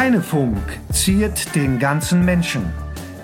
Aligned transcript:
Heinefunk 0.00 0.56
ziert 0.94 1.54
den 1.54 1.78
ganzen 1.78 2.24
Menschen. 2.24 2.72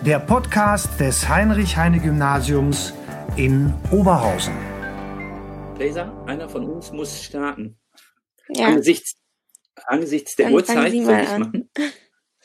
Der 0.04 0.18
Podcast 0.18 1.00
des 1.00 1.26
Heinrich-Heine-Gymnasiums 1.26 2.92
in 3.36 3.72
Oberhausen. 3.90 4.52
Laser, 5.78 6.12
einer 6.26 6.46
von 6.50 6.66
uns 6.66 6.92
muss 6.92 7.22
starten. 7.22 7.78
Ja. 8.50 8.66
Angesichts, 8.66 9.14
angesichts 9.86 10.36
der 10.36 10.44
Dann 10.46 10.54
Uhrzeit 10.54 10.76
fangen 10.76 10.90
Sie 10.90 11.04
soll 11.06 11.18
ich 11.18 11.28
an. 11.30 11.40
machen. 11.40 11.70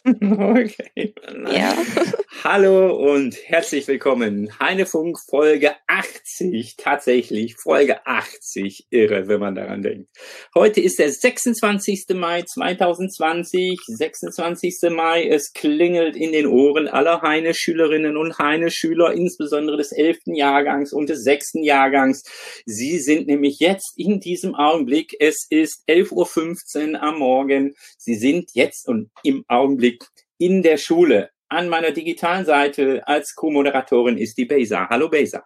Okay. 0.50 1.13
Ja. 1.52 1.73
Hallo 2.43 2.95
und 2.95 3.37
herzlich 3.45 3.87
willkommen. 3.87 4.49
Heinefunk 4.59 5.19
Folge 5.29 5.75
80. 5.85 6.73
Tatsächlich 6.75 7.55
Folge 7.55 8.07
80. 8.07 8.87
Irre, 8.89 9.27
wenn 9.27 9.39
man 9.39 9.54
daran 9.54 9.83
denkt. 9.83 10.09
Heute 10.55 10.82
ist 10.82 10.97
der 10.97 11.11
26. 11.11 12.05
Mai 12.15 12.41
2020. 12.41 13.79
26. 13.85 14.89
Mai. 14.89 15.27
Es 15.27 15.54
klingelt 15.54 16.15
in 16.15 16.32
den 16.32 16.47
Ohren 16.47 16.87
aller 16.87 17.21
Heine-Schülerinnen 17.21 18.18
und 18.18 18.39
Heine-Schüler, 18.39 19.13
insbesondere 19.13 19.77
des 19.77 19.91
11. 19.91 20.21
Jahrgangs 20.33 20.93
und 20.93 21.10
des 21.10 21.23
6. 21.23 21.51
Jahrgangs. 21.61 22.23
Sie 22.65 22.97
sind 22.97 23.27
nämlich 23.27 23.60
jetzt 23.60 23.93
in 23.97 24.19
diesem 24.19 24.55
Augenblick, 24.55 25.15
es 25.19 25.46
ist 25.47 25.83
11.15 25.87 26.93
Uhr 26.93 27.04
am 27.04 27.19
Morgen. 27.19 27.75
Sie 27.99 28.15
sind 28.15 28.49
jetzt 28.55 28.87
und 28.87 29.11
im 29.21 29.46
Augenblick 29.47 30.07
in 30.39 30.63
der 30.63 30.77
Schule. 30.77 31.29
An 31.51 31.68
meiner 31.68 31.91
digitalen 31.91 32.45
Seite 32.45 33.05
als 33.05 33.36
Co-Moderatorin 33.36 34.17
ist 34.17 34.38
die 34.38 34.45
Besa. 34.45 34.88
Hallo 34.89 35.09
Besa. 35.09 35.45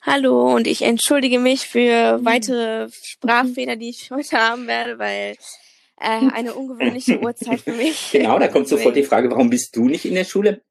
Hallo 0.00 0.54
und 0.54 0.68
ich 0.68 0.82
entschuldige 0.82 1.40
mich 1.40 1.66
für 1.66 2.18
Mhm. 2.18 2.24
weitere 2.24 2.88
Sprachfehler, 2.92 3.74
die 3.74 3.88
ich 3.88 4.12
heute 4.12 4.36
haben 4.38 4.68
werde, 4.68 5.00
weil 5.00 5.32
äh, 6.00 6.30
eine 6.32 6.54
ungewöhnliche 6.54 7.18
Uhrzeit 7.20 7.62
für 7.62 7.72
mich. 7.72 8.10
Genau, 8.12 8.38
da 8.38 8.46
kommt 8.46 8.68
sofort 8.68 8.94
die 8.94 9.02
Frage, 9.02 9.28
warum 9.32 9.50
bist 9.50 9.74
du 9.74 9.88
nicht 9.88 10.04
in 10.04 10.14
der 10.14 10.24
Schule? 10.24 10.62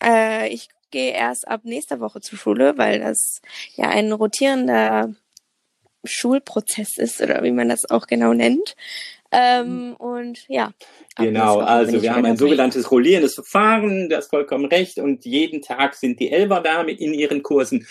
Äh, 0.00 0.50
ich 0.54 0.68
gehe 0.92 1.10
erst 1.12 1.48
ab 1.48 1.62
nächster 1.64 1.98
Woche 1.98 2.20
zur 2.20 2.38
Schule, 2.38 2.78
weil 2.78 3.00
das 3.00 3.40
ja 3.74 3.88
ein 3.88 4.12
rotierender 4.12 5.16
Schulprozess 6.04 6.96
ist 6.96 7.20
oder 7.20 7.42
wie 7.42 7.50
man 7.50 7.68
das 7.68 7.90
auch 7.90 8.06
genau 8.06 8.32
nennt. 8.32 8.76
Ähm, 9.32 9.94
und 9.98 10.44
ja. 10.48 10.72
Genau, 11.16 11.58
also 11.58 12.00
wir 12.02 12.14
haben 12.14 12.24
ein 12.24 12.36
sogenanntes 12.36 12.90
rollierendes 12.90 13.34
Verfahren, 13.34 14.08
das 14.08 14.24
ist 14.24 14.30
vollkommen 14.30 14.66
recht 14.66 14.98
und 14.98 15.24
jeden 15.24 15.62
Tag 15.62 15.94
sind 15.94 16.20
die 16.20 16.30
Elfer 16.30 16.60
da 16.60 16.82
mit 16.82 17.00
in 17.00 17.12
ihren 17.14 17.42
Kursen 17.42 17.86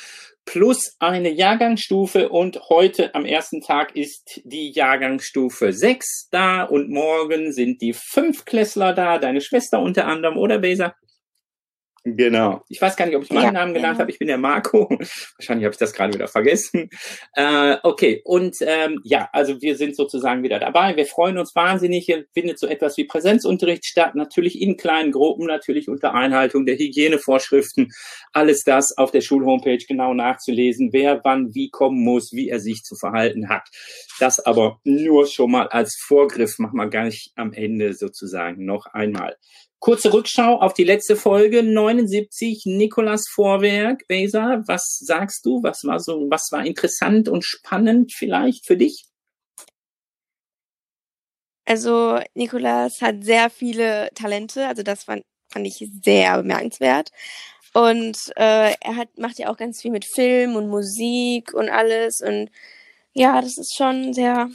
plus 0.46 0.96
eine 1.00 1.30
Jahrgangsstufe 1.30 2.30
und 2.30 2.70
heute 2.70 3.14
am 3.16 3.26
ersten 3.26 3.62
Tag 3.62 3.96
ist 3.96 4.42
die 4.44 4.72
Jahrgangsstufe 4.72 5.74
6 5.74 6.30
da 6.32 6.64
und 6.64 6.90
morgen 6.90 7.52
sind 7.52 7.82
die 7.82 7.94
Fünfklässler 7.94 8.94
da, 8.94 9.18
deine 9.18 9.42
Schwester 9.42 9.82
unter 9.82 10.06
anderem, 10.06 10.38
oder 10.38 10.60
Besa? 10.60 10.96
Genau. 12.08 12.64
Ich 12.70 12.80
weiß 12.80 12.96
gar 12.96 13.08
nicht, 13.08 13.16
ob 13.16 13.24
ich 13.24 13.32
meinen 13.32 13.46
Ja, 13.46 13.52
Namen 13.52 13.74
genannt 13.74 13.94
genau. 13.94 14.02
habe. 14.02 14.12
Ich 14.12 14.20
bin 14.20 14.28
der 14.28 14.38
Marco. 14.38 14.88
Wahrscheinlich 15.38 15.66
habe 15.66 15.72
ich 15.72 15.80
das 15.80 15.92
gerade 15.92 16.14
wieder 16.14 16.28
vergessen. 16.28 16.90
Äh, 17.38 17.78
okay, 17.84 18.22
und 18.24 18.56
ähm, 18.62 19.02
ja, 19.04 19.28
also 19.34 19.62
wir 19.62 19.76
sind 19.76 19.96
sozusagen 19.96 20.42
wieder 20.44 20.58
dabei. 20.58 20.96
Wir 20.96 21.06
freuen 21.06 21.38
uns 21.38 21.54
wahnsinnig. 21.54 22.06
Hier 22.06 22.26
findet 22.34 22.60
so 22.60 22.68
etwas 22.68 22.96
wie 22.98 23.04
Präsenzunterricht 23.04 23.86
statt. 23.86 24.16
Natürlich 24.16 24.62
in 24.62 24.78
kleinen 24.78 25.12
Gruppen, 25.12 25.46
natürlich 25.46 25.90
unter 25.90 26.14
Einhaltung 26.14 26.66
der 26.66 26.78
Hygienevorschriften. 26.78 27.92
Alles 28.32 28.64
das 28.64 28.98
auf 28.98 29.12
der 29.12 29.22
Schulhomepage 29.22 29.86
genau 29.88 30.14
nachzulesen, 30.14 30.94
wer 30.94 31.22
wann 31.26 31.54
wie 31.54 31.70
kommen 31.70 32.02
muss, 32.04 32.32
wie 32.32 32.48
er 32.48 32.60
sich 32.60 32.84
zu 32.84 32.96
verhalten 32.96 33.50
hat. 33.50 33.70
Das 34.20 34.40
aber 34.40 34.80
nur 34.84 35.28
schon 35.28 35.52
mal 35.52 35.68
als 35.68 35.98
Vorgriff. 36.00 36.58
Machen 36.60 36.78
wir 36.78 36.88
gleich 36.88 37.32
am 37.36 37.52
Ende 37.52 37.94
sozusagen 37.94 38.66
noch 38.66 38.86
einmal. 38.88 39.36
Kurze 39.86 40.12
Rückschau 40.12 40.62
auf 40.62 40.74
die 40.74 40.84
letzte 40.84 41.16
Folge 41.16 41.62
79 41.62 42.64
Nikolas 42.66 43.28
Vorwerk. 43.30 44.08
Besa, 44.08 44.64
was 44.66 44.98
sagst 44.98 45.46
du? 45.46 45.62
Was 45.62 45.84
war 45.84 46.00
so, 46.00 46.26
was 46.28 46.48
war 46.52 46.66
interessant 46.66 47.30
und 47.30 47.46
spannend 47.46 48.12
vielleicht 48.12 48.66
für 48.66 48.78
dich? 48.78 49.06
Also 51.66 52.20
Nikolas 52.34 53.00
hat 53.04 53.24
sehr 53.24 53.52
viele 53.52 54.10
Talente, 54.16 54.68
also 54.68 54.82
das 54.82 55.04
fand, 55.04 55.22
fand 55.50 55.68
ich 55.68 55.88
sehr 56.02 56.38
bemerkenswert. 56.38 57.12
Und 57.76 58.18
äh, 58.38 58.74
er 58.82 58.96
hat, 58.96 59.20
macht 59.20 59.38
ja 59.38 59.50
auch 59.50 59.58
ganz 59.58 59.84
viel 59.84 59.92
mit 59.92 60.06
Film 60.06 60.56
und 60.56 60.68
Musik 60.68 61.54
und 61.54 61.70
alles. 61.70 62.22
Und 62.22 62.50
ja, 63.14 63.40
das 63.40 63.60
ist 63.60 63.76
schon 63.76 64.16
sehr. 64.16 64.50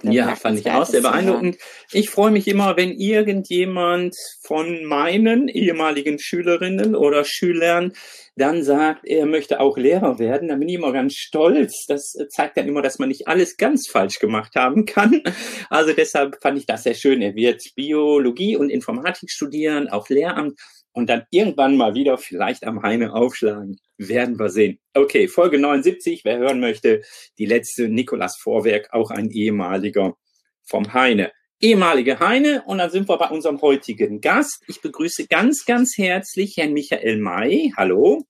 Sehr 0.00 0.12
Ja, 0.12 0.34
fand 0.34 0.58
ich 0.58 0.70
auch 0.70 0.86
sehr 0.86 1.02
beeindruckend. 1.02 1.58
Ich 1.92 2.10
freue 2.10 2.30
mich 2.30 2.48
immer, 2.48 2.76
wenn 2.76 2.92
irgendjemand 2.92 4.16
von 4.42 4.84
meinen 4.84 5.48
ehemaligen 5.48 6.18
Schülerinnen 6.18 6.94
oder 6.94 7.24
Schülern 7.24 7.92
dann 8.34 8.62
sagt, 8.62 9.04
er 9.04 9.26
möchte 9.26 9.60
auch 9.60 9.76
Lehrer 9.76 10.18
werden. 10.18 10.48
Da 10.48 10.56
bin 10.56 10.68
ich 10.68 10.76
immer 10.76 10.92
ganz 10.92 11.14
stolz. 11.14 11.84
Das 11.86 12.14
äh, 12.14 12.28
zeigt 12.28 12.56
dann 12.56 12.66
immer, 12.66 12.80
dass 12.80 12.98
man 12.98 13.08
nicht 13.08 13.28
alles 13.28 13.56
ganz 13.56 13.88
falsch 13.88 14.18
gemacht 14.20 14.54
haben 14.56 14.86
kann. 14.86 15.22
Also 15.68 15.92
deshalb 15.92 16.40
fand 16.40 16.58
ich 16.58 16.66
das 16.66 16.84
sehr 16.84 16.94
schön. 16.94 17.20
Er 17.20 17.34
wird 17.34 17.62
Biologie 17.76 18.56
und 18.56 18.70
Informatik 18.70 19.30
studieren, 19.30 19.88
auf 19.88 20.08
Lehramt 20.08 20.58
und 20.92 21.08
dann 21.08 21.24
irgendwann 21.30 21.76
mal 21.76 21.94
wieder 21.94 22.18
vielleicht 22.18 22.64
am 22.64 22.82
Heine 22.82 23.14
aufschlagen. 23.14 23.80
Werden 23.98 24.38
wir 24.38 24.48
sehen. 24.50 24.78
Okay, 24.94 25.28
Folge 25.28 25.58
79, 25.58 26.24
wer 26.24 26.38
hören 26.38 26.60
möchte, 26.60 27.02
die 27.38 27.46
letzte 27.46 27.88
Nikolas 27.88 28.36
Vorwerk, 28.38 28.92
auch 28.92 29.10
ein 29.10 29.30
ehemaliger 29.30 30.16
vom 30.64 30.92
Heine. 30.92 31.32
Ehemalige 31.60 32.18
Heine 32.18 32.62
und 32.66 32.78
dann 32.78 32.90
sind 32.90 33.08
wir 33.08 33.16
bei 33.18 33.28
unserem 33.28 33.60
heutigen 33.60 34.20
Gast. 34.20 34.64
Ich 34.66 34.80
begrüße 34.80 35.28
ganz, 35.28 35.64
ganz 35.64 35.96
herzlich 35.96 36.56
Herrn 36.56 36.72
Michael 36.72 37.18
May. 37.18 37.72
Hallo. 37.76 38.24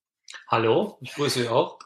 Hallo, 0.48 0.98
ich 1.00 1.14
grüße 1.14 1.40
Sie 1.40 1.48
auch. 1.48 1.78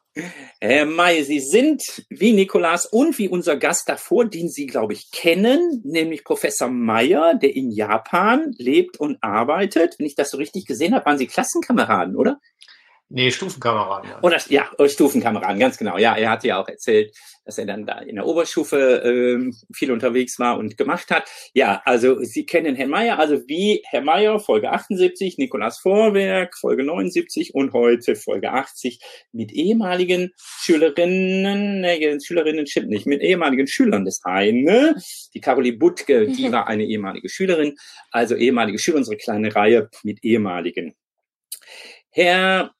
Herr 0.60 0.86
May, 0.86 1.22
Sie 1.24 1.40
sind 1.40 1.82
wie 2.08 2.32
Nikolas 2.32 2.86
und 2.86 3.18
wie 3.18 3.28
unser 3.28 3.56
Gast 3.56 3.88
davor, 3.88 4.24
den 4.24 4.48
Sie, 4.48 4.66
glaube 4.66 4.94
ich, 4.94 5.10
kennen, 5.10 5.82
nämlich 5.84 6.24
Professor 6.24 6.68
Meyer, 6.68 7.34
der 7.34 7.54
in 7.54 7.70
Japan 7.70 8.54
lebt 8.56 8.98
und 8.98 9.18
arbeitet. 9.22 9.98
Wenn 9.98 10.06
ich 10.06 10.14
das 10.14 10.30
so 10.30 10.38
richtig 10.38 10.64
gesehen 10.64 10.94
habe, 10.94 11.04
waren 11.04 11.18
Sie 11.18 11.26
Klassenkameraden, 11.26 12.16
oder? 12.16 12.40
Nee, 13.08 13.30
Stufenkameraden. 13.30 14.10
Ja. 14.10 14.18
Oder 14.22 14.40
ja, 14.48 14.68
äh, 14.78 14.88
Stufenkameraden, 14.88 15.60
ganz 15.60 15.78
genau. 15.78 15.96
Ja, 15.96 16.16
er 16.16 16.30
hatte 16.30 16.48
ja 16.48 16.60
auch 16.60 16.68
erzählt, 16.68 17.16
dass 17.44 17.56
er 17.56 17.64
dann 17.64 17.86
da 17.86 18.00
in 18.00 18.16
der 18.16 18.26
Oberstufe 18.26 19.00
ähm, 19.04 19.54
viel 19.72 19.92
unterwegs 19.92 20.40
war 20.40 20.58
und 20.58 20.76
gemacht 20.76 21.12
hat. 21.12 21.30
Ja, 21.54 21.80
also 21.84 22.20
Sie 22.24 22.46
kennen 22.46 22.74
Herrn 22.74 22.90
Meier, 22.90 23.20
also 23.20 23.46
wie 23.46 23.80
Herr 23.84 24.02
Meier, 24.02 24.40
Folge 24.40 24.72
78, 24.72 25.38
Nikolas 25.38 25.78
Vorwerk, 25.78 26.58
Folge 26.58 26.82
79 26.82 27.54
und 27.54 27.72
heute 27.72 28.16
Folge 28.16 28.50
80 28.50 28.98
mit 29.30 29.52
ehemaligen 29.52 30.32
Schülerinnen, 30.36 31.82
nee, 31.82 32.18
Schülerinnen 32.18 32.66
stimmt 32.66 32.88
nicht, 32.88 33.06
mit 33.06 33.22
ehemaligen 33.22 33.68
Schülern 33.68 34.04
des 34.04 34.20
Heine. 34.24 34.96
Die 35.32 35.40
Caroline 35.40 35.76
Butke, 35.76 36.26
die 36.26 36.50
war 36.52 36.66
eine 36.66 36.84
ehemalige 36.84 37.28
Schülerin, 37.28 37.76
also 38.10 38.34
ehemalige 38.34 38.80
Schüler, 38.80 38.96
unsere 38.96 39.16
kleine 39.16 39.54
Reihe 39.54 39.90
mit 40.02 40.24
ehemaligen. 40.24 40.96
Herr 42.10 42.72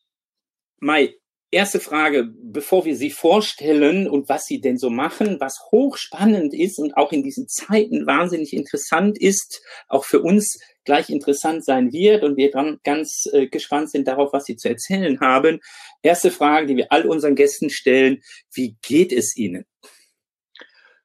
Mai, 0.79 1.15
erste 1.51 1.81
Frage, 1.81 2.29
bevor 2.43 2.85
wir 2.85 2.97
Sie 2.97 3.11
vorstellen 3.11 4.09
und 4.09 4.29
was 4.29 4.45
Sie 4.45 4.61
denn 4.61 4.79
so 4.79 4.91
machen, 4.91 5.39
was 5.41 5.59
hochspannend 5.71 6.53
ist 6.53 6.79
und 6.79 6.97
auch 6.97 7.13
in 7.13 7.23
diesen 7.23 7.49
Zeiten 7.49 8.07
wahnsinnig 8.07 8.53
interessant 8.53 9.19
ist, 9.19 9.63
auch 9.89 10.05
für 10.05 10.21
uns 10.21 10.59
gleich 10.85 11.09
interessant 11.09 11.65
sein 11.65 11.93
wird 11.93 12.25
und 12.25 12.37
wir 12.37 12.51
dann 12.51 12.79
ganz 12.85 13.27
äh, 13.33 13.47
gespannt 13.47 13.91
sind 13.91 14.07
darauf, 14.07 14.33
was 14.33 14.45
Sie 14.45 14.57
zu 14.57 14.69
erzählen 14.69 15.21
haben. 15.21 15.61
Erste 16.03 16.31
Frage, 16.31 16.67
die 16.67 16.77
wir 16.77 16.93
all 16.93 17.07
unseren 17.07 17.35
Gästen 17.35 17.71
stellen, 17.71 18.23
wie 18.53 18.77
geht 18.83 19.13
es 19.13 19.37
Ihnen? 19.37 19.65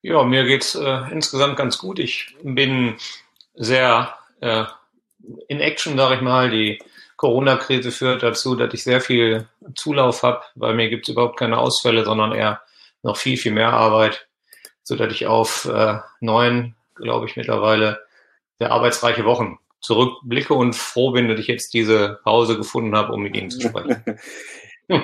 Ja, 0.01 0.23
mir 0.23 0.45
geht's 0.45 0.75
äh, 0.75 1.11
insgesamt 1.11 1.57
ganz 1.57 1.77
gut. 1.77 1.99
Ich 1.99 2.35
bin 2.43 2.95
sehr 3.53 4.15
äh, 4.41 4.65
in 5.47 5.59
Action, 5.59 5.95
sage 5.97 6.15
ich 6.15 6.21
mal. 6.21 6.49
Die 6.49 6.79
Corona-Krise 7.21 7.91
führt 7.91 8.23
dazu, 8.23 8.55
dass 8.55 8.73
ich 8.73 8.83
sehr 8.83 8.99
viel 8.99 9.47
Zulauf 9.75 10.23
habe. 10.23 10.41
Bei 10.55 10.73
mir 10.73 10.89
gibt's 10.89 11.07
überhaupt 11.07 11.37
keine 11.37 11.59
Ausfälle, 11.59 12.03
sondern 12.03 12.31
eher 12.31 12.61
noch 13.03 13.15
viel, 13.15 13.37
viel 13.37 13.51
mehr 13.51 13.73
Arbeit, 13.73 14.27
so 14.81 14.95
dass 14.95 15.13
ich 15.13 15.27
auf 15.27 15.65
äh, 15.65 15.99
neun, 16.19 16.73
glaube 16.95 17.27
ich, 17.27 17.35
mittlerweile 17.35 17.99
sehr 18.57 18.71
arbeitsreiche 18.71 19.23
Wochen 19.23 19.59
zurückblicke 19.81 20.55
und 20.55 20.75
froh 20.75 21.11
bin, 21.11 21.27
dass 21.27 21.39
ich 21.39 21.45
jetzt 21.45 21.75
diese 21.75 22.19
Pause 22.23 22.57
gefunden 22.57 22.95
habe, 22.95 23.13
um 23.13 23.21
mit 23.21 23.35
Ihnen 23.37 23.51
zu 23.51 23.61
sprechen. 23.61 24.03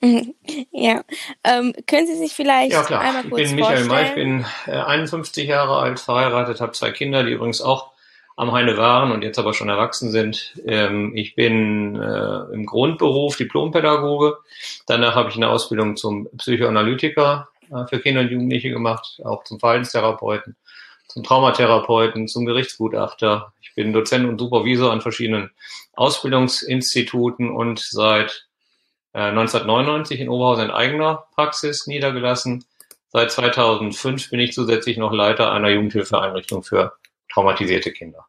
Ja, 0.72 1.02
ähm, 1.44 1.72
können 1.86 2.06
Sie 2.06 2.16
sich 2.18 2.32
vielleicht 2.34 2.72
Ja, 2.72 2.82
klar. 2.82 3.00
einmal 3.00 3.24
Ich 3.24 3.30
kurz 3.30 3.42
bin 3.42 3.54
Michael 3.54 3.84
May, 3.84 4.02
ich 4.02 4.08
vorstellen? 4.08 4.46
bin 4.66 4.74
äh, 4.74 4.78
51 4.80 5.48
Jahre 5.48 5.76
alt, 5.78 5.98
verheiratet, 6.00 6.60
habe 6.60 6.72
zwei 6.72 6.90
Kinder, 6.90 7.22
die 7.22 7.32
übrigens 7.32 7.62
auch 7.62 7.93
am 8.36 8.52
Heine 8.52 8.76
waren 8.76 9.12
und 9.12 9.22
jetzt 9.22 9.38
aber 9.38 9.54
schon 9.54 9.68
erwachsen 9.68 10.10
sind. 10.10 10.54
Ähm, 10.66 11.16
ich 11.16 11.34
bin 11.34 11.96
äh, 11.96 12.52
im 12.52 12.66
Grundberuf 12.66 13.36
Diplompädagoge. 13.36 14.38
Danach 14.86 15.14
habe 15.14 15.30
ich 15.30 15.36
eine 15.36 15.48
Ausbildung 15.48 15.96
zum 15.96 16.28
Psychoanalytiker 16.36 17.48
äh, 17.70 17.86
für 17.86 18.00
Kinder 18.00 18.22
und 18.22 18.30
Jugendliche 18.30 18.70
gemacht, 18.70 19.20
auch 19.24 19.44
zum 19.44 19.60
Verhaltenstherapeuten, 19.60 20.56
zum 21.06 21.22
Traumatherapeuten, 21.22 22.26
zum 22.26 22.44
Gerichtsgutachter. 22.44 23.52
Ich 23.62 23.74
bin 23.74 23.92
Dozent 23.92 24.28
und 24.28 24.38
Supervisor 24.38 24.92
an 24.92 25.00
verschiedenen 25.00 25.50
Ausbildungsinstituten 25.94 27.50
und 27.50 27.78
seit 27.78 28.46
äh, 29.12 29.20
1999 29.20 30.20
in 30.20 30.28
Oberhausen 30.28 30.64
in 30.64 30.70
eigener 30.72 31.26
Praxis 31.36 31.86
niedergelassen. 31.86 32.64
Seit 33.10 33.30
2005 33.30 34.30
bin 34.30 34.40
ich 34.40 34.52
zusätzlich 34.52 34.96
noch 34.96 35.12
Leiter 35.12 35.52
einer 35.52 35.68
Jugendhilfeeinrichtung 35.68 36.64
für 36.64 36.94
traumatisierte 37.34 37.92
Kinder. 37.92 38.26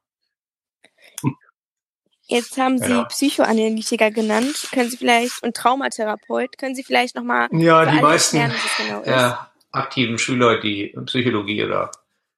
Jetzt 2.28 2.57
haben 2.57 2.80
Sie 2.80 2.92
ja. 2.92 3.04
Psychoanalytiker 3.04 4.10
genannt. 4.10 4.56
Können 4.72 4.90
Sie 4.90 4.98
vielleicht 4.98 5.44
und 5.44 5.56
Traumatherapeut, 5.56 6.57
können 6.57 6.74
Sie 6.74 6.84
vielleicht 6.84 7.16
nochmal 7.16 7.48
Ja, 7.52 7.86
die 7.86 8.02
meisten 8.02 8.38
erklären, 8.38 8.62
genau 8.78 9.04
äh, 9.04 9.34
aktiven 9.72 10.18
Schüler, 10.18 10.60
die 10.60 10.96
Psychologie 11.06 11.63
oder 11.63 11.92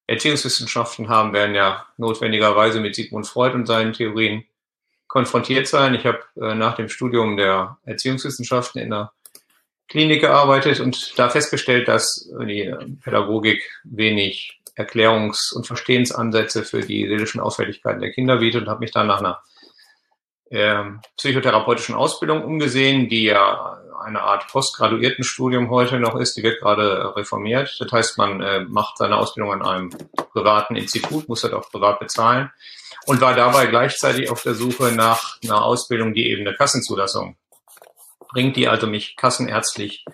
Erziehungswissenschaften 0.05 1.07
haben, 1.07 1.31
werden 1.33 1.55
ja 1.55 1.85
notwendigerweise 1.97 2.81
mit 2.81 2.95
Sigmund 2.95 3.27
Freud 3.27 3.53
und 3.53 3.65
seinen 3.65 3.93
Theorien 3.93 4.43
konfrontiert 5.07 5.67
sein. 5.67 5.95
Ich 5.95 6.05
habe 6.05 6.19
äh, 6.35 6.53
nach 6.53 6.75
dem 6.75 6.89
Studium 6.89 7.37
der 7.37 7.77
Erziehungswissenschaften 7.85 8.81
in 8.81 8.89
der 8.89 9.13
Klinik 9.87 10.19
gearbeitet 10.19 10.81
und 10.81 11.17
da 11.17 11.29
festgestellt, 11.29 11.87
dass 11.87 12.29
die 12.41 12.75
Pädagogik 13.03 13.63
wenig 13.85 14.56
Erklärungs- 14.77 15.53
und 15.53 15.65
Verstehensansätze 15.65 16.63
für 16.63 16.81
die 16.81 17.07
seelischen 17.07 17.41
Auffälligkeiten 17.41 17.99
der 17.99 18.11
Kinder 18.11 18.37
bietet 18.37 18.63
und 18.63 18.69
habe 18.69 18.81
mich 18.81 18.91
dann 18.91 19.07
nach 19.07 19.19
einer 19.19 19.41
äh, 20.49 20.83
psychotherapeutischen 21.17 21.95
Ausbildung 21.95 22.43
umgesehen, 22.43 23.09
die 23.09 23.23
ja 23.23 23.81
eine 24.03 24.21
Art 24.21 24.47
Postgraduiertenstudium 24.47 25.69
heute 25.69 25.99
noch 25.99 26.15
ist. 26.15 26.37
Die 26.37 26.43
wird 26.43 26.61
gerade 26.61 27.15
reformiert. 27.15 27.75
Das 27.79 27.91
heißt, 27.91 28.17
man 28.17 28.41
äh, 28.41 28.61
macht 28.61 28.97
seine 28.97 29.17
Ausbildung 29.17 29.53
an 29.53 29.61
einem 29.63 29.89
privaten 30.31 30.75
Institut, 30.75 31.27
muss 31.27 31.41
das 31.41 31.53
auch 31.53 31.69
privat 31.69 31.99
bezahlen 31.99 32.51
und 33.07 33.21
war 33.21 33.33
dabei 33.33 33.67
gleichzeitig 33.67 34.29
auf 34.29 34.43
der 34.43 34.53
Suche 34.53 34.91
nach 34.91 35.37
einer 35.43 35.63
Ausbildung, 35.63 36.13
die 36.13 36.29
eben 36.29 36.45
eine 36.45 36.55
Kassenzulassung 36.55 37.37
bringt, 38.29 38.55
die 38.55 38.67
also 38.67 38.85
mich 38.85 39.15
kassenärztlich 39.15 40.05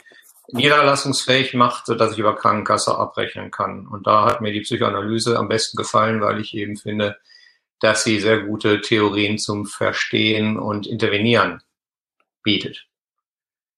niederlassungsfähig 0.52 1.54
macht, 1.54 1.86
sodass 1.86 2.14
ich 2.14 2.20
über 2.20 2.36
Krankenkasse 2.36 2.98
abrechnen 2.98 3.52
kann. 3.52 3.88
Und 3.88 4.08
da 4.08 4.26
hat 4.26 4.42
mir 4.42 4.52
die 4.52 4.62
Psychoanalyse 4.62 5.38
am 5.38 5.48
besten 5.48 5.78
gefallen, 5.78 6.22
weil 6.22 6.40
ich 6.40 6.56
eben 6.56 6.76
finde, 6.76 7.18
dass 7.80 8.04
sie 8.04 8.20
sehr 8.20 8.42
gute 8.42 8.82
Theorien 8.82 9.38
zum 9.38 9.66
Verstehen 9.66 10.58
und 10.58 10.88
Intervenieren 10.88 11.62
bietet. 12.42 12.88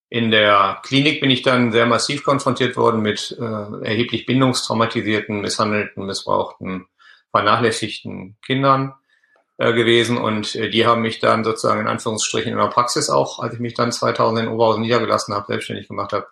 In 0.09 0.31
der 0.31 0.79
Klinik 0.83 1.19
bin 1.21 1.31
ich 1.31 1.41
dann 1.41 1.71
sehr 1.71 1.85
massiv 1.85 2.23
konfrontiert 2.23 2.77
worden 2.77 3.01
mit 3.01 3.35
äh, 3.39 3.44
erheblich 3.44 4.25
bindungstraumatisierten, 4.25 5.41
misshandelten, 5.41 6.06
missbrauchten, 6.06 6.85
vernachlässigten 7.31 8.38
Kindern 8.45 8.94
äh, 9.57 9.73
gewesen 9.73 10.17
und 10.17 10.53
äh, 10.56 10.69
die 10.69 10.85
haben 10.85 11.01
mich 11.01 11.19
dann 11.19 11.44
sozusagen 11.44 11.81
in 11.81 11.88
Anführungsstrichen 11.88 12.51
in 12.51 12.57
der 12.57 12.67
Praxis 12.67 13.09
auch, 13.09 13.39
als 13.39 13.56
ich 13.56 13.59
mich 13.59 13.73
dann 13.73 13.91
2000 13.91 14.41
in 14.41 14.47
Oberhausen 14.47 14.83
niedergelassen 14.83 15.33
habe, 15.33 15.47
selbstständig 15.47 15.88
gemacht 15.88 16.13
habe, 16.13 16.27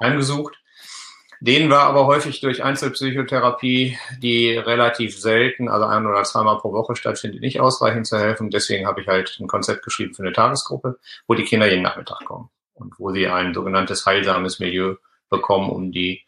heimgesucht. 0.00 0.56
Denen 1.40 1.70
war 1.70 1.86
aber 1.86 2.06
häufig 2.06 2.40
durch 2.40 2.62
Einzelpsychotherapie, 2.62 3.98
die 4.18 4.56
relativ 4.56 5.18
selten, 5.18 5.68
also 5.68 5.86
ein 5.86 6.06
oder 6.06 6.22
zweimal 6.22 6.58
pro 6.58 6.72
Woche 6.72 6.94
stattfindet, 6.94 7.40
nicht 7.40 7.58
ausreichend 7.58 8.06
zu 8.06 8.16
helfen. 8.16 8.50
Deswegen 8.50 8.86
habe 8.86 9.00
ich 9.00 9.08
halt 9.08 9.36
ein 9.40 9.48
Konzept 9.48 9.82
geschrieben 9.82 10.14
für 10.14 10.22
eine 10.22 10.32
Tagesgruppe, 10.32 11.00
wo 11.26 11.34
die 11.34 11.42
Kinder 11.42 11.68
jeden 11.68 11.82
Nachmittag 11.82 12.24
kommen 12.24 12.48
und 12.74 12.94
wo 13.00 13.10
sie 13.10 13.26
ein 13.26 13.54
sogenanntes 13.54 14.06
heilsames 14.06 14.60
Milieu 14.60 14.94
bekommen, 15.30 15.70
um 15.70 15.90
die 15.90 16.22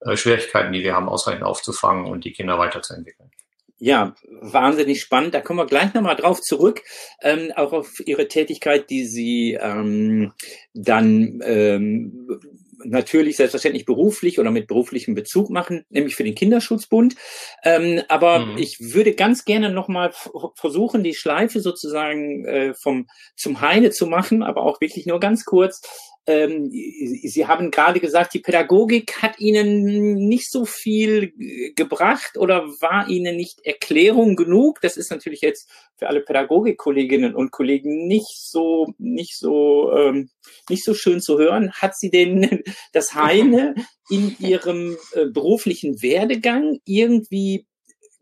äh, 0.00 0.18
Schwierigkeiten, 0.18 0.72
die 0.72 0.82
wir 0.82 0.94
haben, 0.94 1.08
ausreichend 1.08 1.44
aufzufangen 1.44 2.04
und 2.04 2.26
die 2.26 2.32
Kinder 2.32 2.58
weiterzuentwickeln. 2.58 3.30
Ja, 3.78 4.14
wahnsinnig 4.40 5.00
spannend. 5.00 5.34
Da 5.34 5.40
kommen 5.40 5.58
wir 5.58 5.66
gleich 5.66 5.92
nochmal 5.94 6.14
drauf 6.14 6.40
zurück, 6.40 6.82
ähm, 7.20 7.52
auch 7.56 7.72
auf 7.72 8.00
Ihre 8.06 8.28
Tätigkeit, 8.28 8.90
die 8.90 9.06
Sie 9.06 9.58
ähm, 9.60 10.32
dann 10.72 11.40
ähm, 11.42 12.38
natürlich 12.84 13.36
selbstverständlich 13.36 13.84
beruflich 13.84 14.38
oder 14.38 14.50
mit 14.50 14.66
beruflichem 14.66 15.14
Bezug 15.14 15.50
machen, 15.50 15.84
nämlich 15.88 16.14
für 16.14 16.24
den 16.24 16.34
Kinderschutzbund. 16.34 17.16
Ähm, 17.64 18.02
aber 18.08 18.46
mhm. 18.46 18.58
ich 18.58 18.78
würde 18.80 19.14
ganz 19.14 19.44
gerne 19.44 19.70
nochmal 19.70 20.12
versuchen, 20.54 21.02
die 21.02 21.14
Schleife 21.14 21.60
sozusagen 21.60 22.44
äh, 22.44 22.74
vom 22.74 23.06
zum 23.36 23.60
Heine 23.60 23.90
zu 23.90 24.06
machen, 24.06 24.42
aber 24.42 24.62
auch 24.62 24.80
wirklich 24.80 25.06
nur 25.06 25.20
ganz 25.20 25.44
kurz 25.44 25.82
ähm, 26.26 26.70
Sie 26.70 27.46
haben 27.46 27.72
gerade 27.72 27.98
gesagt, 27.98 28.34
die 28.34 28.38
Pädagogik 28.38 29.22
hat 29.22 29.40
Ihnen 29.40 30.28
nicht 30.28 30.50
so 30.52 30.64
viel 30.64 31.32
gebracht 31.74 32.38
oder 32.38 32.68
war 32.80 33.08
Ihnen 33.08 33.36
nicht 33.36 33.64
Erklärung 33.64 34.36
genug. 34.36 34.80
Das 34.82 34.96
ist 34.96 35.10
natürlich 35.10 35.40
jetzt 35.40 35.68
für 35.96 36.06
alle 36.06 36.20
Pädagogikkolleginnen 36.20 37.34
und 37.34 37.50
Kollegen 37.50 38.06
nicht 38.06 38.38
so, 38.38 38.94
nicht 38.98 39.36
so, 39.36 39.92
ähm, 39.96 40.30
nicht 40.68 40.84
so 40.84 40.94
schön 40.94 41.20
zu 41.20 41.38
hören. 41.38 41.72
Hat 41.72 41.96
Sie 41.96 42.10
denn 42.10 42.62
das 42.92 43.14
Heine 43.14 43.74
in 44.08 44.36
Ihrem 44.38 44.96
äh, 45.14 45.26
beruflichen 45.26 46.02
Werdegang 46.02 46.78
irgendwie 46.84 47.66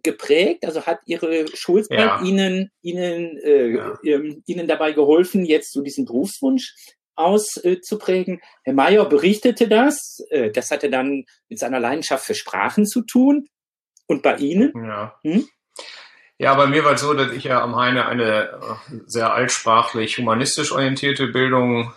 geprägt? 0.02 0.64
Also 0.64 0.86
hat 0.86 1.00
Ihre 1.04 1.48
Schulzeit 1.54 1.98
ja. 1.98 2.22
Ihnen, 2.24 2.70
Ihnen, 2.80 3.36
äh, 3.44 3.68
ja. 3.68 3.98
Ihnen 4.46 4.66
dabei 4.66 4.92
geholfen, 4.92 5.44
jetzt 5.44 5.72
so 5.72 5.82
diesen 5.82 6.06
Berufswunsch 6.06 6.74
auszuprägen. 7.20 8.40
Herr 8.64 8.74
Mayer 8.74 9.04
berichtete 9.06 9.68
das. 9.68 10.18
Äh, 10.30 10.50
das 10.50 10.70
hatte 10.70 10.90
dann 10.90 11.24
mit 11.48 11.58
seiner 11.58 11.80
Leidenschaft 11.80 12.24
für 12.24 12.34
Sprachen 12.34 12.86
zu 12.86 13.02
tun. 13.02 13.46
Und 14.06 14.22
bei 14.22 14.36
Ihnen? 14.36 14.72
Ja. 14.74 15.14
Hm? 15.22 15.46
Ja, 16.38 16.54
bei 16.54 16.66
mir 16.66 16.84
war 16.84 16.94
es 16.94 17.02
so, 17.02 17.12
dass 17.14 17.32
ich 17.32 17.44
ja 17.44 17.62
am 17.62 17.76
Heine 17.76 18.06
eine 18.06 18.48
äh, 18.48 18.96
sehr 19.06 19.34
altsprachlich 19.34 20.18
humanistisch 20.18 20.72
orientierte 20.72 21.26
Bildung 21.26 21.92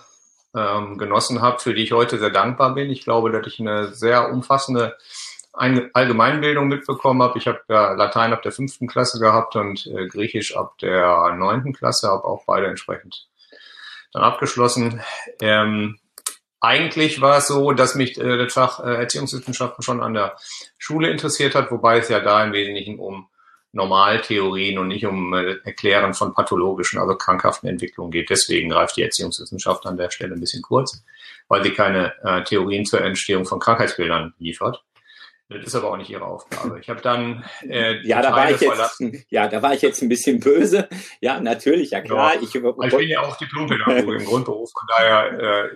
ähm, 0.55 0.97
genossen 0.97 1.41
habe, 1.41 1.59
für 1.59 1.73
die 1.73 1.83
ich 1.83 1.93
heute 1.93 2.19
sehr 2.19 2.29
dankbar 2.29 2.75
bin. 2.75 2.91
Ich 2.91 3.03
glaube, 3.03 3.31
dass 3.31 3.47
ich 3.47 3.59
eine 3.59 3.93
sehr 3.93 4.29
umfassende 4.29 4.97
Allgemeinbildung 5.53 6.67
mitbekommen 6.67 7.21
habe. 7.21 7.37
Ich 7.37 7.47
habe 7.47 7.61
ja 7.69 7.93
Latein 7.93 8.33
ab 8.33 8.41
der 8.41 8.51
fünften 8.51 8.87
Klasse 8.87 9.19
gehabt 9.19 9.55
und 9.55 9.85
äh, 9.87 10.07
Griechisch 10.07 10.57
ab 10.57 10.77
der 10.79 11.35
neunten 11.37 11.73
Klasse, 11.73 12.09
habe 12.09 12.25
auch 12.25 12.43
beide 12.45 12.67
entsprechend 12.67 13.27
dann 14.13 14.23
abgeschlossen. 14.23 15.01
Ähm, 15.41 15.97
eigentlich 16.59 17.19
war 17.19 17.39
es 17.39 17.47
so, 17.47 17.73
dass 17.73 17.95
mich 17.95 18.17
äh, 18.17 18.37
das 18.37 18.53
Fach 18.53 18.79
äh, 18.79 18.95
Erziehungswissenschaften 18.95 19.83
schon 19.83 20.01
an 20.01 20.13
der 20.13 20.37
Schule 20.77 21.09
interessiert 21.09 21.55
hat, 21.55 21.71
wobei 21.71 21.97
es 21.97 22.07
ja 22.07 22.21
da 22.21 22.43
im 22.43 22.53
Wesentlichen 22.53 22.99
um 22.99 23.27
Normaltheorien 23.73 24.77
und 24.77 24.87
nicht 24.87 25.05
um 25.05 25.33
äh, 25.33 25.57
Erklären 25.65 26.13
von 26.13 26.33
pathologischen, 26.33 26.99
also 26.99 27.15
krankhaften 27.15 27.67
Entwicklungen 27.67 28.11
geht. 28.11 28.29
Deswegen 28.29 28.69
greift 28.69 28.95
die 28.95 29.01
Erziehungswissenschaft 29.01 29.85
an 29.85 29.97
der 29.97 30.11
Stelle 30.11 30.35
ein 30.35 30.39
bisschen 30.39 30.61
kurz, 30.61 31.03
weil 31.47 31.63
sie 31.63 31.71
keine 31.71 32.13
äh, 32.23 32.43
Theorien 32.43 32.85
zur 32.85 33.01
Entstehung 33.01 33.45
von 33.45 33.59
Krankheitsbildern 33.59 34.33
liefert. 34.37 34.83
Das 35.49 35.65
ist 35.65 35.75
aber 35.75 35.91
auch 35.91 35.97
nicht 35.97 36.09
ihre 36.09 36.25
Aufgabe. 36.25 36.79
Ich 36.79 36.89
habe 36.89 37.01
dann 37.01 37.43
äh, 37.67 38.05
ja, 38.07 38.21
da 38.21 38.31
war 38.31 38.49
ich 38.49 38.61
jetzt, 38.61 39.03
ja, 39.29 39.47
da 39.47 39.61
war 39.61 39.73
ich 39.73 39.81
jetzt 39.81 40.01
ein 40.01 40.09
bisschen 40.09 40.39
böse. 40.39 40.87
Ja, 41.21 41.39
natürlich, 41.39 41.91
ja 41.91 42.01
klar. 42.01 42.35
Ja, 42.35 42.41
ich, 42.41 42.55
ich 42.55 42.97
bin 42.97 43.09
ja 43.09 43.21
auch 43.21 43.37
Diplompädagoge 43.37 44.15
im 44.19 44.25
Grundberuf, 44.25 44.71
von 44.71 44.87
daher 44.87 45.39
äh, 45.39 45.69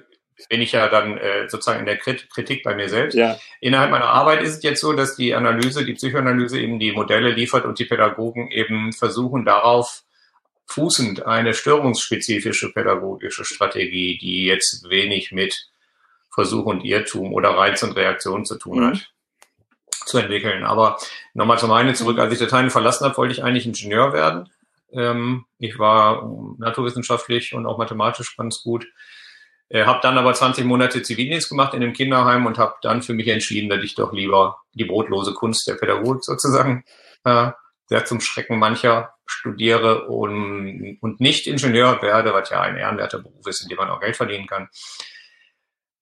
bin 0.49 0.61
ich 0.61 0.71
ja 0.71 0.87
dann 0.87 1.17
äh, 1.17 1.49
sozusagen 1.49 1.79
in 1.81 1.85
der 1.85 1.97
Kritik 1.97 2.63
bei 2.63 2.75
mir 2.75 2.89
selbst. 2.89 3.15
Ja. 3.15 3.37
Innerhalb 3.59 3.91
meiner 3.91 4.05
Arbeit 4.05 4.41
ist 4.43 4.57
es 4.57 4.63
jetzt 4.63 4.81
so, 4.81 4.93
dass 4.93 5.15
die 5.15 5.33
Analyse, 5.33 5.83
die 5.83 5.93
Psychoanalyse 5.93 6.59
eben 6.59 6.79
die 6.79 6.91
Modelle 6.91 7.31
liefert 7.31 7.65
und 7.65 7.79
die 7.79 7.85
Pädagogen 7.85 8.49
eben 8.51 8.93
versuchen 8.93 9.45
darauf 9.45 10.03
fußend 10.67 11.25
eine 11.25 11.53
störungsspezifische 11.53 12.71
pädagogische 12.71 13.45
Strategie, 13.45 14.17
die 14.17 14.45
jetzt 14.45 14.89
wenig 14.89 15.31
mit 15.31 15.69
Versuch 16.33 16.65
und 16.65 16.83
Irrtum 16.83 17.33
oder 17.33 17.51
Reiz 17.51 17.81
und 17.83 17.95
Reaktion 17.95 18.45
zu 18.45 18.57
tun 18.57 18.79
mhm. 18.79 18.87
hat 18.87 19.11
zu 20.05 20.17
entwickeln. 20.17 20.63
Aber 20.63 20.97
nochmal 21.33 21.59
zum 21.59 21.71
einen 21.71 21.95
zurück, 21.95 22.19
als 22.19 22.33
ich 22.33 22.39
Dateien 22.39 22.69
verlassen 22.69 23.05
habe, 23.05 23.17
wollte 23.17 23.33
ich 23.33 23.43
eigentlich 23.43 23.65
Ingenieur 23.65 24.13
werden. 24.13 24.49
Ähm, 24.91 25.45
ich 25.59 25.79
war 25.79 26.29
naturwissenschaftlich 26.57 27.53
und 27.53 27.65
auch 27.65 27.77
mathematisch 27.77 28.35
ganz 28.37 28.61
gut. 28.63 28.87
Äh, 29.69 29.85
habe 29.85 29.99
dann 30.01 30.17
aber 30.17 30.33
20 30.33 30.65
Monate 30.65 31.01
Zivildienst 31.01 31.49
gemacht 31.49 31.73
in 31.73 31.83
einem 31.83 31.93
Kinderheim 31.93 32.45
und 32.45 32.57
habe 32.57 32.75
dann 32.81 33.01
für 33.01 33.13
mich 33.13 33.27
entschieden, 33.27 33.69
dass 33.69 33.83
ich 33.83 33.95
doch 33.95 34.13
lieber 34.13 34.61
die 34.73 34.85
brotlose 34.85 35.33
Kunst 35.33 35.67
der 35.67 35.75
Pädagogik 35.75 36.23
sozusagen 36.23 36.85
äh, 37.25 37.51
sehr 37.87 38.05
zum 38.05 38.21
Schrecken 38.21 38.59
mancher 38.59 39.13
studiere 39.25 40.07
und, 40.07 40.97
und 41.01 41.19
nicht 41.19 41.47
Ingenieur 41.47 42.01
werde, 42.01 42.33
was 42.33 42.49
ja 42.49 42.61
ein 42.61 42.77
ehrenwerter 42.77 43.19
Beruf 43.19 43.45
ist, 43.45 43.61
in 43.61 43.69
dem 43.69 43.77
man 43.77 43.89
auch 43.89 43.99
Geld 43.99 44.15
verdienen 44.15 44.47
kann. 44.47 44.69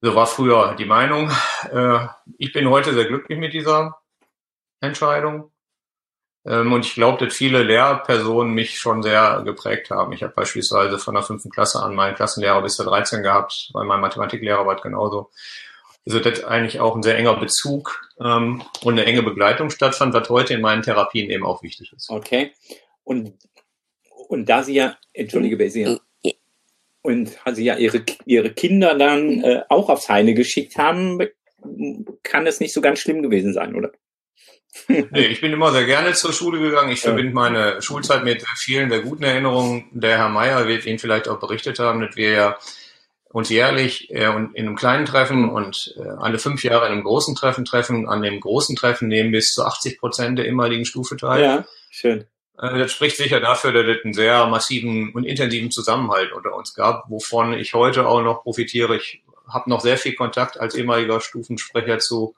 So 0.06 0.14
war 0.14 0.28
früher 0.28 0.76
die 0.78 0.84
Meinung. 0.84 1.32
Äh, 1.72 2.06
ich 2.38 2.52
bin 2.52 2.70
heute 2.70 2.94
sehr 2.94 3.06
glücklich 3.06 3.40
mit 3.40 3.52
dieser 3.52 3.98
Entscheidung. 4.80 5.50
Ähm, 6.46 6.72
und 6.72 6.86
ich 6.86 6.94
glaube, 6.94 7.26
dass 7.26 7.34
viele 7.34 7.64
Lehrpersonen 7.64 8.54
mich 8.54 8.78
schon 8.78 9.02
sehr 9.02 9.42
geprägt 9.44 9.90
haben. 9.90 10.12
Ich 10.12 10.22
habe 10.22 10.32
beispielsweise 10.32 11.00
von 11.00 11.14
der 11.14 11.24
fünften 11.24 11.50
Klasse 11.50 11.82
an 11.82 11.96
meinen 11.96 12.14
Klassenlehrer 12.14 12.62
bis 12.62 12.76
zur 12.76 12.86
13 12.86 13.24
gehabt, 13.24 13.70
weil 13.72 13.84
mein 13.84 14.00
Mathematiklehrer 14.00 14.64
war 14.64 14.80
genauso. 14.80 15.32
so 16.04 16.20
dass 16.20 16.44
eigentlich 16.44 16.78
auch 16.78 16.94
ein 16.94 17.02
sehr 17.02 17.18
enger 17.18 17.34
Bezug 17.40 18.08
ähm, 18.20 18.62
und 18.84 18.92
eine 18.92 19.06
enge 19.06 19.24
Begleitung 19.24 19.70
stattfand, 19.70 20.14
was 20.14 20.30
heute 20.30 20.54
in 20.54 20.60
meinen 20.60 20.82
Therapien 20.82 21.30
eben 21.30 21.44
auch 21.44 21.64
wichtig 21.64 21.92
ist. 21.92 22.10
Okay. 22.10 22.52
Und, 23.02 23.34
und 24.28 24.48
da 24.48 24.62
Sie 24.62 24.74
ja, 24.74 24.96
entschuldige, 25.12 25.60
ja, 25.64 25.98
und 27.06 27.38
Sie 27.52 27.64
ja 27.64 27.76
Ihre, 27.76 28.02
Ihre 28.24 28.50
Kinder 28.50 28.96
dann 28.96 29.42
äh, 29.42 29.62
auch 29.68 29.88
aufs 29.88 30.08
Heine 30.08 30.34
geschickt 30.34 30.76
haben, 30.76 31.20
kann 32.22 32.46
es 32.46 32.60
nicht 32.60 32.72
so 32.72 32.80
ganz 32.80 32.98
schlimm 32.98 33.22
gewesen 33.22 33.52
sein, 33.52 33.74
oder? 33.74 33.92
nee, 34.88 35.26
ich 35.26 35.40
bin 35.40 35.52
immer 35.52 35.72
sehr 35.72 35.86
gerne 35.86 36.12
zur 36.12 36.32
Schule 36.32 36.60
gegangen. 36.60 36.90
Ich 36.90 37.00
verbinde 37.00 37.32
meine 37.32 37.80
Schulzeit 37.80 38.24
mit 38.24 38.44
vielen 38.58 38.90
der 38.90 39.00
guten 39.00 39.22
Erinnerungen. 39.22 39.86
Der 39.92 40.18
Herr 40.18 40.28
Meier 40.28 40.68
wird 40.68 40.84
Ihnen 40.84 40.98
vielleicht 40.98 41.28
auch 41.28 41.40
berichtet 41.40 41.78
haben, 41.78 42.00
dass 42.00 42.16
wir 42.16 42.30
ja 42.30 42.58
uns 43.30 43.48
jährlich 43.48 44.10
äh, 44.10 44.24
in 44.26 44.50
einem 44.54 44.76
kleinen 44.76 45.06
Treffen 45.06 45.48
und 45.48 45.94
äh, 45.98 46.08
alle 46.18 46.38
fünf 46.38 46.62
Jahre 46.64 46.86
in 46.86 46.92
einem 46.92 47.04
großen 47.04 47.34
Treffen 47.34 47.64
treffen. 47.64 48.08
An 48.08 48.22
dem 48.22 48.40
großen 48.40 48.76
Treffen 48.76 49.08
nehmen 49.08 49.32
bis 49.32 49.52
zu 49.52 49.64
80 49.64 49.98
Prozent 49.98 50.38
der 50.38 50.46
ehemaligen 50.46 50.84
Stufe 50.84 51.16
teil. 51.16 51.42
Ja, 51.42 51.64
schön. 51.90 52.26
Äh, 52.58 52.78
das 52.78 52.92
spricht 52.92 53.16
sicher 53.16 53.40
dafür, 53.40 53.72
dass 53.72 53.86
es 53.86 54.04
einen 54.04 54.14
sehr 54.14 54.46
massiven 54.46 55.12
und 55.12 55.24
intensiven 55.24 55.70
Zusammenhalt 55.70 56.32
unter 56.32 56.54
uns 56.54 56.74
gab, 56.74 57.08
wovon 57.08 57.52
ich 57.54 57.74
heute 57.74 58.06
auch 58.06 58.22
noch 58.22 58.42
profitiere. 58.42 58.96
Ich 58.96 59.22
habe 59.48 59.70
noch 59.70 59.80
sehr 59.80 59.96
viel 59.96 60.14
Kontakt 60.14 60.58
als 60.58 60.74
ehemaliger 60.74 61.20
Stufensprecher 61.20 61.98
zu 61.98 62.34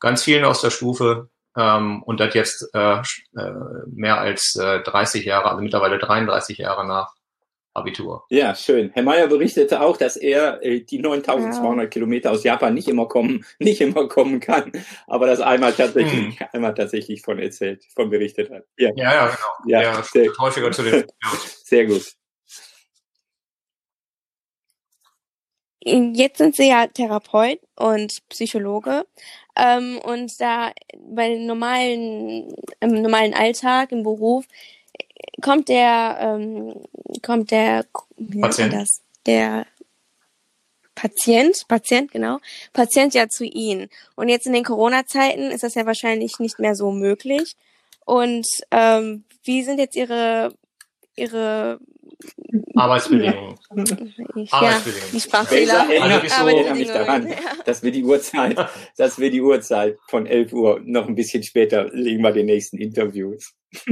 ganz 0.00 0.22
vielen 0.22 0.44
aus 0.44 0.60
der 0.60 0.70
Stufe 0.70 1.28
ähm, 1.56 2.02
und 2.02 2.20
das 2.20 2.34
jetzt 2.34 2.74
äh, 2.74 2.98
äh, 3.00 3.52
mehr 3.86 4.18
als 4.18 4.56
äh, 4.56 4.80
30 4.80 5.24
Jahre, 5.24 5.50
also 5.50 5.62
mittlerweile 5.62 5.98
33 5.98 6.58
Jahre 6.58 6.86
nach 6.86 7.14
Abitur. 7.74 8.24
Ja, 8.30 8.54
schön. 8.54 8.90
Herr 8.92 9.02
Mayer 9.02 9.28
berichtete 9.28 9.80
auch, 9.80 9.96
dass 9.96 10.16
er 10.16 10.62
äh, 10.62 10.80
die 10.80 10.98
9200 10.98 11.84
ja. 11.84 11.88
Kilometer 11.88 12.32
aus 12.32 12.42
Japan 12.44 12.74
nicht 12.74 12.88
immer 12.88 13.06
kommen, 13.06 13.44
nicht 13.58 13.80
immer 13.80 14.08
kommen 14.08 14.40
kann, 14.40 14.72
aber 15.06 15.26
das 15.26 15.40
einmal 15.40 15.72
tatsächlich, 15.72 16.38
hm. 16.38 16.46
einmal 16.52 16.74
tatsächlich 16.74 17.22
von 17.22 17.38
erzählt, 17.38 17.84
von 17.94 18.10
berichtet 18.10 18.50
hat. 18.50 18.64
Ja, 18.76 18.90
ja, 18.96 19.12
ja 19.12 19.26
genau. 19.26 19.38
Ja, 19.66 19.82
ja 19.82 20.02
sehr, 20.02 20.30
häufiger 20.38 20.70
zu 20.72 20.82
den. 20.82 21.04
Sehr 21.64 21.86
gut. 21.86 22.14
Jetzt 25.84 26.38
sind 26.38 26.56
Sie 26.56 26.68
ja 26.68 26.86
Therapeut 26.86 27.60
und 27.76 28.18
Psychologe. 28.28 29.06
Ähm, 29.56 29.98
und 30.04 30.40
da 30.40 30.72
bei 30.98 31.36
normalen, 31.36 32.54
im 32.80 33.02
normalen 33.02 33.34
Alltag, 33.34 33.92
im 33.92 34.02
Beruf, 34.02 34.46
kommt 35.40 35.68
der, 35.68 36.18
ähm, 36.20 36.74
kommt 37.22 37.50
der, 37.50 37.86
wie 38.16 38.40
Patient. 38.40 38.72
das? 38.72 39.00
Der 39.26 39.66
Patient, 40.94 41.64
Patient, 41.68 42.10
genau, 42.10 42.38
Patient 42.72 43.14
ja 43.14 43.28
zu 43.28 43.44
Ihnen. 43.44 43.88
Und 44.16 44.28
jetzt 44.28 44.46
in 44.46 44.52
den 44.52 44.64
Corona-Zeiten 44.64 45.50
ist 45.50 45.62
das 45.62 45.74
ja 45.74 45.86
wahrscheinlich 45.86 46.40
nicht 46.40 46.58
mehr 46.58 46.74
so 46.74 46.90
möglich. 46.90 47.56
Und 48.04 48.46
ähm, 48.72 49.24
wie 49.44 49.62
sind 49.62 49.78
jetzt 49.78 49.94
Ihre, 49.94 50.54
Ihre 51.14 51.78
Arbeitsbedingungen. 52.74 53.58
Ich, 54.36 54.52
Arbeitsbedingungen. 54.52 55.12
Ja, 55.12 55.20
Sprachfehler. 55.20 55.80
Also 55.80 55.92
ich 56.26 56.32
erinnere 56.32 56.74
mich 56.74 56.88
daran, 56.88 57.34
dass 57.64 57.82
wir 57.82 57.92
die 57.92 58.04
Uhrzeit, 58.04 58.56
dass 58.96 59.18
wir 59.18 59.30
die 59.30 59.40
Uhrzeit 59.40 59.98
von 60.08 60.26
11 60.26 60.52
Uhr 60.52 60.80
noch 60.84 61.06
ein 61.06 61.14
bisschen 61.14 61.42
später 61.42 61.88
legen 61.92 62.22
wir 62.22 62.32
den 62.32 62.46
nächsten 62.46 62.78
Interviews. 62.78 63.54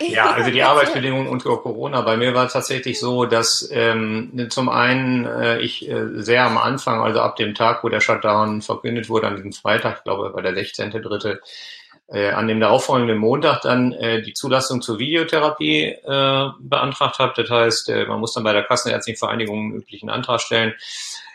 ja, 0.00 0.32
also 0.32 0.50
die 0.50 0.62
Arbeitsbedingungen 0.62 1.28
unter 1.28 1.56
Corona. 1.58 2.00
Bei 2.00 2.16
mir 2.16 2.34
war 2.34 2.46
es 2.46 2.52
tatsächlich 2.52 2.98
so, 2.98 3.24
dass 3.24 3.68
ähm, 3.72 4.48
zum 4.50 4.68
einen 4.68 5.24
äh, 5.24 5.60
ich 5.60 5.88
äh, 5.88 6.20
sehr 6.20 6.44
am 6.44 6.58
Anfang, 6.58 7.00
also 7.00 7.20
ab 7.20 7.36
dem 7.36 7.54
Tag, 7.54 7.84
wo 7.84 7.88
der 7.88 8.00
Shutdown 8.00 8.60
verkündet 8.60 9.08
wurde, 9.08 9.28
an 9.28 9.36
diesem 9.36 9.52
Freitag, 9.52 9.98
ich 9.98 10.04
glaube, 10.04 10.30
bei 10.30 10.42
der 10.42 10.52
16.3., 10.52 11.38
äh, 12.12 12.30
an 12.30 12.48
dem 12.48 12.60
darauffolgenden 12.60 13.18
Montag 13.18 13.62
dann 13.62 13.92
äh, 13.92 14.20
die 14.20 14.34
Zulassung 14.34 14.82
zur 14.82 14.98
Videotherapie 14.98 15.84
äh, 15.84 16.48
beantragt 16.58 17.18
habe. 17.18 17.32
Das 17.36 17.50
heißt, 17.50 17.88
äh, 17.90 18.04
man 18.06 18.18
muss 18.18 18.32
dann 18.34 18.44
bei 18.44 18.52
der 18.52 18.64
Kassenärztlichen 18.64 19.18
Vereinigung 19.18 19.58
einen 19.58 19.74
üblichen 19.76 20.10
Antrag 20.10 20.40
stellen. 20.40 20.74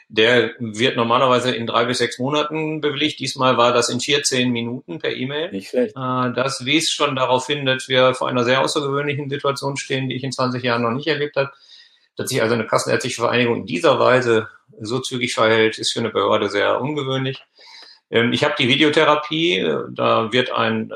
Der 0.10 0.52
wird 0.60 0.98
normalerweise 0.98 1.56
in 1.56 1.66
drei 1.66 1.86
bis 1.86 1.98
sechs 1.98 2.20
Monaten 2.20 2.80
bewilligt. 2.82 3.20
Diesmal 3.20 3.58
war 3.58 3.74
das 3.74 3.90
in 3.90 4.00
14 4.00 4.52
Minuten 4.52 5.00
per 5.00 5.16
E-Mail. 5.16 5.52
Nicht 5.52 5.70
schlecht. 5.70 5.96
Äh, 5.96 6.34
das 6.34 6.66
wies 6.66 6.92
schon 6.92 7.16
darauf 7.16 7.48
hin, 7.48 7.66
dass 7.66 7.88
wir 7.88 8.14
vor 8.14 8.28
einer 8.28 8.44
sehr 8.44 8.62
außergewöhnlichen 8.62 9.30
Situation 9.30 9.78
stehen, 9.78 10.10
die 10.10 10.16
ich 10.16 10.24
in 10.24 10.34
20 10.34 10.62
Jahren 10.62 10.84
noch 10.84 10.92
nicht 10.92 11.08
erlebt 11.08 11.38
habe. 11.38 11.52
Dass 12.18 12.30
sich 12.30 12.42
also 12.42 12.54
eine 12.54 12.68
kassenärztliche 12.68 13.22
Vereinigung 13.22 13.58
in 13.58 13.66
dieser 13.66 14.00
Weise 14.00 14.50
so 14.80 15.00
zügig 15.00 15.34
verhält, 15.34 15.78
ist 15.80 15.94
für 15.94 16.00
eine 16.00 16.10
Behörde 16.10 16.50
sehr 16.50 16.82
ungewöhnlich. 16.82 17.44
Ähm, 18.10 18.34
ich 18.34 18.44
habe 18.44 18.56
die 18.58 18.68
Videotherapie, 18.68 19.60
äh, 19.60 19.84
da 19.92 20.32
wird 20.32 20.52
ein 20.52 20.92
äh, 20.92 20.96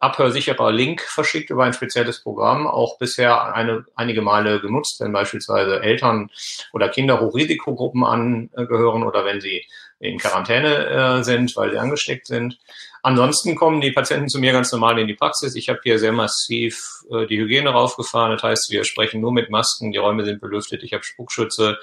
abhörsicherer 0.00 0.70
Link 0.70 1.02
verschickt 1.02 1.50
über 1.50 1.64
ein 1.64 1.72
spezielles 1.72 2.22
Programm, 2.22 2.66
auch 2.66 2.98
bisher 2.98 3.54
eine, 3.54 3.84
einige 3.96 4.22
Male 4.22 4.60
genutzt, 4.60 5.00
wenn 5.00 5.12
beispielsweise 5.12 5.82
Eltern 5.82 6.30
oder 6.72 6.88
Kinder 6.88 7.20
Hochrisikogruppen 7.20 8.04
angehören 8.04 9.02
oder 9.02 9.24
wenn 9.24 9.40
sie 9.40 9.64
in 9.98 10.18
Quarantäne 10.18 10.86
äh, 10.86 11.24
sind, 11.24 11.56
weil 11.56 11.72
sie 11.72 11.78
angesteckt 11.78 12.28
sind. 12.28 12.58
Ansonsten 13.02 13.56
kommen 13.56 13.80
die 13.80 13.90
Patienten 13.90 14.28
zu 14.28 14.38
mir 14.38 14.52
ganz 14.52 14.70
normal 14.70 14.98
in 14.98 15.08
die 15.08 15.14
Praxis. 15.14 15.56
Ich 15.56 15.68
habe 15.68 15.80
hier 15.82 15.98
sehr 15.98 16.12
massiv 16.12 16.80
äh, 17.10 17.26
die 17.26 17.38
Hygiene 17.38 17.70
raufgefahren. 17.70 18.32
Das 18.32 18.42
heißt, 18.42 18.70
wir 18.70 18.84
sprechen 18.84 19.20
nur 19.20 19.32
mit 19.32 19.50
Masken, 19.50 19.90
die 19.90 19.98
Räume 19.98 20.24
sind 20.24 20.40
belüftet, 20.40 20.84
ich 20.84 20.92
habe 20.92 21.02
Spuckschütze, 21.02 21.78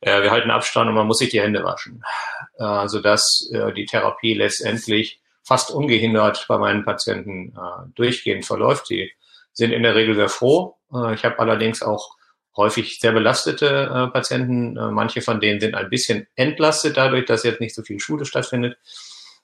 äh, 0.00 0.22
wir 0.22 0.30
halten 0.30 0.50
Abstand 0.50 0.88
und 0.88 0.94
man 0.94 1.06
muss 1.06 1.18
sich 1.18 1.30
die 1.30 1.40
Hände 1.40 1.64
waschen, 1.64 2.02
äh, 2.58 2.88
sodass 2.88 3.48
äh, 3.52 3.72
die 3.72 3.86
Therapie 3.86 4.34
letztendlich 4.34 5.20
fast 5.42 5.70
ungehindert 5.70 6.46
bei 6.48 6.58
meinen 6.58 6.84
Patienten 6.84 7.54
äh, 7.56 7.88
durchgehend 7.94 8.44
verläuft. 8.44 8.90
Die 8.90 9.12
sind 9.52 9.72
in 9.72 9.82
der 9.82 9.94
Regel 9.94 10.14
sehr 10.14 10.28
froh. 10.28 10.76
Äh, 10.92 11.14
ich 11.14 11.24
habe 11.24 11.38
allerdings 11.38 11.82
auch 11.82 12.16
häufig 12.56 12.98
sehr 13.00 13.12
belastete 13.12 13.66
äh, 13.66 14.12
Patienten. 14.12 14.76
Äh, 14.76 14.90
manche 14.90 15.22
von 15.22 15.40
denen 15.40 15.60
sind 15.60 15.74
ein 15.74 15.90
bisschen 15.90 16.26
entlastet 16.34 16.96
dadurch, 16.96 17.26
dass 17.26 17.44
jetzt 17.44 17.60
nicht 17.60 17.74
so 17.74 17.82
viel 17.82 18.00
Schule 18.00 18.24
stattfindet. 18.24 18.78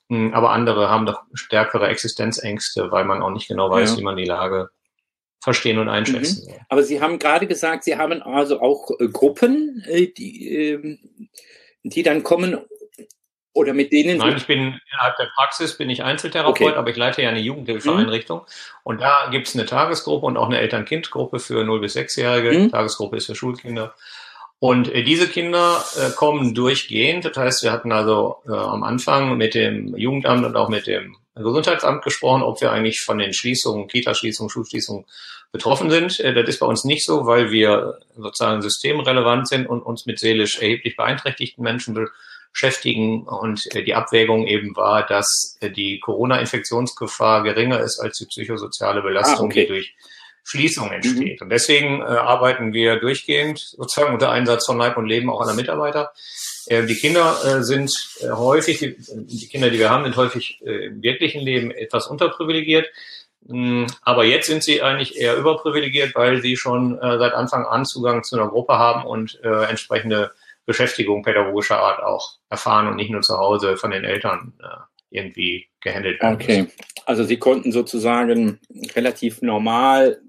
Hm, 0.09 0.33
aber 0.33 0.51
andere 0.51 0.89
haben 0.89 1.05
doch 1.05 1.21
stärkere 1.33 1.87
Existenzängste, 1.87 2.91
weil 2.91 3.05
man 3.05 3.21
auch 3.21 3.31
nicht 3.31 3.47
genau 3.47 3.69
weiß, 3.69 3.91
ja. 3.91 3.97
wie 3.97 4.03
man 4.03 4.17
die 4.17 4.25
Lage 4.25 4.69
verstehen 5.43 5.77
und 5.77 5.89
einschätzen. 5.89 6.47
Mhm. 6.47 6.53
Aber 6.69 6.83
Sie 6.83 7.01
haben 7.01 7.19
gerade 7.19 7.47
gesagt, 7.47 7.83
Sie 7.83 7.97
haben 7.97 8.21
also 8.23 8.61
auch 8.61 8.89
äh, 8.97 9.09
Gruppen, 9.09 9.83
äh, 9.87 10.07
die, 10.07 10.55
äh, 10.55 10.97
die 11.83 12.01
dann 12.01 12.23
kommen 12.23 12.57
oder 13.51 13.73
mit 13.73 13.91
denen. 13.91 14.19
Nein, 14.19 14.37
ich 14.37 14.47
bin 14.47 14.79
innerhalb 14.91 15.17
der 15.17 15.29
Praxis 15.35 15.77
bin 15.77 15.89
ich 15.89 16.01
Einzeltherapeut, 16.01 16.61
okay. 16.61 16.77
aber 16.77 16.89
ich 16.89 16.95
leite 16.95 17.21
ja 17.21 17.29
eine 17.29 17.41
Jugendhilfeeinrichtung. 17.41 18.39
Mhm. 18.39 18.45
Und 18.83 19.01
da 19.01 19.27
gibt's 19.31 19.53
eine 19.53 19.65
Tagesgruppe 19.65 20.25
und 20.25 20.37
auch 20.37 20.47
eine 20.47 20.59
Eltern-Kind-Gruppe 20.59 21.39
für 21.39 21.65
0 21.65 21.81
bis 21.81 21.97
6-Jährige. 21.97 22.57
Mhm. 22.57 22.71
Tagesgruppe 22.71 23.17
ist 23.17 23.25
für 23.25 23.35
Schulkinder. 23.35 23.93
Und 24.59 24.87
äh, 24.93 25.03
diese 25.03 25.27
Kinder 25.27 25.83
äh, 25.97 26.11
kommen 26.11 26.55
durchgehend. 26.55 27.25
Das 27.25 27.35
heißt, 27.35 27.63
wir 27.63 27.73
hatten 27.73 27.91
also 27.91 28.37
äh, 28.47 28.53
am 28.53 28.83
Anfang 28.83 29.37
mit 29.37 29.55
dem 29.55 29.93
Jugendamt 29.97 30.45
und 30.45 30.55
auch 30.55 30.69
mit 30.69 30.87
dem 30.87 31.17
Gesundheitsamt 31.35 32.03
gesprochen, 32.03 32.43
ob 32.43 32.61
wir 32.61 32.71
eigentlich 32.71 33.01
von 33.01 33.17
den 33.17 33.33
Schließungen, 33.33 33.87
Kita-Schließungen, 33.87 34.49
Schulschließungen 34.49 35.05
betroffen 35.51 35.89
sind. 35.89 36.19
Äh, 36.19 36.33
das 36.33 36.49
ist 36.49 36.59
bei 36.59 36.65
uns 36.65 36.83
nicht 36.83 37.05
so, 37.05 37.25
weil 37.25 37.51
wir 37.51 37.99
sozusagen 38.17 38.61
systemrelevant 38.61 39.47
sind 39.47 39.67
und 39.67 39.81
uns 39.81 40.05
mit 40.05 40.19
seelisch 40.19 40.59
erheblich 40.59 40.95
beeinträchtigten 40.95 41.63
Menschen 41.63 42.07
beschäftigen. 42.51 43.23
Und 43.23 43.73
äh, 43.75 43.83
die 43.83 43.95
Abwägung 43.95 44.45
eben 44.47 44.75
war, 44.75 45.05
dass 45.05 45.57
äh, 45.61 45.69
die 45.69 45.99
Corona-Infektionsgefahr 45.99 47.43
geringer 47.43 47.79
ist 47.79 47.99
als 47.99 48.17
die 48.17 48.25
psychosoziale 48.25 49.01
Belastung, 49.01 49.47
ah, 49.47 49.51
okay. 49.51 49.61
die 49.61 49.67
durch 49.67 49.95
Schließung 50.43 50.91
entsteht. 50.91 51.39
Mhm. 51.39 51.45
Und 51.45 51.49
deswegen 51.49 52.01
äh, 52.01 52.03
arbeiten 52.03 52.73
wir 52.73 52.97
durchgehend 52.97 53.59
sozusagen 53.59 54.13
unter 54.13 54.31
Einsatz 54.31 54.65
von 54.65 54.77
Leib 54.77 54.97
und 54.97 55.07
Leben 55.07 55.29
auch 55.29 55.41
aller 55.41 55.53
Mitarbeiter 55.53 56.11
die 56.69 56.95
Kinder 56.95 57.35
äh, 57.45 57.63
sind 57.63 57.91
äh, 58.21 58.29
häufig, 58.29 58.79
die, 58.79 59.47
Kinder, 59.47 59.69
die 59.69 59.79
wir 59.79 59.89
haben, 59.89 60.03
sind 60.03 60.15
häufig 60.15 60.61
im 60.61 61.01
wirklichen 61.01 61.41
Leben 61.41 61.71
etwas 61.71 62.07
unterprivilegiert. 62.07 62.87
Mm, 63.45 63.85
aber 64.01 64.23
jetzt 64.25 64.47
sind 64.47 64.63
sie 64.63 64.81
eigentlich 64.81 65.17
eher 65.17 65.35
überprivilegiert, 65.37 66.15
weil 66.15 66.41
sie 66.41 66.55
schon 66.55 66.97
seit 67.01 67.33
Anfang 67.33 67.65
an 67.65 67.85
Zugang 67.85 68.23
zu 68.23 68.37
einer 68.37 68.49
Gruppe 68.49 68.77
haben 68.77 69.05
und 69.05 69.41
entsprechende 69.43 70.31
Beschäftigung 70.65 71.23
pädagogischer 71.23 71.77
Art 71.77 72.01
auch 72.01 72.37
erfahren 72.49 72.87
und 72.87 72.95
nicht 72.95 73.11
nur 73.11 73.21
zu 73.21 73.37
Hause 73.37 73.75
von 73.75 73.91
den 73.91 74.05
Eltern 74.05 74.53
irgendwie 75.09 75.67
gehandelt 75.81 76.21
werden. 76.21 76.35
Okay, 76.35 76.67
also 77.05 77.25
Sie 77.25 77.37
konnten 77.37 77.73
sozusagen 77.73 78.59
relativ 78.95 79.41
normal 79.41 80.21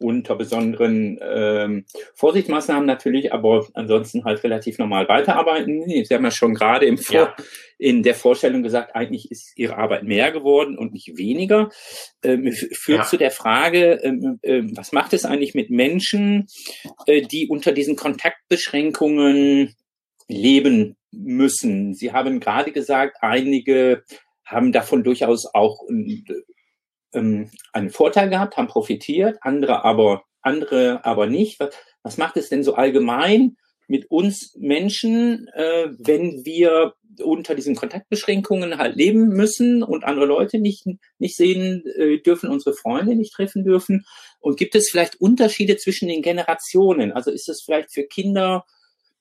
unter 0.00 0.34
besonderen 0.34 1.18
ähm, 1.22 1.84
Vorsichtsmaßnahmen 2.14 2.86
natürlich, 2.86 3.32
aber 3.32 3.66
ansonsten 3.74 4.24
halt 4.24 4.42
relativ 4.42 4.78
normal 4.78 5.08
weiterarbeiten. 5.08 5.84
Sie 5.86 6.14
haben 6.14 6.24
ja 6.24 6.30
schon 6.30 6.54
gerade 6.54 6.86
im 6.86 6.98
Vor 6.98 7.14
ja. 7.14 7.36
in 7.78 8.02
der 8.02 8.14
Vorstellung 8.14 8.62
gesagt, 8.62 8.96
eigentlich 8.96 9.30
ist 9.30 9.52
Ihre 9.56 9.76
Arbeit 9.76 10.04
mehr 10.04 10.32
geworden 10.32 10.78
und 10.78 10.92
nicht 10.92 11.18
weniger. 11.18 11.68
Ähm, 12.22 12.50
führt 12.52 13.00
ja. 13.00 13.04
zu 13.04 13.18
der 13.18 13.30
Frage, 13.30 14.00
ähm, 14.02 14.38
ähm, 14.42 14.76
was 14.76 14.92
macht 14.92 15.12
es 15.12 15.24
eigentlich 15.24 15.54
mit 15.54 15.70
Menschen, 15.70 16.46
äh, 17.06 17.22
die 17.22 17.48
unter 17.48 17.72
diesen 17.72 17.96
Kontaktbeschränkungen 17.96 19.74
leben 20.28 20.96
müssen. 21.10 21.94
Sie 21.94 22.12
haben 22.12 22.40
gerade 22.40 22.72
gesagt, 22.72 23.18
einige 23.20 24.02
haben 24.44 24.72
davon 24.72 25.04
durchaus 25.04 25.46
auch 25.52 25.80
ähm, 27.14 27.50
einen 27.72 27.90
Vorteil 27.90 28.30
gehabt, 28.30 28.56
haben 28.56 28.68
profitiert, 28.68 29.38
andere 29.42 29.84
aber 29.84 30.24
andere 30.42 31.04
aber 31.04 31.26
nicht. 31.26 31.60
Was, 31.60 31.74
was 32.02 32.16
macht 32.16 32.36
es 32.36 32.48
denn 32.48 32.64
so 32.64 32.74
allgemein 32.74 33.56
mit 33.88 34.10
uns 34.10 34.54
Menschen, 34.56 35.48
äh, 35.48 35.88
wenn 35.98 36.44
wir 36.44 36.94
unter 37.22 37.54
diesen 37.54 37.74
Kontaktbeschränkungen 37.74 38.78
halt 38.78 38.96
leben 38.96 39.28
müssen 39.28 39.82
und 39.82 40.04
andere 40.04 40.26
Leute 40.26 40.58
nicht, 40.58 40.86
nicht 41.18 41.36
sehen 41.36 41.84
äh, 41.96 42.18
dürfen, 42.18 42.50
unsere 42.50 42.74
Freunde 42.74 43.16
nicht 43.16 43.34
treffen 43.34 43.64
dürfen? 43.64 44.06
Und 44.38 44.56
gibt 44.56 44.74
es 44.74 44.90
vielleicht 44.90 45.20
Unterschiede 45.20 45.76
zwischen 45.76 46.08
den 46.08 46.22
Generationen? 46.22 47.12
Also 47.12 47.30
ist 47.30 47.48
es 47.48 47.62
vielleicht 47.62 47.92
für 47.92 48.04
Kinder 48.04 48.64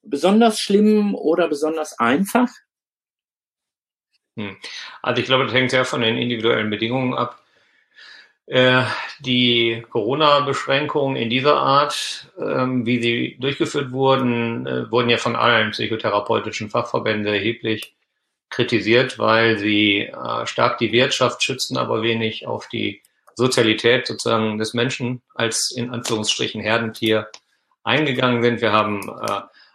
besonders 0.04 0.60
schlimm 0.60 1.16
oder 1.16 1.50
besonders 1.50 1.98
einfach? 2.00 2.50
Hm. 4.38 4.56
Also 5.02 5.20
ich 5.20 5.28
glaube, 5.28 5.46
das 5.46 5.54
hängt 5.54 5.72
sehr 5.72 5.84
von 5.84 6.02
den 6.02 6.18
individuellen 6.18 6.70
Bedingungen 6.70 7.16
ab. 7.16 7.42
Äh, 8.50 8.84
die 9.20 9.86
Corona-Beschränkungen 9.92 11.16
in 11.16 11.30
dieser 11.30 11.58
Art, 11.58 12.32
ähm, 12.40 12.84
wie 12.84 13.00
sie 13.00 13.38
durchgeführt 13.40 13.92
wurden, 13.92 14.66
äh, 14.66 14.92
wurden 14.92 15.12
ja 15.12 15.18
von 15.18 15.36
allen 15.36 15.70
psychotherapeutischen 15.70 16.72
Fachverbänden 16.72 17.32
erheblich 17.32 17.96
kritisiert, 18.50 19.20
weil 19.20 19.60
sie 19.60 20.00
äh, 20.00 20.48
stark 20.48 20.80
die 20.80 20.92
Wirtschaft 20.92 21.44
schützen, 21.44 21.78
aber 21.78 22.02
wenig 22.02 22.48
auf 22.48 22.68
die 22.68 23.04
Sozialität 23.36 24.08
sozusagen 24.08 24.58
des 24.58 24.74
Menschen 24.74 25.22
als 25.36 25.70
in 25.70 25.92
Anführungsstrichen 25.92 26.60
Herdentier 26.60 27.30
eingegangen 27.84 28.42
sind. 28.42 28.62
Wir 28.62 28.72
haben 28.72 29.02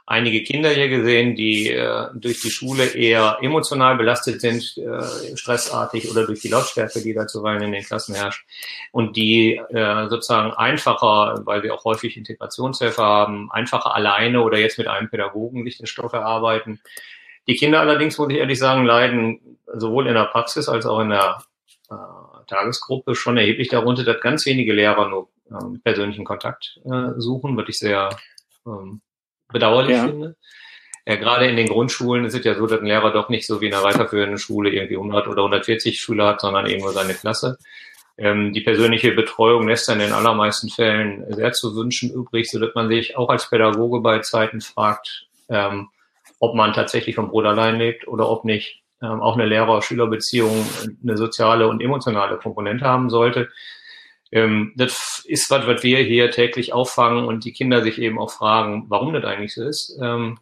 einige 0.07 0.43
Kinder 0.43 0.71
hier 0.71 0.89
gesehen, 0.89 1.35
die 1.35 1.71
äh, 1.71 2.09
durch 2.15 2.41
die 2.43 2.51
Schule 2.51 2.87
eher 2.95 3.39
emotional 3.41 3.97
belastet 3.97 4.41
sind, 4.41 4.77
äh, 4.77 5.37
stressartig 5.37 6.11
oder 6.11 6.27
durch 6.27 6.41
die 6.41 6.49
Lautstärke, 6.49 7.01
die 7.01 7.15
da 7.15 7.27
zuweilen 7.27 7.63
in 7.63 7.73
den 7.73 7.85
Klassen 7.85 8.15
herrscht 8.15 8.47
und 8.93 9.17
die 9.17 9.57
äh, 9.57 10.09
sozusagen 10.09 10.53
einfacher, 10.53 11.41
weil 11.45 11.63
wir 11.63 11.75
auch 11.75 11.85
häufig 11.85 12.17
Integrationshelfer 12.17 13.03
haben, 13.03 13.51
einfacher 13.51 13.95
alleine 13.95 14.43
oder 14.43 14.59
jetzt 14.59 14.79
mit 14.79 14.89
einem 14.89 15.09
Pädagogen 15.09 15.65
sich 15.65 15.79
den 15.79 15.87
Stoff 15.87 16.13
erarbeiten. 16.13 16.81
Die 17.47 17.55
Kinder 17.55 17.81
allerdings, 17.81 18.19
muss 18.19 18.31
ich 18.31 18.39
ehrlich 18.39 18.59
sagen, 18.59 18.85
leiden 18.85 19.59
sowohl 19.73 20.07
in 20.07 20.15
der 20.15 20.25
Praxis 20.25 20.69
als 20.69 20.87
auch 20.87 21.01
in 21.01 21.11
der 21.11 21.43
äh, 21.91 21.95
Tagesgruppe 22.47 23.15
schon 23.15 23.39
erheblich 23.39 23.69
darunter, 23.69 24.05
dass 24.05 24.21
ganz 24.21 24.45
wenige 24.45 24.75
Lehrer 24.75 25.09
nur 25.09 25.29
ähm, 25.51 25.81
persönlichen 25.83 26.25
Kontakt 26.25 26.79
äh, 26.85 27.13
suchen, 27.19 27.57
wirklich 27.57 27.79
sehr 27.79 28.11
ähm, 28.67 29.01
bedauerlich 29.55 29.97
ja. 29.97 30.07
finde. 30.07 30.37
Ja, 31.07 31.17
gerade 31.17 31.47
in 31.47 31.57
den 31.57 31.69
Grundschulen 31.69 32.25
ist 32.25 32.35
es 32.35 32.45
ja 32.45 32.55
so, 32.55 32.67
dass 32.67 32.81
ein 32.81 32.87
Lehrer 32.87 33.13
doch 33.13 33.29
nicht 33.29 33.47
so 33.47 33.61
wie 33.61 33.67
in 33.67 33.75
einer 33.75 33.85
weiterführenden 33.85 34.39
Schule 34.39 34.71
irgendwie 34.71 34.97
100 34.97 35.29
oder 35.29 35.43
140 35.43 36.01
Schüler 36.01 36.29
hat, 36.29 36.41
sondern 36.41 36.67
eben 36.67 36.83
nur 36.83 36.93
seine 36.93 37.15
Klasse. 37.15 37.59
Ähm, 38.17 38.53
die 38.53 38.61
persönliche 38.61 39.13
Betreuung 39.13 39.69
lässt 39.69 39.89
dann 39.89 40.01
in 40.01 40.07
den 40.07 40.15
allermeisten 40.15 40.71
Fällen 40.71 41.25
sehr 41.35 41.53
zu 41.53 41.75
wünschen 41.75 42.11
übrig, 42.11 42.51
so 42.51 42.59
dass 42.59 42.75
man 42.75 42.89
sich 42.89 43.17
auch 43.17 43.29
als 43.29 43.51
Pädagoge 43.51 44.01
bei 44.01 44.21
Zeiten 44.21 44.61
fragt, 44.61 45.27
ähm, 45.49 45.89
ob 46.39 46.55
man 46.55 46.73
tatsächlich 46.73 47.17
vom 47.17 47.29
Brot 47.29 47.45
allein 47.45 47.77
lebt 47.77 48.09
oder 48.09 48.31
ob 48.31 48.45
nicht 48.45 48.83
ähm, 49.03 49.21
auch 49.21 49.35
eine 49.35 49.47
Lehrer-Schüler-Beziehung 49.47 50.65
eine 51.03 51.17
soziale 51.17 51.69
und 51.69 51.83
emotionale 51.83 52.39
Komponente 52.39 52.87
haben 52.87 53.11
sollte. 53.11 53.51
Ähm, 54.35 54.73
das 54.75 55.25
ist 55.29 55.49
was, 55.50 55.64
was 55.69 55.85
wir 55.85 55.99
hier 55.99 56.29
täglich 56.33 56.73
auffangen 56.73 57.25
und 57.25 57.45
die 57.45 57.53
Kinder 57.53 57.83
sich 57.83 58.00
eben 58.00 58.19
auch 58.19 58.33
fragen, 58.33 58.87
warum 58.88 59.14
das 59.14 59.25
eigentlich 59.25 59.55
so 59.55 59.62
ist. 59.62 59.97
Ähm, 60.03 60.40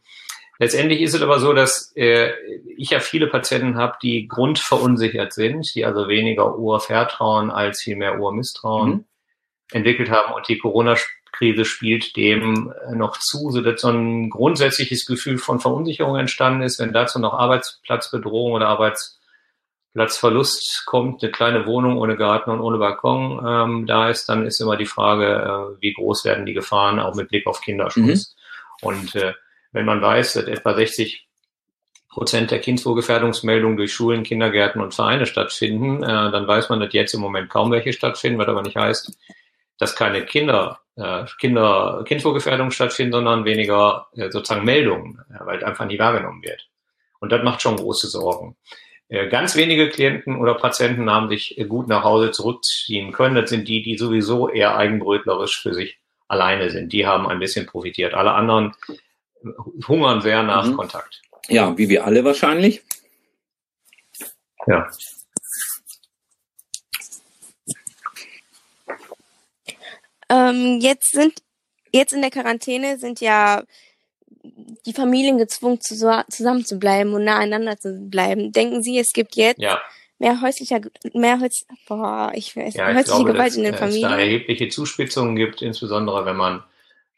letztendlich 0.58 1.02
ist 1.02 1.12
es 1.12 1.20
aber 1.20 1.38
so, 1.38 1.52
dass 1.52 1.92
äh, 1.94 2.32
ich 2.74 2.90
ja 2.90 3.00
viele 3.00 3.26
Patienten 3.26 3.76
habe, 3.76 3.98
die 4.02 4.26
grundverunsichert 4.28 5.34
sind, 5.34 5.74
die 5.74 5.84
also 5.84 6.08
weniger 6.08 6.56
Urvertrauen 6.56 7.50
als 7.50 7.82
viel 7.82 7.96
mehr 7.96 8.18
Urmisstrauen 8.18 8.90
mhm. 8.90 9.04
entwickelt 9.72 10.10
haben 10.10 10.32
und 10.32 10.48
die 10.48 10.56
Corona-Krise 10.56 11.66
spielt 11.66 12.16
dem 12.16 12.72
noch 12.94 13.18
zu, 13.18 13.50
so 13.50 13.60
dass 13.60 13.82
so 13.82 13.90
ein 13.90 14.30
grundsätzliches 14.30 15.04
Gefühl 15.04 15.36
von 15.36 15.60
Verunsicherung 15.60 16.16
entstanden 16.16 16.62
ist, 16.62 16.80
wenn 16.80 16.94
dazu 16.94 17.18
noch 17.18 17.34
Arbeitsplatzbedrohung 17.34 18.52
oder 18.52 18.68
Arbeits 18.68 19.18
Platzverlust 19.92 20.84
kommt, 20.86 21.22
eine 21.22 21.32
kleine 21.32 21.66
Wohnung 21.66 21.98
ohne 21.98 22.16
Garten 22.16 22.50
und 22.50 22.60
ohne 22.60 22.78
Balkon 22.78 23.44
ähm, 23.46 23.86
da 23.86 24.08
ist, 24.08 24.28
dann 24.28 24.46
ist 24.46 24.60
immer 24.60 24.76
die 24.76 24.86
Frage, 24.86 25.26
äh, 25.26 25.82
wie 25.82 25.92
groß 25.92 26.24
werden 26.24 26.46
die 26.46 26.54
Gefahren, 26.54 26.98
auch 26.98 27.14
mit 27.14 27.28
Blick 27.28 27.46
auf 27.46 27.60
Kinderschutz. 27.60 28.34
Mhm. 28.82 28.86
Und 28.86 29.14
äh, 29.14 29.34
wenn 29.72 29.84
man 29.84 30.00
weiß, 30.00 30.34
dass 30.34 30.44
etwa 30.44 30.74
60 30.74 31.26
Prozent 32.08 32.50
der 32.50 32.60
Kindeswohlgefährdungsmeldungen 32.60 33.76
durch 33.76 33.92
Schulen, 33.92 34.22
Kindergärten 34.22 34.82
und 34.82 34.94
Vereine 34.94 35.26
stattfinden, 35.26 36.02
äh, 36.02 36.06
dann 36.06 36.46
weiß 36.46 36.68
man, 36.68 36.80
dass 36.80 36.92
jetzt 36.92 37.14
im 37.14 37.20
Moment 37.20 37.48
kaum 37.48 37.70
welche 37.70 37.92
stattfinden, 37.92 38.38
was 38.38 38.48
aber 38.48 38.62
nicht 38.62 38.76
heißt, 38.76 39.16
dass 39.78 39.96
keine 39.96 40.24
Kinder, 40.24 40.80
äh, 40.96 41.24
Kinder, 41.40 42.02
Kindeswohlgefährdung 42.06 42.70
stattfinden, 42.70 43.12
sondern 43.12 43.44
weniger 43.44 44.08
äh, 44.14 44.30
sozusagen 44.30 44.64
Meldungen, 44.64 45.20
ja, 45.30 45.44
weil 45.46 45.64
einfach 45.64 45.86
nie 45.86 45.98
wahrgenommen 45.98 46.42
wird. 46.42 46.68
Und 47.18 47.32
das 47.32 47.42
macht 47.42 47.62
schon 47.62 47.76
große 47.76 48.08
Sorgen. 48.08 48.56
Äh, 49.12 49.28
ganz 49.28 49.56
wenige 49.56 49.90
Klienten 49.90 50.36
oder 50.36 50.54
Patienten 50.54 51.10
haben 51.10 51.28
sich 51.28 51.62
gut 51.68 51.86
nach 51.86 52.02
Hause 52.02 52.30
zurückziehen 52.30 53.12
können. 53.12 53.34
Das 53.34 53.50
sind 53.50 53.68
die, 53.68 53.82
die 53.82 53.98
sowieso 53.98 54.48
eher 54.48 54.74
eigenbrötlerisch 54.74 55.60
für 55.60 55.74
sich 55.74 55.98
alleine 56.28 56.70
sind. 56.70 56.94
Die 56.94 57.06
haben 57.06 57.28
ein 57.28 57.38
bisschen 57.38 57.66
profitiert. 57.66 58.14
Alle 58.14 58.32
anderen 58.32 58.72
hungern 59.86 60.22
sehr 60.22 60.42
nach 60.42 60.66
mhm. 60.66 60.76
Kontakt. 60.78 61.20
Ja, 61.48 61.76
wie 61.76 61.90
wir 61.90 62.06
alle 62.06 62.24
wahrscheinlich. 62.24 62.82
Ja. 64.66 64.88
Ähm, 70.30 70.78
jetzt 70.80 71.12
sind 71.12 71.42
jetzt 71.92 72.14
in 72.14 72.22
der 72.22 72.30
Quarantäne 72.30 72.96
sind 72.96 73.20
ja 73.20 73.62
die 74.86 74.92
Familien 74.92 75.38
gezwungen, 75.38 75.80
zu, 75.80 75.94
zusammen 76.28 76.64
zu 76.64 76.78
bleiben 76.78 77.14
und 77.14 77.24
naheinander 77.24 77.78
zu 77.78 78.08
bleiben. 78.08 78.52
Denken 78.52 78.82
Sie, 78.82 78.98
es 78.98 79.12
gibt 79.12 79.36
jetzt 79.36 79.60
ja. 79.60 79.80
mehr 80.18 80.40
häuslicher, 80.40 80.80
mehr 81.14 81.40
Häus 81.40 81.66
boah, 81.86 82.32
ich 82.34 82.56
weiß, 82.56 82.74
ja, 82.74 82.90
ich 82.90 82.96
häusliche 82.96 83.16
glaube, 83.16 83.32
Gewalt 83.32 83.50
dass, 83.50 83.56
in 83.56 83.64
den 83.64 83.74
Familien? 83.74 84.04
Es 84.04 84.10
da 84.10 84.18
erhebliche 84.18 84.68
Zuspitzungen 84.68 85.36
gibt, 85.36 85.62
insbesondere 85.62 86.24
wenn 86.26 86.36
man 86.36 86.62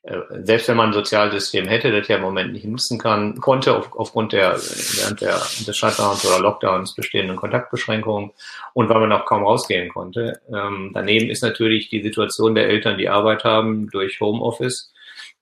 äh, 0.05 0.19
selbst 0.43 0.69
wenn 0.69 0.77
man 0.77 0.91
ein 0.91 0.93
Sozialsystem 0.93 1.67
hätte, 1.67 1.91
das 1.91 2.09
ja 2.09 2.17
im 2.17 2.23
Moment 2.23 2.53
nicht 2.53 2.67
nutzen 2.67 2.99
kann, 2.99 3.41
konnte 3.41 3.75
auf, 3.75 3.91
aufgrund 3.97 4.35
der 4.35 4.59
während 4.59 5.23
der, 5.23 5.41
des 5.67 5.77
Shutdowns 5.77 6.27
oder 6.27 6.41
Lockdowns 6.41 6.95
bestehenden 6.95 7.37
Kontaktbeschränkungen 7.37 8.33
und 8.75 8.89
weil 8.91 9.01
man 9.01 9.13
auch 9.13 9.25
kaum 9.25 9.45
rausgehen 9.45 9.89
konnte. 9.89 10.43
Ähm, 10.53 10.91
daneben 10.93 11.31
ist 11.31 11.43
natürlich 11.43 11.89
die 11.89 12.03
Situation 12.03 12.55
der 12.55 12.69
Eltern, 12.69 12.99
die 12.99 13.09
Arbeit 13.09 13.45
haben 13.45 13.89
durch 13.91 14.21
Homeoffice 14.21 14.93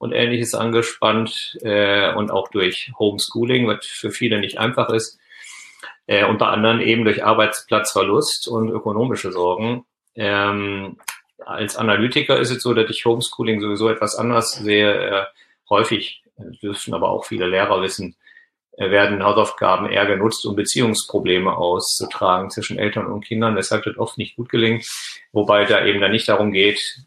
und 0.02 0.10
ähnliches 0.10 0.52
angespannt 0.52 1.56
äh, 1.62 2.12
und 2.12 2.32
auch 2.32 2.48
durch 2.48 2.90
Homeschooling, 2.98 3.68
was 3.68 3.86
für 3.86 4.10
viele 4.10 4.40
nicht 4.40 4.58
einfach 4.58 4.88
ist. 4.88 5.20
Äh, 6.08 6.24
und 6.24 6.38
bei 6.38 6.46
anderen 6.48 6.80
eben 6.80 7.04
durch 7.04 7.24
Arbeitsplatzverlust 7.24 8.48
und 8.48 8.68
ökonomische 8.68 9.30
Sorgen. 9.30 9.84
Ähm, 10.16 10.96
als 11.38 11.76
Analytiker 11.76 12.36
ist 12.40 12.50
es 12.50 12.64
so, 12.64 12.74
dass 12.74 12.90
ich 12.90 13.04
Homeschooling 13.04 13.60
sowieso 13.60 13.88
etwas 13.88 14.16
anders 14.16 14.54
sehe. 14.54 14.92
Äh, 14.92 15.24
häufig, 15.70 16.24
dürfen 16.60 16.94
aber 16.94 17.10
auch 17.10 17.24
viele 17.24 17.46
Lehrer 17.46 17.80
wissen, 17.80 18.16
äh, 18.72 18.90
werden 18.90 19.22
Hausaufgaben 19.22 19.88
eher 19.88 20.06
genutzt, 20.06 20.44
um 20.46 20.56
Beziehungsprobleme 20.56 21.56
auszutragen 21.56 22.50
zwischen 22.50 22.76
Eltern 22.76 23.06
und 23.06 23.24
Kindern, 23.24 23.54
weshalb 23.54 23.84
das 23.84 23.96
oft 23.98 24.18
nicht 24.18 24.34
gut 24.34 24.48
gelingt. 24.48 24.84
Wobei 25.30 25.64
da 25.64 25.86
eben 25.86 26.00
dann 26.00 26.10
nicht 26.10 26.28
darum 26.28 26.50
geht, 26.50 27.04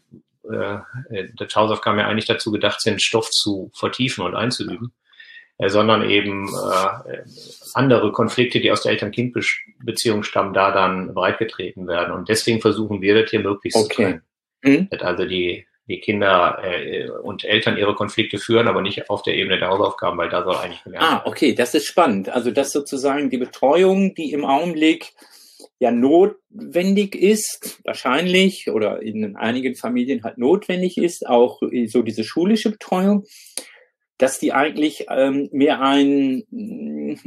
äh, 0.50 1.28
das 1.36 1.54
Hausaufgaben 1.54 1.98
ja 1.98 2.06
eigentlich 2.06 2.26
dazu 2.26 2.50
gedacht 2.50 2.80
sind, 2.80 3.02
Stoff 3.02 3.30
zu 3.30 3.70
vertiefen 3.74 4.24
und 4.24 4.34
einzuüben, 4.34 4.92
äh, 5.58 5.68
sondern 5.68 6.08
eben 6.08 6.48
äh, 6.48 7.18
andere 7.74 8.12
Konflikte, 8.12 8.60
die 8.60 8.70
aus 8.70 8.82
der 8.82 8.92
Eltern-Kind-Beziehung 8.92 10.22
stammen, 10.22 10.54
da 10.54 10.70
dann 10.70 11.14
breitgetreten 11.14 11.86
werden. 11.86 12.12
Und 12.12 12.28
deswegen 12.28 12.60
versuchen 12.60 13.00
wir 13.00 13.20
das 13.20 13.30
hier 13.30 13.40
möglichst 13.40 13.78
okay. 13.78 13.88
zu 13.88 13.94
trennen. 13.94 14.22
Mhm. 14.62 14.88
Also 15.00 15.24
die, 15.24 15.66
die 15.88 16.00
Kinder 16.00 16.58
äh, 16.62 17.08
und 17.08 17.44
Eltern 17.44 17.76
ihre 17.76 17.94
Konflikte 17.94 18.38
führen, 18.38 18.68
aber 18.68 18.82
nicht 18.82 19.08
auf 19.08 19.22
der 19.22 19.34
Ebene 19.34 19.58
der 19.58 19.68
Hausaufgaben, 19.68 20.18
weil 20.18 20.28
da 20.28 20.44
soll 20.44 20.56
eigentlich 20.56 20.82
gelernt 20.84 21.06
Ah, 21.06 21.22
okay, 21.24 21.54
das 21.54 21.74
ist 21.74 21.86
spannend. 21.86 22.28
Also 22.28 22.50
das 22.50 22.72
sozusagen 22.72 23.30
die 23.30 23.38
Betreuung, 23.38 24.14
die 24.14 24.32
im 24.32 24.44
Augenblick 24.44 25.12
ja 25.78 25.90
notwendig 25.90 27.14
ist, 27.14 27.80
wahrscheinlich, 27.84 28.70
oder 28.70 29.02
in 29.02 29.36
einigen 29.36 29.74
Familien 29.74 30.24
halt 30.24 30.38
notwendig 30.38 30.98
ist, 30.98 31.26
auch 31.26 31.60
so 31.86 32.02
diese 32.02 32.24
schulische 32.24 32.70
Betreuung, 32.70 33.24
dass 34.18 34.38
die 34.38 34.52
eigentlich 34.52 35.06
ähm, 35.10 35.48
mehr 35.52 35.80
ein, 35.82 37.18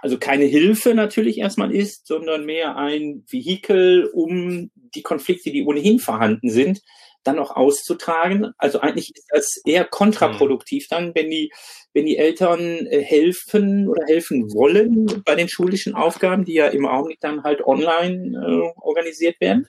also 0.00 0.18
keine 0.18 0.44
Hilfe 0.44 0.94
natürlich 0.94 1.38
erstmal 1.38 1.74
ist, 1.74 2.06
sondern 2.06 2.46
mehr 2.46 2.76
ein 2.76 3.24
Vehikel, 3.28 4.06
um 4.06 4.70
die 4.74 5.02
Konflikte, 5.02 5.50
die 5.50 5.64
ohnehin 5.64 5.98
vorhanden 5.98 6.48
sind, 6.48 6.80
dann 7.24 7.38
auch 7.38 7.56
auszutragen. 7.56 8.52
Also 8.58 8.80
eigentlich 8.80 9.12
ist 9.14 9.28
das 9.30 9.60
eher 9.64 9.84
kontraproduktiv 9.84 10.86
dann, 10.88 11.14
wenn 11.14 11.30
die, 11.30 11.52
wenn 11.92 12.06
die 12.06 12.16
Eltern 12.16 12.86
äh, 12.86 13.02
helfen 13.02 13.88
oder 13.88 14.04
helfen 14.06 14.52
wollen 14.52 15.22
bei 15.24 15.34
den 15.34 15.48
schulischen 15.48 15.94
Aufgaben, 15.94 16.44
die 16.44 16.54
ja 16.54 16.68
im 16.68 16.86
Augenblick 16.86 17.20
dann 17.20 17.42
halt 17.42 17.60
online 17.64 18.32
äh, 18.36 18.80
organisiert 18.80 19.40
werden. 19.40 19.68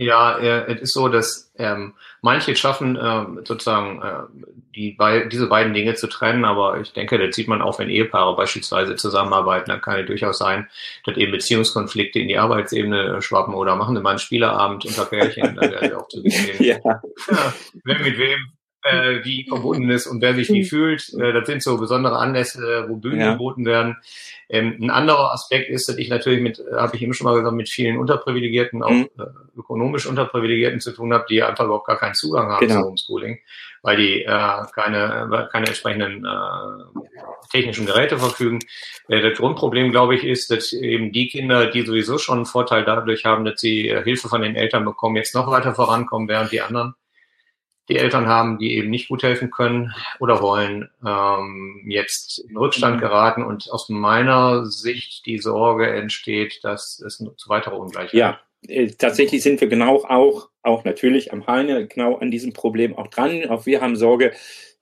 Ja, 0.00 0.38
äh, 0.38 0.72
es 0.74 0.80
ist 0.82 0.94
so, 0.94 1.08
dass 1.08 1.50
ähm, 1.58 1.94
manche 2.22 2.54
schaffen 2.54 2.94
äh, 2.94 3.26
sozusagen 3.44 4.00
äh, 4.00 4.42
die 4.76 4.92
bei, 4.92 5.24
diese 5.24 5.48
beiden 5.48 5.74
Dinge 5.74 5.94
zu 5.94 6.06
trennen, 6.06 6.44
aber 6.44 6.80
ich 6.80 6.92
denke, 6.92 7.18
das 7.18 7.34
sieht 7.34 7.48
man 7.48 7.60
auch, 7.60 7.80
wenn 7.80 7.90
Ehepaare 7.90 8.36
beispielsweise 8.36 8.94
zusammenarbeiten, 8.94 9.70
dann 9.70 9.80
kann 9.80 9.98
es 9.98 10.06
durchaus 10.06 10.38
sein, 10.38 10.68
dass 11.04 11.16
eben 11.16 11.32
Beziehungskonflikte 11.32 12.20
in 12.20 12.28
die 12.28 12.38
Arbeitsebene 12.38 13.20
schwappen 13.22 13.54
oder 13.54 13.74
machen 13.74 13.96
sie 13.96 14.00
mal 14.00 14.10
einen 14.10 14.18
Spieleabend 14.20 14.84
unter 14.84 15.04
Pärchen, 15.04 15.56
dann 15.56 15.72
werden 15.72 15.90
wir 15.90 15.98
auch 15.98 16.06
zu 16.06 16.20
sehen. 16.20 16.56
ja. 16.62 16.78
ja. 16.84 17.02
Wer 17.82 17.98
mit 17.98 18.18
wem 18.18 18.38
äh, 18.90 19.24
wie 19.24 19.44
verbunden 19.48 19.90
ist 19.90 20.06
und 20.06 20.20
wer 20.20 20.34
sich 20.34 20.48
wie 20.50 20.64
fühlt. 20.64 21.12
Äh, 21.14 21.32
das 21.32 21.46
sind 21.46 21.62
so 21.62 21.78
besondere 21.78 22.18
Anlässe, 22.18 22.86
wo 22.88 22.96
Bühnen 22.96 23.20
ja. 23.20 23.32
geboten 23.32 23.64
werden. 23.64 23.96
Ähm, 24.50 24.78
ein 24.80 24.90
anderer 24.90 25.32
Aspekt 25.32 25.68
ist, 25.68 25.88
dass 25.88 25.98
ich 25.98 26.08
natürlich 26.08 26.40
mit, 26.40 26.58
äh, 26.58 26.76
habe 26.76 26.96
ich 26.96 27.02
eben 27.02 27.12
schon 27.12 27.26
mal 27.26 27.36
gesagt, 27.36 27.54
mit 27.54 27.68
vielen 27.68 27.98
Unterprivilegierten, 27.98 28.82
auch 28.82 28.90
mhm. 28.90 29.10
äh, 29.18 29.58
ökonomisch 29.58 30.06
Unterprivilegierten 30.06 30.80
zu 30.80 30.92
tun 30.92 31.12
habe, 31.12 31.26
die 31.28 31.42
einfach 31.42 31.66
überhaupt 31.66 31.86
gar 31.86 31.98
keinen 31.98 32.14
Zugang 32.14 32.50
haben 32.50 32.66
genau. 32.66 32.80
zu 32.80 32.88
Homeschooling, 32.88 33.40
weil 33.82 33.98
die 33.98 34.22
äh, 34.22 34.62
keine, 34.74 35.48
keine 35.52 35.66
entsprechenden 35.66 36.24
äh, 36.24 37.00
technischen 37.50 37.84
Geräte 37.84 38.18
verfügen. 38.18 38.60
Äh, 39.08 39.20
das 39.20 39.36
Grundproblem, 39.36 39.90
glaube 39.90 40.14
ich, 40.14 40.24
ist, 40.24 40.50
dass 40.50 40.72
eben 40.72 41.12
die 41.12 41.28
Kinder, 41.28 41.66
die 41.66 41.82
sowieso 41.82 42.16
schon 42.16 42.38
einen 42.38 42.46
Vorteil 42.46 42.84
dadurch 42.84 43.26
haben, 43.26 43.44
dass 43.44 43.60
sie 43.60 43.88
äh, 43.88 44.02
Hilfe 44.02 44.30
von 44.30 44.40
den 44.40 44.56
Eltern 44.56 44.86
bekommen, 44.86 45.16
jetzt 45.16 45.34
noch 45.34 45.50
weiter 45.50 45.74
vorankommen, 45.74 46.26
während 46.26 46.52
die 46.52 46.62
anderen 46.62 46.94
die 47.88 47.96
Eltern 47.96 48.26
haben, 48.26 48.58
die 48.58 48.76
eben 48.76 48.90
nicht 48.90 49.08
gut 49.08 49.22
helfen 49.22 49.50
können 49.50 49.94
oder 50.18 50.40
wollen, 50.40 50.90
ähm, 51.04 51.84
jetzt 51.86 52.38
in 52.38 52.56
Rückstand 52.56 52.96
mhm. 52.96 53.00
geraten 53.00 53.42
und 53.42 53.70
aus 53.70 53.88
meiner 53.88 54.66
Sicht 54.66 55.26
die 55.26 55.38
Sorge 55.38 55.90
entsteht, 55.90 56.60
dass 56.62 57.00
es 57.00 57.18
zu 57.18 57.48
weiterer 57.48 57.78
Ungleichheit 57.78 58.12
ja. 58.14 58.40
Äh, 58.66 58.88
tatsächlich 58.88 59.42
sind 59.42 59.60
wir 59.60 59.68
genau 59.68 60.04
auch, 60.04 60.48
auch 60.62 60.84
natürlich 60.84 61.32
am 61.32 61.46
Heine 61.46 61.86
genau 61.86 62.16
an 62.16 62.30
diesem 62.30 62.52
Problem 62.52 62.96
auch 62.96 63.08
dran. 63.08 63.46
Auch 63.46 63.66
wir 63.66 63.80
haben 63.80 63.96
Sorge, 63.96 64.32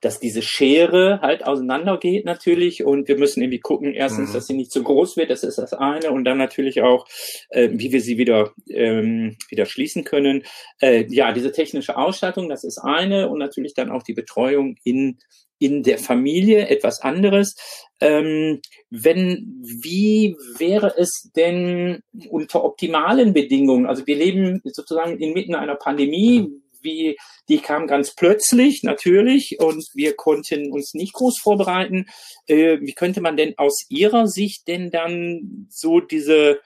dass 0.01 0.19
diese 0.19 0.41
Schere 0.41 1.21
halt 1.21 1.45
auseinandergeht 1.45 2.25
natürlich 2.25 2.83
und 2.83 3.07
wir 3.07 3.17
müssen 3.17 3.41
irgendwie 3.41 3.59
gucken, 3.59 3.93
erstens, 3.93 4.29
mhm. 4.29 4.33
dass 4.33 4.47
sie 4.47 4.53
nicht 4.53 4.71
zu 4.71 4.83
groß 4.83 5.17
wird, 5.17 5.31
das 5.31 5.43
ist 5.43 5.57
das 5.57 5.73
eine 5.73 6.11
und 6.11 6.23
dann 6.23 6.37
natürlich 6.37 6.81
auch, 6.81 7.07
äh, 7.49 7.69
wie 7.71 7.91
wir 7.91 8.01
sie 8.01 8.17
wieder, 8.17 8.53
ähm, 8.69 9.37
wieder 9.49 9.65
schließen 9.65 10.03
können. 10.03 10.43
Äh, 10.81 11.05
ja, 11.09 11.31
diese 11.31 11.51
technische 11.51 11.97
Ausstattung, 11.97 12.47
das 12.47 12.63
ist 12.63 12.77
eine 12.77 13.29
und 13.29 13.39
natürlich 13.39 13.73
dann 13.73 13.89
auch 13.89 14.03
die 14.03 14.13
Betreuung 14.13 14.75
in 14.83 15.17
in 15.59 15.83
der 15.83 15.97
Familie 15.97 16.67
etwas 16.67 17.01
anderes. 17.01 17.55
Ähm, 17.99 18.61
wenn, 18.89 19.63
wie 19.81 20.35
wäre 20.57 20.93
es 20.97 21.29
denn 21.35 22.01
unter 22.29 22.63
optimalen 22.63 23.33
Bedingungen? 23.33 23.85
Also 23.85 24.05
wir 24.05 24.15
leben 24.15 24.61
sozusagen 24.63 25.19
inmitten 25.19 25.55
einer 25.55 25.75
Pandemie 25.75 26.47
wie, 26.81 27.17
die 27.49 27.59
kam 27.59 27.87
ganz 27.87 28.13
plötzlich 28.15 28.81
natürlich 28.83 29.57
und 29.59 29.83
wir 29.93 30.15
konnten 30.15 30.71
uns 30.71 30.93
nicht 30.93 31.13
groß 31.13 31.39
vorbereiten. 31.41 32.05
Äh, 32.47 32.79
wie 32.81 32.93
könnte 32.93 33.21
man 33.21 33.35
denn 33.35 33.55
aus 33.57 33.85
Ihrer 33.89 34.27
Sicht 34.27 34.67
denn 34.67 34.91
dann 34.91 35.67
so 35.69 35.99
diese 35.99 36.59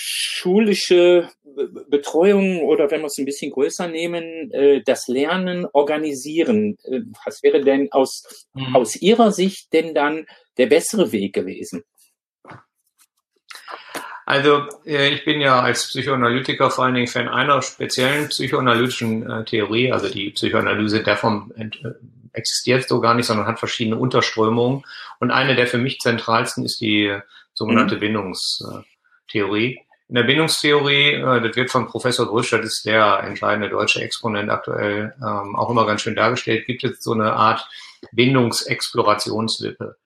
schulische 0.00 1.28
Betreuung 1.88 2.60
oder 2.60 2.90
wenn 2.90 3.00
wir 3.00 3.06
es 3.06 3.18
ein 3.18 3.24
bisschen 3.24 3.50
größer 3.50 3.88
nehmen, 3.88 4.50
äh, 4.52 4.82
das 4.84 5.08
Lernen 5.08 5.66
organisieren. 5.72 6.78
Äh, 6.84 7.00
was 7.24 7.42
wäre 7.42 7.60
denn 7.62 7.90
aus, 7.90 8.46
mhm. 8.54 8.76
aus 8.76 8.94
Ihrer 8.96 9.32
Sicht 9.32 9.72
denn 9.72 9.94
dann 9.94 10.26
der 10.56 10.66
bessere 10.66 11.10
Weg 11.10 11.34
gewesen? 11.34 11.82
Also 14.24 14.66
äh, 14.86 15.08
ich 15.08 15.24
bin 15.24 15.40
ja 15.40 15.60
als 15.60 15.88
Psychoanalytiker 15.88 16.70
vor 16.70 16.84
allen 16.84 16.94
Dingen 16.94 17.08
Fan 17.08 17.28
einer 17.28 17.60
speziellen 17.62 18.28
psychoanalytischen 18.28 19.46
Theorie. 19.46 19.90
Also 19.90 20.08
die 20.08 20.30
Psychoanalyse 20.30 21.02
der 21.02 21.14
äh, 21.56 21.70
existiert 22.34 22.88
so 22.88 23.00
gar 23.00 23.14
nicht, 23.14 23.26
sondern 23.26 23.46
hat 23.46 23.58
verschiedene 23.58 23.96
Unterströmungen. 23.96 24.84
Und 25.18 25.32
eine 25.32 25.56
der 25.56 25.66
für 25.66 25.78
mich 25.78 25.98
zentralsten 25.98 26.64
ist 26.64 26.80
die 26.80 27.18
sogenannte 27.52 27.96
mhm. 27.96 28.00
Bindungstheorie. 28.00 29.80
In 30.08 30.14
der 30.14 30.22
Bindungstheorie, 30.22 31.20
das 31.20 31.54
wird 31.54 31.70
von 31.70 31.86
Professor 31.86 32.26
Grösch, 32.26 32.50
das 32.50 32.64
ist 32.64 32.86
der 32.86 33.22
entscheidende 33.24 33.68
deutsche 33.68 34.00
Exponent 34.00 34.50
aktuell, 34.50 35.14
ähm, 35.18 35.54
auch 35.54 35.68
immer 35.68 35.86
ganz 35.86 36.00
schön 36.00 36.16
dargestellt, 36.16 36.66
gibt 36.66 36.82
es 36.82 37.02
so 37.02 37.12
eine 37.12 37.34
Art 37.34 37.68
Bindungsexplorationswippe. 38.12 39.96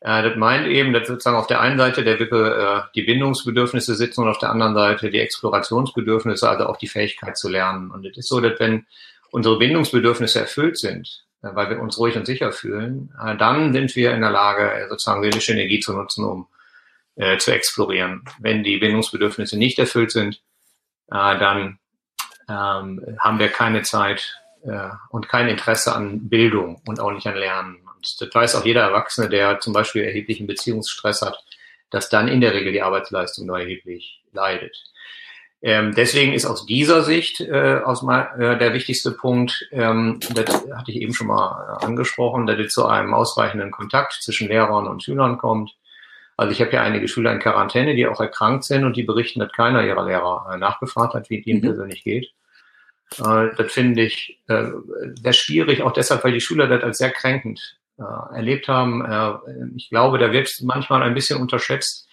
Äh, 0.00 0.22
das 0.22 0.36
meint 0.36 0.66
eben, 0.66 0.92
dass 0.92 1.08
sozusagen 1.08 1.36
auf 1.36 1.46
der 1.46 1.60
einen 1.60 1.78
Seite 1.78 2.04
der 2.04 2.18
Wippe 2.18 2.86
äh, 2.86 2.90
die 2.94 3.02
Bindungsbedürfnisse 3.02 3.94
sitzen 3.94 4.22
und 4.22 4.28
auf 4.28 4.38
der 4.38 4.50
anderen 4.50 4.74
Seite 4.74 5.10
die 5.10 5.20
Explorationsbedürfnisse, 5.20 6.48
also 6.48 6.66
auch 6.66 6.76
die 6.76 6.88
Fähigkeit 6.88 7.36
zu 7.36 7.48
lernen. 7.48 7.90
Und 7.90 8.06
es 8.06 8.16
ist 8.16 8.28
so, 8.28 8.40
dass 8.40 8.58
wenn 8.58 8.86
unsere 9.30 9.58
Bindungsbedürfnisse 9.58 10.40
erfüllt 10.40 10.78
sind, 10.78 11.24
äh, 11.42 11.48
weil 11.54 11.70
wir 11.70 11.80
uns 11.80 11.98
ruhig 11.98 12.16
und 12.16 12.26
sicher 12.26 12.52
fühlen, 12.52 13.12
äh, 13.22 13.36
dann 13.36 13.72
sind 13.72 13.94
wir 13.96 14.12
in 14.12 14.20
der 14.20 14.30
Lage, 14.30 14.72
äh, 14.72 14.88
sozusagen 14.88 15.22
seelische 15.22 15.52
Energie 15.52 15.80
zu 15.80 15.92
nutzen, 15.92 16.24
um 16.24 16.46
äh, 17.20 17.38
zu 17.38 17.52
explorieren. 17.52 18.24
Wenn 18.38 18.64
die 18.64 18.78
Bindungsbedürfnisse 18.78 19.58
nicht 19.58 19.78
erfüllt 19.78 20.10
sind, 20.10 20.42
äh, 21.10 21.38
dann 21.38 21.78
ähm, 22.48 23.16
haben 23.18 23.38
wir 23.38 23.48
keine 23.48 23.82
Zeit 23.82 24.40
äh, 24.64 24.88
und 25.10 25.28
kein 25.28 25.48
Interesse 25.48 25.94
an 25.94 26.28
Bildung 26.28 26.80
und 26.86 26.98
auch 26.98 27.12
nicht 27.12 27.26
an 27.26 27.36
Lernen. 27.36 27.76
Und 27.94 28.20
das 28.20 28.34
weiß 28.34 28.54
auch 28.56 28.64
jeder 28.64 28.82
Erwachsene, 28.82 29.28
der 29.28 29.60
zum 29.60 29.72
Beispiel 29.72 30.02
erheblichen 30.02 30.46
Beziehungsstress 30.46 31.20
hat, 31.20 31.44
dass 31.90 32.08
dann 32.08 32.28
in 32.28 32.40
der 32.40 32.54
Regel 32.54 32.72
die 32.72 32.82
Arbeitsleistung 32.82 33.46
nur 33.46 33.60
erheblich 33.60 34.22
leidet. 34.32 34.76
Ähm, 35.62 35.94
deswegen 35.94 36.32
ist 36.32 36.46
aus 36.46 36.64
dieser 36.64 37.02
Sicht 37.02 37.40
äh, 37.40 37.80
aus 37.84 38.00
mal, 38.00 38.30
äh, 38.40 38.56
der 38.56 38.72
wichtigste 38.72 39.10
Punkt, 39.10 39.68
ähm, 39.72 40.18
das 40.32 40.64
hatte 40.74 40.90
ich 40.90 40.96
eben 40.96 41.12
schon 41.12 41.26
mal 41.26 41.78
äh, 41.82 41.84
angesprochen, 41.84 42.46
dass 42.46 42.58
es 42.58 42.72
zu 42.72 42.86
einem 42.86 43.12
ausreichenden 43.12 43.70
Kontakt 43.70 44.14
zwischen 44.22 44.48
Lehrern 44.48 44.86
und 44.86 45.02
Schülern 45.02 45.36
kommt. 45.36 45.76
Also 46.40 46.52
ich 46.52 46.62
habe 46.62 46.72
ja 46.72 46.80
einige 46.80 47.06
Schüler 47.06 47.32
in 47.32 47.38
Quarantäne, 47.38 47.94
die 47.94 48.06
auch 48.06 48.18
erkrankt 48.18 48.64
sind 48.64 48.84
und 48.84 48.96
die 48.96 49.02
berichten, 49.02 49.40
dass 49.40 49.52
keiner 49.52 49.84
ihrer 49.84 50.06
Lehrer 50.06 50.50
äh, 50.50 50.56
nachgefragt 50.56 51.12
hat, 51.12 51.28
wie 51.28 51.38
es 51.38 51.46
ihnen 51.46 51.60
mhm. 51.60 51.66
persönlich 51.66 52.02
geht. 52.02 52.32
Äh, 53.18 53.48
das 53.58 53.70
finde 53.70 54.04
ich 54.04 54.40
äh, 54.48 54.68
sehr 55.22 55.34
schwierig, 55.34 55.82
auch 55.82 55.92
deshalb, 55.92 56.24
weil 56.24 56.32
die 56.32 56.40
Schüler 56.40 56.66
das 56.66 56.82
als 56.82 56.96
sehr 56.96 57.10
kränkend 57.10 57.76
erlebt 58.32 58.66
haben. 58.66 59.04
Ich 59.76 59.90
glaube, 59.90 60.16
da 60.16 60.32
wird 60.32 60.50
manchmal 60.62 61.02
ein 61.02 61.12
bisschen 61.12 61.38
unterschätzt. 61.38 62.08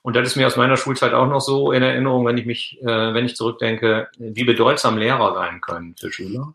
Und 0.00 0.16
das 0.16 0.26
ist 0.26 0.36
mir 0.36 0.46
aus 0.46 0.56
meiner 0.56 0.78
Schulzeit 0.78 1.12
auch 1.12 1.28
noch 1.28 1.40
so 1.40 1.70
in 1.70 1.82
Erinnerung, 1.82 2.24
wenn 2.24 2.38
ich 2.38 2.46
mich, 2.46 2.78
wenn 2.80 3.26
ich 3.26 3.36
zurückdenke, 3.36 4.08
wie 4.16 4.44
bedeutsam 4.44 4.96
Lehrer 4.96 5.34
sein 5.34 5.60
können 5.60 5.94
für 6.00 6.10
Schüler, 6.10 6.54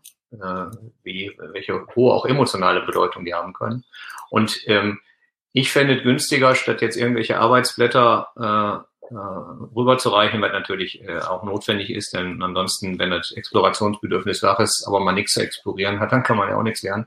wie, 1.04 1.30
welche 1.52 1.86
hohe 1.94 2.14
auch 2.14 2.26
emotionale 2.26 2.80
Bedeutung 2.80 3.24
die 3.24 3.34
haben 3.34 3.52
können. 3.52 3.84
Und 4.28 4.58
ähm, 4.66 4.98
ich 5.54 5.70
fände 5.70 5.96
es 5.96 6.02
günstiger, 6.02 6.56
statt 6.56 6.82
jetzt 6.82 6.96
irgendwelche 6.96 7.38
Arbeitsblätter 7.38 8.84
äh, 9.06 9.14
äh, 9.14 9.16
rüberzureichen, 9.76 10.42
was 10.42 10.50
natürlich 10.50 11.00
äh, 11.04 11.18
auch 11.18 11.44
notwendig 11.44 11.90
ist, 11.90 12.12
denn 12.12 12.42
ansonsten, 12.42 12.98
wenn 12.98 13.12
das 13.12 13.30
Explorationsbedürfnis 13.30 14.42
wach 14.42 14.58
ist, 14.58 14.84
aber 14.88 14.98
man 14.98 15.14
nichts 15.14 15.34
zu 15.34 15.40
explorieren 15.40 16.00
hat, 16.00 16.10
dann 16.10 16.24
kann 16.24 16.38
man 16.38 16.48
ja 16.48 16.56
auch 16.56 16.64
nichts 16.64 16.82
lernen. 16.82 17.06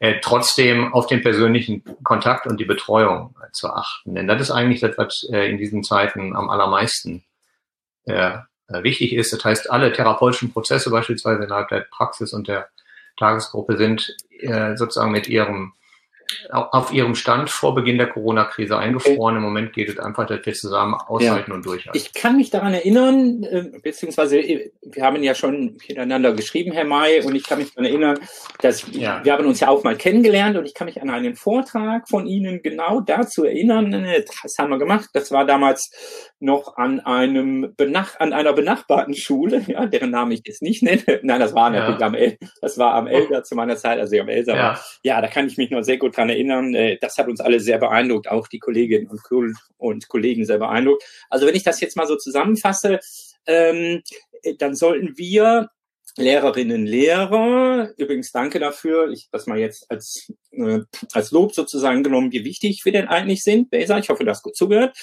Äh, 0.00 0.16
trotzdem 0.20 0.92
auf 0.92 1.06
den 1.06 1.22
persönlichen 1.22 1.82
Kontakt 2.02 2.46
und 2.46 2.60
die 2.60 2.66
Betreuung 2.66 3.34
äh, 3.42 3.50
zu 3.52 3.70
achten, 3.72 4.14
denn 4.14 4.28
das 4.28 4.42
ist 4.42 4.50
eigentlich 4.50 4.80
das, 4.80 4.98
was 4.98 5.26
äh, 5.32 5.48
in 5.48 5.56
diesen 5.56 5.82
Zeiten 5.82 6.36
am 6.36 6.50
allermeisten 6.50 7.24
äh, 8.04 8.36
äh 8.68 8.82
wichtig 8.82 9.14
ist. 9.14 9.32
Das 9.32 9.42
heißt, 9.42 9.70
alle 9.70 9.94
therapeutischen 9.94 10.52
Prozesse 10.52 10.90
beispielsweise 10.90 11.44
innerhalb 11.44 11.68
der 11.68 11.86
Praxis 11.90 12.34
und 12.34 12.48
der 12.48 12.68
Tagesgruppe 13.16 13.78
sind 13.78 14.14
äh, 14.40 14.76
sozusagen 14.76 15.10
mit 15.10 15.26
ihrem 15.26 15.72
auf 16.50 16.92
ihrem 16.92 17.14
Stand 17.14 17.50
vor 17.50 17.74
Beginn 17.74 17.98
der 17.98 18.08
Corona-Krise 18.08 18.76
eingefroren. 18.76 19.36
Im 19.36 19.42
Moment 19.42 19.72
geht 19.72 19.88
es 19.88 19.98
einfach, 19.98 20.26
dass 20.26 20.44
wir 20.44 20.52
zusammen 20.52 20.94
aushalten 20.94 21.50
ja. 21.50 21.54
und 21.54 21.64
durchhalten. 21.64 22.00
Ich 22.00 22.12
kann 22.12 22.36
mich 22.36 22.50
daran 22.50 22.74
erinnern, 22.74 23.42
äh, 23.44 23.64
beziehungsweise 23.82 24.38
äh, 24.38 24.70
wir 24.82 25.04
haben 25.04 25.22
ja 25.22 25.34
schon 25.34 25.78
miteinander 25.88 26.34
geschrieben, 26.34 26.72
Herr 26.72 26.84
May, 26.84 27.22
und 27.22 27.34
ich 27.34 27.44
kann 27.44 27.58
mich 27.58 27.74
daran 27.74 27.86
erinnern, 27.86 28.18
dass 28.60 28.84
ja. 28.92 29.24
wir 29.24 29.32
haben 29.32 29.46
uns 29.46 29.60
ja 29.60 29.68
auch 29.68 29.84
mal 29.84 29.96
kennengelernt 29.96 30.56
und 30.56 30.66
ich 30.66 30.74
kann 30.74 30.86
mich 30.86 31.00
an 31.00 31.10
einen 31.10 31.34
Vortrag 31.34 32.08
von 32.08 32.26
Ihnen 32.26 32.62
genau 32.62 33.00
dazu 33.00 33.44
erinnern. 33.44 34.06
Das 34.42 34.58
haben 34.58 34.70
wir 34.70 34.78
gemacht. 34.78 35.08
Das 35.14 35.30
war 35.30 35.46
damals 35.46 35.90
noch 36.40 36.76
an 36.76 37.00
einem 37.00 37.74
Benach 37.76 38.20
an 38.20 38.32
einer 38.32 38.52
benachbarten 38.52 39.14
Schule, 39.14 39.64
ja, 39.66 39.86
deren 39.86 40.10
Namen 40.10 40.32
ich 40.32 40.42
jetzt 40.44 40.62
nicht 40.62 40.82
nenne. 40.82 41.02
Nein, 41.22 41.40
das 41.40 41.54
war 41.54 41.70
natürlich 41.70 42.00
ja. 42.00 42.06
am 42.06 42.14
El 42.14 42.38
das 42.60 42.78
war 42.78 42.94
am 42.94 43.06
Elder 43.06 43.42
zu 43.44 43.54
meiner 43.54 43.76
Zeit, 43.76 43.98
also 43.98 44.18
am 44.18 44.28
Elsa. 44.28 44.54
Ja. 44.54 44.80
ja, 45.02 45.20
da 45.20 45.28
kann 45.28 45.46
ich 45.46 45.56
mich 45.56 45.70
noch 45.70 45.82
sehr 45.82 45.96
gut 45.96 46.14
dran 46.18 46.28
erinnern. 46.28 46.74
Äh, 46.74 46.98
das 47.00 47.16
hat 47.16 47.28
uns 47.28 47.40
alle 47.40 47.60
sehr 47.60 47.78
beeindruckt, 47.78 48.28
auch 48.28 48.48
die 48.48 48.58
Kolleginnen 48.58 49.08
und, 49.78 50.08
Kollegen 50.08 50.44
sehr 50.44 50.58
beeindruckt. 50.58 51.04
Also 51.30 51.46
wenn 51.46 51.54
ich 51.54 51.62
das 51.62 51.80
jetzt 51.80 51.96
mal 51.96 52.06
so 52.06 52.16
zusammenfasse, 52.16 53.00
ähm, 53.46 54.02
dann 54.58 54.74
sollten 54.74 55.16
wir 55.16 55.70
Lehrerinnen, 56.18 56.84
Lehrer, 56.84 57.92
übrigens 57.96 58.32
danke 58.32 58.58
dafür, 58.58 59.10
ich 59.10 59.28
das 59.30 59.46
mal 59.46 59.58
jetzt 59.58 59.88
als, 59.88 60.32
äh, 60.50 60.80
als 61.12 61.30
Lob 61.30 61.54
sozusagen 61.54 62.02
genommen, 62.02 62.32
wie 62.32 62.44
wichtig 62.44 62.84
wir 62.84 62.92
denn 62.92 63.06
eigentlich 63.06 63.42
sind, 63.42 63.70
Besa, 63.70 63.98
ich 63.98 64.08
hoffe, 64.08 64.24
du 64.24 64.30
hast 64.30 64.42
gut 64.42 64.56
zugehört, 64.56 64.96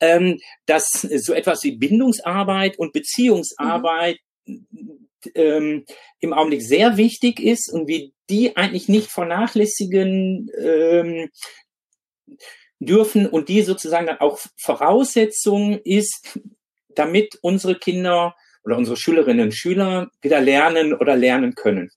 ähm, 0.00 0.38
dass 0.66 0.90
so 0.90 1.32
etwas 1.32 1.64
wie 1.64 1.76
Bindungsarbeit 1.76 2.78
und 2.78 2.92
Beziehungsarbeit 2.92 4.18
mhm. 4.44 5.08
ähm, 5.34 5.84
im 6.20 6.32
Augenblick 6.34 6.62
sehr 6.62 6.98
wichtig 6.98 7.40
ist 7.40 7.72
und 7.72 7.88
wir 7.88 8.10
die 8.30 8.56
eigentlich 8.56 8.88
nicht 8.88 9.10
vernachlässigen 9.10 10.50
ähm, 10.58 11.28
dürfen 12.78 13.26
und 13.26 13.48
die 13.48 13.62
sozusagen 13.62 14.06
dann 14.06 14.20
auch 14.20 14.38
Voraussetzung 14.56 15.78
ist, 15.84 16.38
damit 16.88 17.38
unsere 17.42 17.74
Kinder 17.74 18.34
oder 18.64 18.76
unsere 18.76 18.96
Schülerinnen 18.96 19.46
und 19.46 19.54
Schüler 19.54 20.10
wieder 20.22 20.40
lernen 20.40 20.94
oder 20.94 21.16
lernen 21.16 21.54
können. 21.54 21.90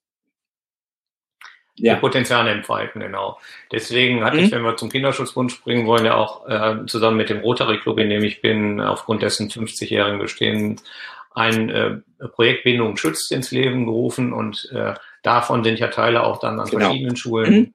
Ja. 1.75 1.95
Die 1.95 2.01
Potenziale 2.01 2.51
entfalten, 2.51 3.01
genau. 3.01 3.39
Deswegen 3.71 4.23
hatte 4.23 4.37
mhm. 4.37 4.43
ich, 4.43 4.51
wenn 4.51 4.61
wir 4.61 4.77
zum 4.77 4.89
Kinderschutzbund 4.89 5.51
springen 5.51 5.87
wollen, 5.87 6.05
ja 6.05 6.15
auch 6.15 6.47
äh, 6.47 6.85
zusammen 6.85 7.17
mit 7.17 7.29
dem 7.29 7.39
Rotary 7.39 7.79
Club, 7.79 7.97
in 7.97 8.09
dem 8.09 8.23
ich 8.23 8.41
bin, 8.41 8.79
aufgrund 8.79 9.23
dessen 9.23 9.49
50-jährigen 9.49 10.19
Bestehen, 10.19 10.79
ein 11.31 11.69
äh, 11.69 11.97
Projekt 12.27 12.63
Bindung 12.63 12.95
schützt 12.95 13.31
ins 13.31 13.49
Leben 13.49 13.85
gerufen 13.85 14.33
und 14.33 14.69
äh, 14.71 14.93
davon 15.23 15.63
sind 15.63 15.79
ja 15.79 15.87
Teile 15.87 16.23
auch 16.23 16.39
dann 16.39 16.59
an 16.59 16.69
genau. 16.69 16.85
verschiedenen 16.85 17.15
Schulen 17.15 17.53
mhm. 17.53 17.73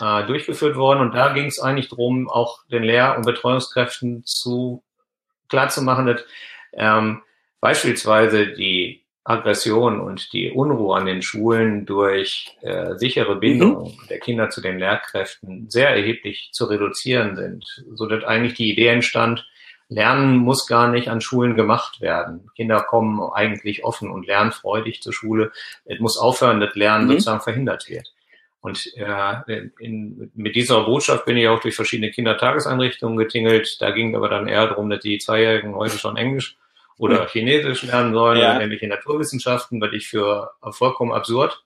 äh, 0.00 0.26
durchgeführt 0.26 0.76
worden. 0.76 1.00
Und 1.00 1.14
da 1.14 1.32
ging 1.32 1.46
es 1.46 1.60
eigentlich 1.60 1.88
darum, 1.88 2.30
auch 2.30 2.64
den 2.68 2.82
Lehr- 2.82 3.16
und 3.16 3.26
Betreuungskräften 3.26 4.24
zu 4.24 4.82
klar 5.48 5.68
zu 5.68 5.82
machen, 5.82 6.06
dass 6.06 6.24
ähm, 6.72 7.22
beispielsweise 7.60 8.48
die 8.48 9.04
Aggression 9.24 10.00
und 10.00 10.32
die 10.32 10.50
Unruhe 10.50 10.96
an 10.96 11.06
den 11.06 11.22
Schulen 11.22 11.86
durch 11.86 12.56
äh, 12.60 12.96
sichere 12.96 13.36
Bindung 13.36 13.84
mhm. 13.84 14.08
der 14.08 14.20
Kinder 14.20 14.50
zu 14.50 14.60
den 14.60 14.78
Lehrkräften 14.78 15.70
sehr 15.70 15.88
erheblich 15.88 16.50
zu 16.52 16.66
reduzieren 16.66 17.34
sind, 17.34 17.84
so 17.94 18.06
dass 18.06 18.22
eigentlich 18.24 18.54
die 18.54 18.70
Idee 18.70 18.88
entstand, 18.88 19.46
Lernen 19.88 20.38
muss 20.38 20.66
gar 20.66 20.88
nicht 20.88 21.08
an 21.08 21.20
Schulen 21.20 21.54
gemacht 21.54 22.00
werden. 22.00 22.50
Kinder 22.56 22.80
kommen 22.82 23.20
eigentlich 23.32 23.84
offen 23.84 24.10
und 24.10 24.26
lernfreudig 24.26 25.02
zur 25.02 25.12
Schule. 25.12 25.52
Es 25.84 26.00
muss 26.00 26.18
aufhören, 26.18 26.60
dass 26.60 26.74
Lernen 26.74 27.06
mhm. 27.06 27.10
sozusagen 27.12 27.40
verhindert 27.40 27.88
wird. 27.88 28.12
Und 28.60 28.96
äh, 28.96 29.68
in, 29.78 30.30
mit 30.34 30.56
dieser 30.56 30.84
Botschaft 30.84 31.26
bin 31.26 31.36
ich 31.36 31.48
auch 31.48 31.60
durch 31.60 31.74
verschiedene 31.74 32.10
Kindertageseinrichtungen 32.10 33.18
getingelt. 33.18 33.76
Da 33.80 33.90
ging 33.90 34.16
aber 34.16 34.30
dann 34.30 34.48
eher 34.48 34.68
darum, 34.68 34.88
dass 34.88 35.00
die 35.00 35.18
Zweijährigen 35.18 35.74
heute 35.74 35.98
schon 35.98 36.16
Englisch 36.16 36.56
oder 36.96 37.26
Chinesisch 37.26 37.82
lernen 37.82 38.14
sollen, 38.14 38.40
ja. 38.40 38.58
nämlich 38.58 38.82
in 38.82 38.88
Naturwissenschaften, 38.88 39.80
was 39.82 39.92
ich 39.92 40.06
für 40.06 40.52
vollkommen 40.70 41.12
absurd 41.12 41.62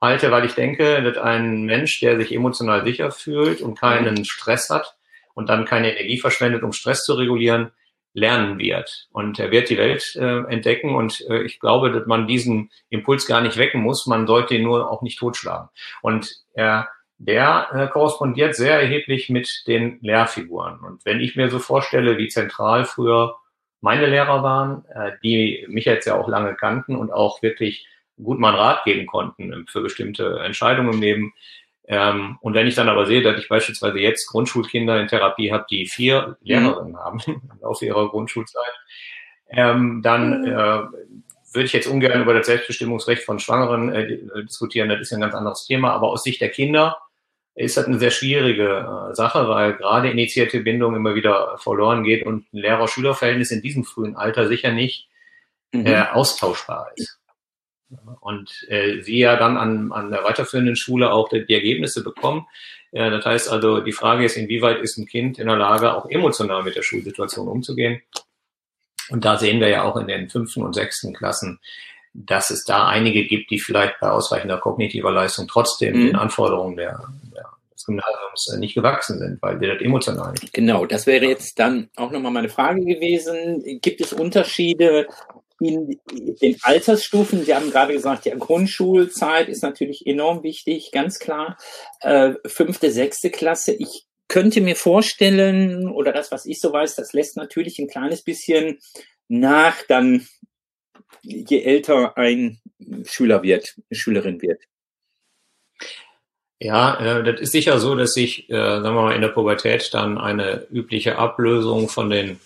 halte, 0.00 0.30
weil 0.30 0.44
ich 0.44 0.54
denke, 0.54 1.02
dass 1.02 1.16
ein 1.16 1.64
Mensch, 1.64 1.98
der 2.00 2.16
sich 2.18 2.32
emotional 2.32 2.84
sicher 2.84 3.10
fühlt 3.10 3.60
und 3.60 3.78
keinen 3.78 4.24
Stress 4.24 4.70
hat 4.70 4.97
und 5.38 5.48
dann 5.48 5.64
keine 5.64 5.96
Energie 5.96 6.18
verschwendet, 6.18 6.64
um 6.64 6.72
Stress 6.72 7.04
zu 7.04 7.14
regulieren, 7.14 7.70
lernen 8.12 8.58
wird. 8.58 9.06
Und 9.12 9.38
er 9.38 9.52
wird 9.52 9.70
die 9.70 9.78
Welt 9.78 10.16
äh, 10.16 10.40
entdecken 10.52 10.96
und 10.96 11.24
äh, 11.30 11.42
ich 11.42 11.60
glaube, 11.60 11.92
dass 11.92 12.08
man 12.08 12.26
diesen 12.26 12.70
Impuls 12.90 13.24
gar 13.24 13.40
nicht 13.40 13.56
wecken 13.56 13.80
muss, 13.80 14.08
man 14.08 14.26
sollte 14.26 14.56
ihn 14.56 14.64
nur 14.64 14.90
auch 14.90 15.00
nicht 15.00 15.16
totschlagen. 15.16 15.68
Und 16.02 16.28
er 16.54 16.88
der 17.18 17.68
äh, 17.72 17.86
korrespondiert 17.86 18.56
sehr 18.56 18.80
erheblich 18.80 19.30
mit 19.30 19.62
den 19.68 20.00
Lehrfiguren. 20.00 20.80
Und 20.80 21.04
wenn 21.04 21.20
ich 21.20 21.36
mir 21.36 21.50
so 21.50 21.60
vorstelle, 21.60 22.18
wie 22.18 22.26
zentral 22.26 22.84
früher 22.84 23.36
meine 23.80 24.06
Lehrer 24.06 24.42
waren, 24.42 24.84
äh, 24.86 25.12
die 25.22 25.64
mich 25.68 25.84
jetzt 25.84 26.06
ja 26.06 26.16
auch 26.16 26.26
lange 26.26 26.56
kannten 26.56 26.96
und 26.96 27.12
auch 27.12 27.42
wirklich 27.42 27.86
gut 28.20 28.40
mal 28.40 28.56
Rat 28.56 28.82
geben 28.84 29.06
konnten 29.06 29.66
für 29.68 29.82
bestimmte 29.82 30.40
Entscheidungen 30.40 30.94
im 30.94 31.00
Leben. 31.00 31.34
Ähm, 31.90 32.36
und 32.42 32.52
wenn 32.52 32.66
ich 32.66 32.74
dann 32.74 32.90
aber 32.90 33.06
sehe, 33.06 33.22
dass 33.22 33.40
ich 33.40 33.48
beispielsweise 33.48 33.98
jetzt 33.98 34.26
Grundschulkinder 34.26 35.00
in 35.00 35.08
Therapie 35.08 35.50
habe, 35.50 35.64
die 35.70 35.86
vier 35.86 36.28
mhm. 36.28 36.34
Lehrerinnen 36.42 36.92
mhm. 36.92 36.98
haben 36.98 37.20
aus 37.62 37.80
ihrer 37.80 38.08
Grundschulzeit, 38.10 38.74
ähm, 39.48 40.02
dann 40.02 40.42
mhm. 40.42 40.46
äh, 40.46 40.82
würde 41.52 41.64
ich 41.64 41.72
jetzt 41.72 41.88
ungern 41.88 42.20
über 42.20 42.34
das 42.34 42.46
Selbstbestimmungsrecht 42.46 43.24
von 43.24 43.38
Schwangeren 43.38 43.92
äh, 43.94 44.18
diskutieren. 44.44 44.90
Das 44.90 45.00
ist 45.00 45.10
ja 45.10 45.16
ein 45.16 45.22
ganz 45.22 45.34
anderes 45.34 45.64
Thema. 45.64 45.92
Aber 45.92 46.08
aus 46.08 46.22
Sicht 46.22 46.42
der 46.42 46.50
Kinder 46.50 46.98
ist 47.54 47.78
das 47.78 47.86
eine 47.86 47.98
sehr 47.98 48.10
schwierige 48.10 49.10
äh, 49.10 49.14
Sache, 49.14 49.48
weil 49.48 49.72
gerade 49.74 50.10
initiierte 50.10 50.60
Bindung 50.60 50.94
immer 50.94 51.14
wieder 51.14 51.56
verloren 51.56 52.04
geht 52.04 52.26
und 52.26 52.52
ein 52.52 52.58
Lehrer-Schüler-Verhältnis 52.58 53.50
in 53.50 53.62
diesem 53.62 53.84
frühen 53.84 54.14
Alter 54.14 54.46
sicher 54.46 54.72
nicht 54.72 55.08
mhm. 55.72 55.86
äh, 55.86 56.02
austauschbar 56.12 56.92
ist. 56.96 57.18
Und 58.20 58.66
äh, 58.68 59.00
sie 59.00 59.18
ja 59.18 59.36
dann 59.36 59.56
an, 59.56 59.92
an 59.92 60.10
der 60.10 60.24
weiterführenden 60.24 60.76
Schule 60.76 61.12
auch 61.12 61.28
die, 61.28 61.46
die 61.46 61.54
Ergebnisse 61.54 62.04
bekommen. 62.04 62.46
Ja, 62.92 63.10
das 63.10 63.24
heißt 63.24 63.50
also, 63.50 63.80
die 63.80 63.92
Frage 63.92 64.24
ist, 64.24 64.36
inwieweit 64.36 64.80
ist 64.80 64.98
ein 64.98 65.06
Kind 65.06 65.38
in 65.38 65.46
der 65.46 65.56
Lage, 65.56 65.94
auch 65.94 66.08
emotional 66.08 66.62
mit 66.62 66.76
der 66.76 66.82
Schulsituation 66.82 67.48
umzugehen? 67.48 68.02
Und 69.10 69.24
da 69.24 69.38
sehen 69.38 69.60
wir 69.60 69.68
ja 69.68 69.84
auch 69.84 69.96
in 69.96 70.06
den 70.06 70.28
fünften 70.28 70.62
und 70.62 70.74
sechsten 70.74 71.14
Klassen, 71.14 71.60
dass 72.12 72.50
es 72.50 72.64
da 72.64 72.86
einige 72.86 73.24
gibt, 73.24 73.50
die 73.50 73.60
vielleicht 73.60 74.00
bei 74.00 74.10
ausreichender 74.10 74.58
kognitiver 74.58 75.12
Leistung 75.12 75.46
trotzdem 75.48 75.96
mhm. 75.96 76.06
den 76.06 76.16
Anforderungen 76.16 76.76
der, 76.76 77.08
der, 77.34 77.46
des 77.72 77.84
Gymnasiums 77.84 78.56
nicht 78.58 78.74
gewachsen 78.74 79.18
sind, 79.18 79.42
weil 79.42 79.60
wir 79.60 79.74
das 79.74 79.82
emotional 79.82 80.32
nicht. 80.32 80.52
Genau, 80.52 80.84
das 80.84 81.06
wäre 81.06 81.26
jetzt 81.26 81.58
dann 81.58 81.90
auch 81.96 82.10
nochmal 82.10 82.32
meine 82.32 82.48
Frage 82.48 82.84
gewesen. 82.84 83.62
Gibt 83.80 84.00
es 84.00 84.12
Unterschiede 84.12 85.06
in 85.60 86.00
den 86.42 86.56
Altersstufen? 86.62 87.44
Sie 87.44 87.54
haben 87.54 87.70
gerade 87.70 87.92
gesagt, 87.92 88.26
ja, 88.26 88.34
Grundschulzeit 88.36 89.48
ist 89.48 89.62
natürlich 89.62 90.06
enorm 90.06 90.42
wichtig, 90.42 90.90
ganz 90.92 91.18
klar. 91.18 91.58
Äh, 92.00 92.34
fünfte, 92.46 92.90
sechste 92.90 93.30
Klasse. 93.30 93.72
Ich 93.72 94.06
könnte 94.28 94.60
mir 94.60 94.76
vorstellen, 94.76 95.88
oder 95.88 96.12
das, 96.12 96.30
was 96.30 96.46
ich 96.46 96.60
so 96.60 96.72
weiß, 96.72 96.94
das 96.96 97.12
lässt 97.12 97.36
natürlich 97.36 97.78
ein 97.78 97.88
kleines 97.88 98.22
bisschen 98.22 98.78
nach 99.28 99.82
dann 99.88 100.26
je 101.22 101.62
älter 101.62 102.16
ein 102.16 102.60
Schüler 103.06 103.42
wird, 103.42 103.74
Schülerin 103.90 104.40
wird. 104.40 104.62
Ja, 106.60 107.18
äh, 107.18 107.22
das 107.22 107.40
ist 107.40 107.52
sicher 107.52 107.78
so, 107.78 107.94
dass 107.94 108.14
sich, 108.14 108.50
äh, 108.50 108.54
sagen 108.54 108.96
wir 108.96 109.02
mal, 109.02 109.14
in 109.14 109.22
der 109.22 109.28
Pubertät 109.28 109.92
dann 109.94 110.18
eine 110.18 110.66
übliche 110.70 111.16
Ablösung 111.16 111.88
von 111.88 112.10
den 112.10 112.40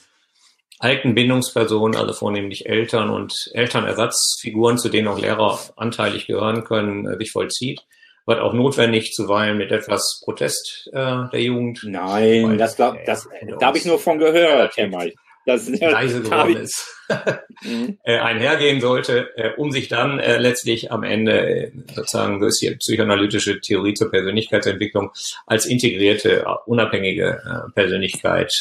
alten 0.82 1.14
Bindungspersonen, 1.14 1.96
also 1.96 2.12
vornehmlich 2.12 2.66
Eltern 2.66 3.08
und 3.08 3.50
Elternersatzfiguren, 3.54 4.78
zu 4.78 4.88
denen 4.88 5.08
auch 5.08 5.18
Lehrer 5.18 5.58
anteilig 5.76 6.26
gehören 6.26 6.64
können, 6.64 7.06
äh, 7.06 7.16
sich 7.18 7.30
vollzieht. 7.30 7.82
Wird 8.26 8.40
auch 8.40 8.52
notwendig 8.52 9.12
zuweilen 9.12 9.58
mit 9.58 9.72
etwas 9.72 10.20
Protest 10.24 10.90
äh, 10.92 11.28
der 11.32 11.40
Jugend. 11.40 11.80
Nein, 11.84 12.58
das, 12.58 12.76
glaub, 12.76 12.96
das, 13.04 13.28
da 13.58 13.66
habe 13.66 13.78
ich 13.78 13.84
nur 13.84 13.98
von 13.98 14.18
gehört, 14.18 14.76
Herr 14.76 14.88
May 14.88 15.14
das 15.46 15.68
leise 15.68 16.22
geworden 16.22 16.56
ist, 16.56 16.86
mhm. 17.62 17.98
äh, 18.04 18.18
einhergehen 18.18 18.80
sollte, 18.80 19.30
äh, 19.36 19.54
um 19.56 19.70
sich 19.70 19.88
dann 19.88 20.18
äh, 20.18 20.38
letztlich 20.38 20.92
am 20.92 21.02
Ende 21.02 21.72
sozusagen 21.94 22.40
durch 22.40 22.58
die 22.60 22.74
psychoanalytische 22.76 23.60
Theorie 23.60 23.94
zur 23.94 24.10
Persönlichkeitsentwicklung 24.10 25.10
als 25.46 25.66
integrierte, 25.66 26.44
unabhängige 26.66 27.40
Persönlichkeit 27.74 28.52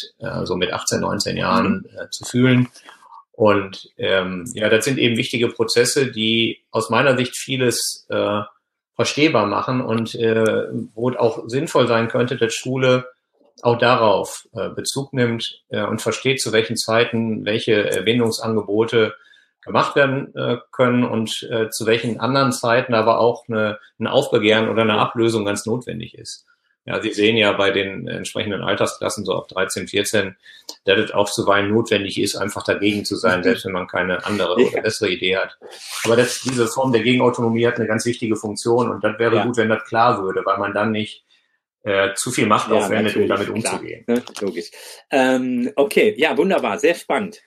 so 0.43 0.55
mit 0.55 0.71
18, 0.71 1.01
19 1.01 1.37
Jahren 1.37 1.85
mhm. 1.85 2.11
zu 2.11 2.25
fühlen. 2.25 2.67
Und 3.31 3.89
ähm, 3.97 4.45
ja, 4.53 4.69
das 4.69 4.85
sind 4.85 4.99
eben 4.99 5.17
wichtige 5.17 5.47
Prozesse, 5.47 6.11
die 6.11 6.63
aus 6.69 6.89
meiner 6.89 7.17
Sicht 7.17 7.35
vieles 7.35 8.05
äh, 8.09 8.41
verstehbar 8.95 9.47
machen 9.47 9.81
und 9.81 10.13
äh, 10.15 10.67
wo 10.93 11.09
es 11.09 11.17
auch 11.17 11.47
sinnvoll 11.47 11.87
sein 11.87 12.07
könnte, 12.07 12.37
dass 12.37 12.53
Schule 12.53 13.07
auch 13.63 13.77
darauf 13.77 14.47
äh, 14.53 14.69
Bezug 14.69 15.13
nimmt 15.13 15.61
äh, 15.69 15.83
und 15.83 16.01
versteht, 16.01 16.41
zu 16.41 16.51
welchen 16.51 16.77
Zeiten 16.77 17.45
welche 17.45 17.89
Erwähnungsangebote 17.89 19.13
gemacht 19.61 19.95
werden 19.95 20.35
äh, 20.35 20.57
können 20.71 21.03
und 21.03 21.47
äh, 21.51 21.69
zu 21.69 21.85
welchen 21.85 22.19
anderen 22.19 22.51
Zeiten 22.51 22.93
aber 22.93 23.19
auch 23.19 23.47
eine, 23.47 23.79
ein 23.99 24.07
Aufbegehren 24.07 24.69
oder 24.69 24.81
eine 24.81 24.97
Ablösung 24.97 25.45
ganz 25.45 25.65
notwendig 25.65 26.17
ist. 26.17 26.45
Ja, 26.85 26.99
Sie 26.99 27.13
sehen 27.13 27.37
ja 27.37 27.51
bei 27.51 27.69
den 27.69 28.07
entsprechenden 28.07 28.63
Altersklassen, 28.63 29.23
so 29.23 29.35
ab 29.35 29.47
13, 29.49 29.87
14, 29.87 30.35
dass 30.85 30.97
es 30.97 31.11
auch 31.11 31.29
zuweilen 31.29 31.69
notwendig 31.69 32.19
ist, 32.19 32.35
einfach 32.35 32.63
dagegen 32.63 33.05
zu 33.05 33.17
sein, 33.17 33.43
selbst 33.43 33.65
wenn 33.65 33.73
man 33.73 33.85
keine 33.85 34.25
andere 34.25 34.55
oder 34.55 34.81
bessere 34.81 35.09
Idee 35.09 35.37
hat. 35.37 35.59
Aber 36.05 36.15
das, 36.15 36.39
diese 36.41 36.67
Form 36.67 36.91
der 36.91 37.03
Gegenautonomie 37.03 37.67
hat 37.67 37.75
eine 37.75 37.85
ganz 37.85 38.05
wichtige 38.07 38.35
Funktion 38.35 38.89
und 38.89 39.03
das 39.03 39.19
wäre 39.19 39.35
ja. 39.35 39.45
gut, 39.45 39.57
wenn 39.57 39.69
das 39.69 39.83
klar 39.83 40.23
würde, 40.23 40.41
weil 40.43 40.57
man 40.57 40.73
dann 40.73 40.91
nicht 40.91 41.23
äh, 41.83 42.13
zu 42.15 42.31
viel 42.31 42.45
Macht 42.45 42.69
ja, 42.69 42.77
aufwendet, 42.77 43.15
um 43.15 43.27
damit 43.27 43.49
umzugehen. 43.49 44.05
Klar, 44.05 44.17
ne? 44.17 44.25
Logisch. 44.41 44.71
Ähm, 45.09 45.71
okay, 45.75 46.13
ja, 46.17 46.37
wunderbar, 46.37 46.77
sehr 46.79 46.95
spannend. 46.95 47.41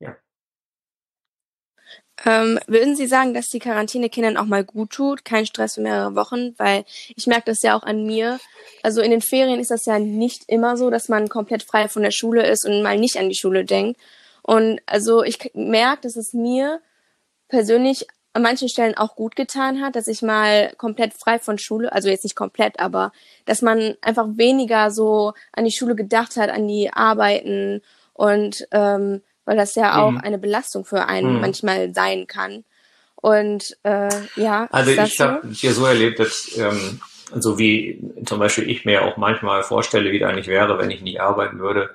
Ja. 0.00 0.16
Ähm, 2.24 2.58
würden 2.66 2.96
Sie 2.96 3.06
sagen, 3.06 3.34
dass 3.34 3.50
die 3.50 3.60
Quarantäne 3.60 4.08
Kindern 4.08 4.36
auch 4.36 4.46
mal 4.46 4.64
gut 4.64 4.90
tut? 4.90 5.24
Kein 5.24 5.46
Stress 5.46 5.74
für 5.74 5.80
mehrere 5.80 6.16
Wochen? 6.16 6.54
Weil 6.58 6.84
ich 7.14 7.26
merke 7.26 7.46
das 7.46 7.62
ja 7.62 7.76
auch 7.76 7.82
an 7.84 8.04
mir. 8.04 8.40
Also 8.82 9.00
in 9.00 9.10
den 9.10 9.22
Ferien 9.22 9.60
ist 9.60 9.70
das 9.70 9.86
ja 9.86 9.98
nicht 9.98 10.44
immer 10.48 10.76
so, 10.76 10.90
dass 10.90 11.08
man 11.08 11.28
komplett 11.28 11.62
frei 11.62 11.88
von 11.88 12.02
der 12.02 12.10
Schule 12.10 12.46
ist 12.46 12.64
und 12.64 12.82
mal 12.82 12.98
nicht 12.98 13.16
an 13.16 13.28
die 13.28 13.36
Schule 13.36 13.64
denkt. 13.64 14.00
Und 14.42 14.80
also 14.86 15.22
ich 15.22 15.52
merke, 15.54 16.02
dass 16.02 16.16
es 16.16 16.34
mir 16.34 16.80
persönlich 17.48 18.06
an 18.34 18.42
manchen 18.42 18.68
Stellen 18.68 18.96
auch 18.96 19.14
gut 19.14 19.36
getan 19.36 19.80
hat, 19.80 19.94
dass 19.96 20.08
ich 20.08 20.20
mal 20.20 20.72
komplett 20.76 21.14
frei 21.14 21.38
von 21.38 21.56
Schule, 21.56 21.92
also 21.92 22.08
jetzt 22.08 22.24
nicht 22.24 22.36
komplett, 22.36 22.80
aber 22.80 23.12
dass 23.46 23.62
man 23.62 23.94
einfach 24.02 24.26
weniger 24.34 24.90
so 24.90 25.32
an 25.52 25.64
die 25.64 25.72
Schule 25.72 25.94
gedacht 25.94 26.36
hat, 26.36 26.50
an 26.50 26.66
die 26.66 26.92
Arbeiten 26.92 27.80
und 28.12 28.66
ähm, 28.72 29.22
weil 29.44 29.56
das 29.56 29.76
ja 29.76 30.02
auch 30.02 30.10
mhm. 30.10 30.18
eine 30.18 30.38
Belastung 30.38 30.84
für 30.84 31.06
einen 31.06 31.34
mhm. 31.34 31.40
manchmal 31.40 31.94
sein 31.94 32.26
kann. 32.26 32.64
Und 33.16 33.76
äh, 33.84 34.10
ja, 34.36 34.68
also 34.70 34.90
ich 34.90 35.16
so? 35.16 35.24
habe 35.24 35.48
hier 35.48 35.72
so 35.72 35.86
erlebt, 35.86 36.18
dass 36.18 36.50
ähm, 36.58 37.00
so 37.34 37.58
wie 37.58 38.02
zum 38.26 38.38
Beispiel 38.38 38.68
ich 38.68 38.84
mir 38.84 39.02
auch 39.02 39.16
manchmal 39.16 39.62
vorstelle, 39.62 40.10
wie 40.10 40.18
das 40.18 40.30
eigentlich 40.30 40.48
wäre, 40.48 40.78
wenn 40.78 40.90
ich 40.90 41.02
nicht 41.02 41.20
arbeiten 41.20 41.60
würde, 41.60 41.94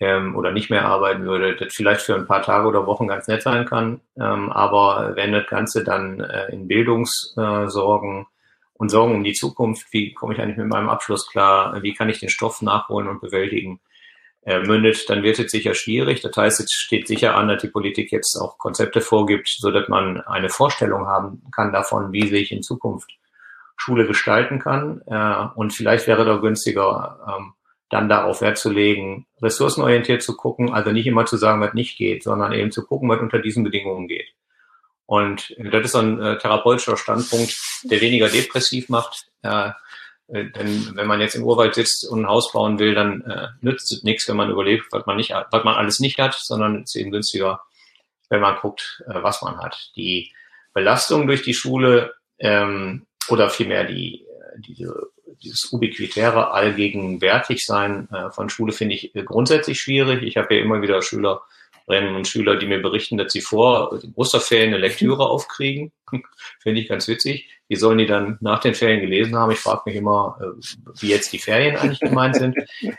ähm, 0.00 0.36
oder 0.36 0.52
nicht 0.52 0.70
mehr 0.70 0.84
arbeiten 0.84 1.24
würde, 1.24 1.56
das 1.56 1.74
vielleicht 1.74 2.02
für 2.02 2.14
ein 2.14 2.26
paar 2.26 2.42
Tage 2.42 2.68
oder 2.68 2.86
Wochen 2.86 3.08
ganz 3.08 3.26
nett 3.26 3.42
sein 3.42 3.64
kann. 3.64 4.00
Ähm, 4.16 4.50
aber 4.50 5.16
wenn 5.16 5.32
das 5.32 5.46
Ganze 5.46 5.84
dann 5.84 6.20
äh, 6.20 6.52
in 6.52 6.68
Bildungssorgen 6.68 8.20
äh, 8.22 8.24
und 8.74 8.90
Sorgen 8.90 9.14
um 9.16 9.24
die 9.24 9.32
Zukunft, 9.32 9.92
wie 9.92 10.14
komme 10.14 10.34
ich 10.34 10.40
eigentlich 10.40 10.58
mit 10.58 10.68
meinem 10.68 10.88
Abschluss 10.88 11.28
klar, 11.28 11.82
wie 11.82 11.94
kann 11.94 12.08
ich 12.08 12.20
den 12.20 12.28
Stoff 12.28 12.62
nachholen 12.62 13.08
und 13.08 13.20
bewältigen, 13.20 13.80
äh, 14.48 14.60
mündet, 14.60 15.10
dann 15.10 15.22
wird 15.22 15.38
es 15.38 15.50
sicher 15.50 15.74
schwierig. 15.74 16.20
Das 16.22 16.36
heißt, 16.36 16.60
es 16.60 16.72
steht 16.72 17.06
sicher 17.06 17.34
an, 17.34 17.48
dass 17.48 17.60
die 17.60 17.68
Politik 17.68 18.12
jetzt 18.12 18.36
auch 18.36 18.56
Konzepte 18.56 19.00
vorgibt, 19.00 19.48
so 19.48 19.70
dass 19.70 19.88
man 19.88 20.20
eine 20.22 20.48
Vorstellung 20.48 21.06
haben 21.06 21.42
kann 21.52 21.72
davon, 21.72 22.12
wie 22.12 22.28
sich 22.28 22.52
in 22.52 22.62
Zukunft 22.62 23.10
Schule 23.76 24.06
gestalten 24.06 24.58
kann. 24.58 25.02
Äh, 25.06 25.48
und 25.54 25.72
vielleicht 25.72 26.06
wäre 26.06 26.24
da 26.24 26.36
günstiger, 26.36 27.18
ähm, 27.28 27.52
dann 27.90 28.08
darauf 28.08 28.40
Wert 28.40 28.58
zu 28.58 28.70
legen, 28.70 29.26
ressourcenorientiert 29.40 30.22
zu 30.22 30.36
gucken, 30.36 30.72
also 30.72 30.92
nicht 30.92 31.06
immer 31.06 31.26
zu 31.26 31.36
sagen, 31.36 31.60
was 31.60 31.74
nicht 31.74 31.96
geht, 31.96 32.22
sondern 32.22 32.52
eben 32.52 32.70
zu 32.70 32.84
gucken, 32.84 33.08
was 33.08 33.20
unter 33.20 33.38
diesen 33.38 33.64
Bedingungen 33.64 34.08
geht. 34.08 34.28
Und 35.06 35.54
das 35.58 35.86
ist 35.86 35.92
so 35.92 35.98
ein 36.00 36.20
äh, 36.20 36.36
therapeutischer 36.36 36.98
Standpunkt, 36.98 37.56
der 37.84 38.00
weniger 38.02 38.28
depressiv 38.28 38.90
macht. 38.90 39.28
Äh, 39.42 39.70
äh, 40.28 40.50
denn 40.50 40.94
wenn 40.94 41.06
man 41.06 41.20
jetzt 41.20 41.34
im 41.34 41.44
Urwald 41.44 41.74
sitzt 41.74 42.06
und 42.06 42.20
ein 42.20 42.28
Haus 42.28 42.52
bauen 42.52 42.78
will, 42.78 42.94
dann 42.94 43.22
äh, 43.22 43.48
nützt 43.62 43.90
es 43.90 44.02
nichts, 44.02 44.28
wenn 44.28 44.36
man 44.36 44.50
überlebt, 44.50 44.86
was 44.90 45.06
man 45.06 45.16
nicht, 45.16 45.30
was 45.30 45.64
man 45.64 45.74
alles 45.74 46.00
nicht 46.00 46.18
hat, 46.18 46.34
sondern 46.34 46.82
es 46.82 46.94
ist 46.94 47.00
eben 47.00 47.10
günstiger, 47.10 47.62
wenn 48.28 48.40
man 48.40 48.56
guckt, 48.56 49.02
äh, 49.06 49.22
was 49.22 49.40
man 49.40 49.58
hat. 49.58 49.90
Die 49.96 50.32
Belastung 50.74 51.26
durch 51.26 51.42
die 51.42 51.54
Schule 51.54 52.14
ähm, 52.38 53.06
oder 53.28 53.48
vielmehr 53.48 53.84
die 53.84 54.26
äh, 54.26 54.60
diese 54.60 55.08
dieses 55.42 55.72
ubiquitäre 55.72 56.50
Allgegenwärtigsein 56.50 58.08
äh, 58.10 58.30
von 58.30 58.50
Schule 58.50 58.72
finde 58.72 58.94
ich 58.94 59.14
äh, 59.14 59.22
grundsätzlich 59.22 59.80
schwierig. 59.80 60.22
Ich 60.22 60.36
habe 60.36 60.54
ja 60.54 60.62
immer 60.62 60.82
wieder 60.82 61.02
Schülerinnen 61.02 62.14
und 62.14 62.26
Schüler, 62.26 62.56
die 62.56 62.66
mir 62.66 62.80
berichten, 62.80 63.18
dass 63.18 63.32
sie 63.32 63.40
vor 63.40 63.98
den 63.98 64.12
Osterferien 64.14 64.74
eine 64.74 64.78
Lektüre 64.78 65.26
aufkriegen. 65.30 65.92
finde 66.60 66.80
ich 66.80 66.88
ganz 66.88 67.08
witzig. 67.08 67.48
Wie 67.68 67.76
sollen 67.76 67.98
die 67.98 68.06
dann 68.06 68.38
nach 68.40 68.60
den 68.60 68.74
Ferien 68.74 69.00
gelesen 69.00 69.36
haben? 69.36 69.52
Ich 69.52 69.58
frage 69.58 69.82
mich 69.86 69.96
immer, 69.96 70.38
äh, 70.40 70.46
wie 71.00 71.08
jetzt 71.08 71.32
die 71.32 71.38
Ferien 71.38 71.76
eigentlich 71.76 72.00
gemeint 72.00 72.36
sind. 72.36 72.56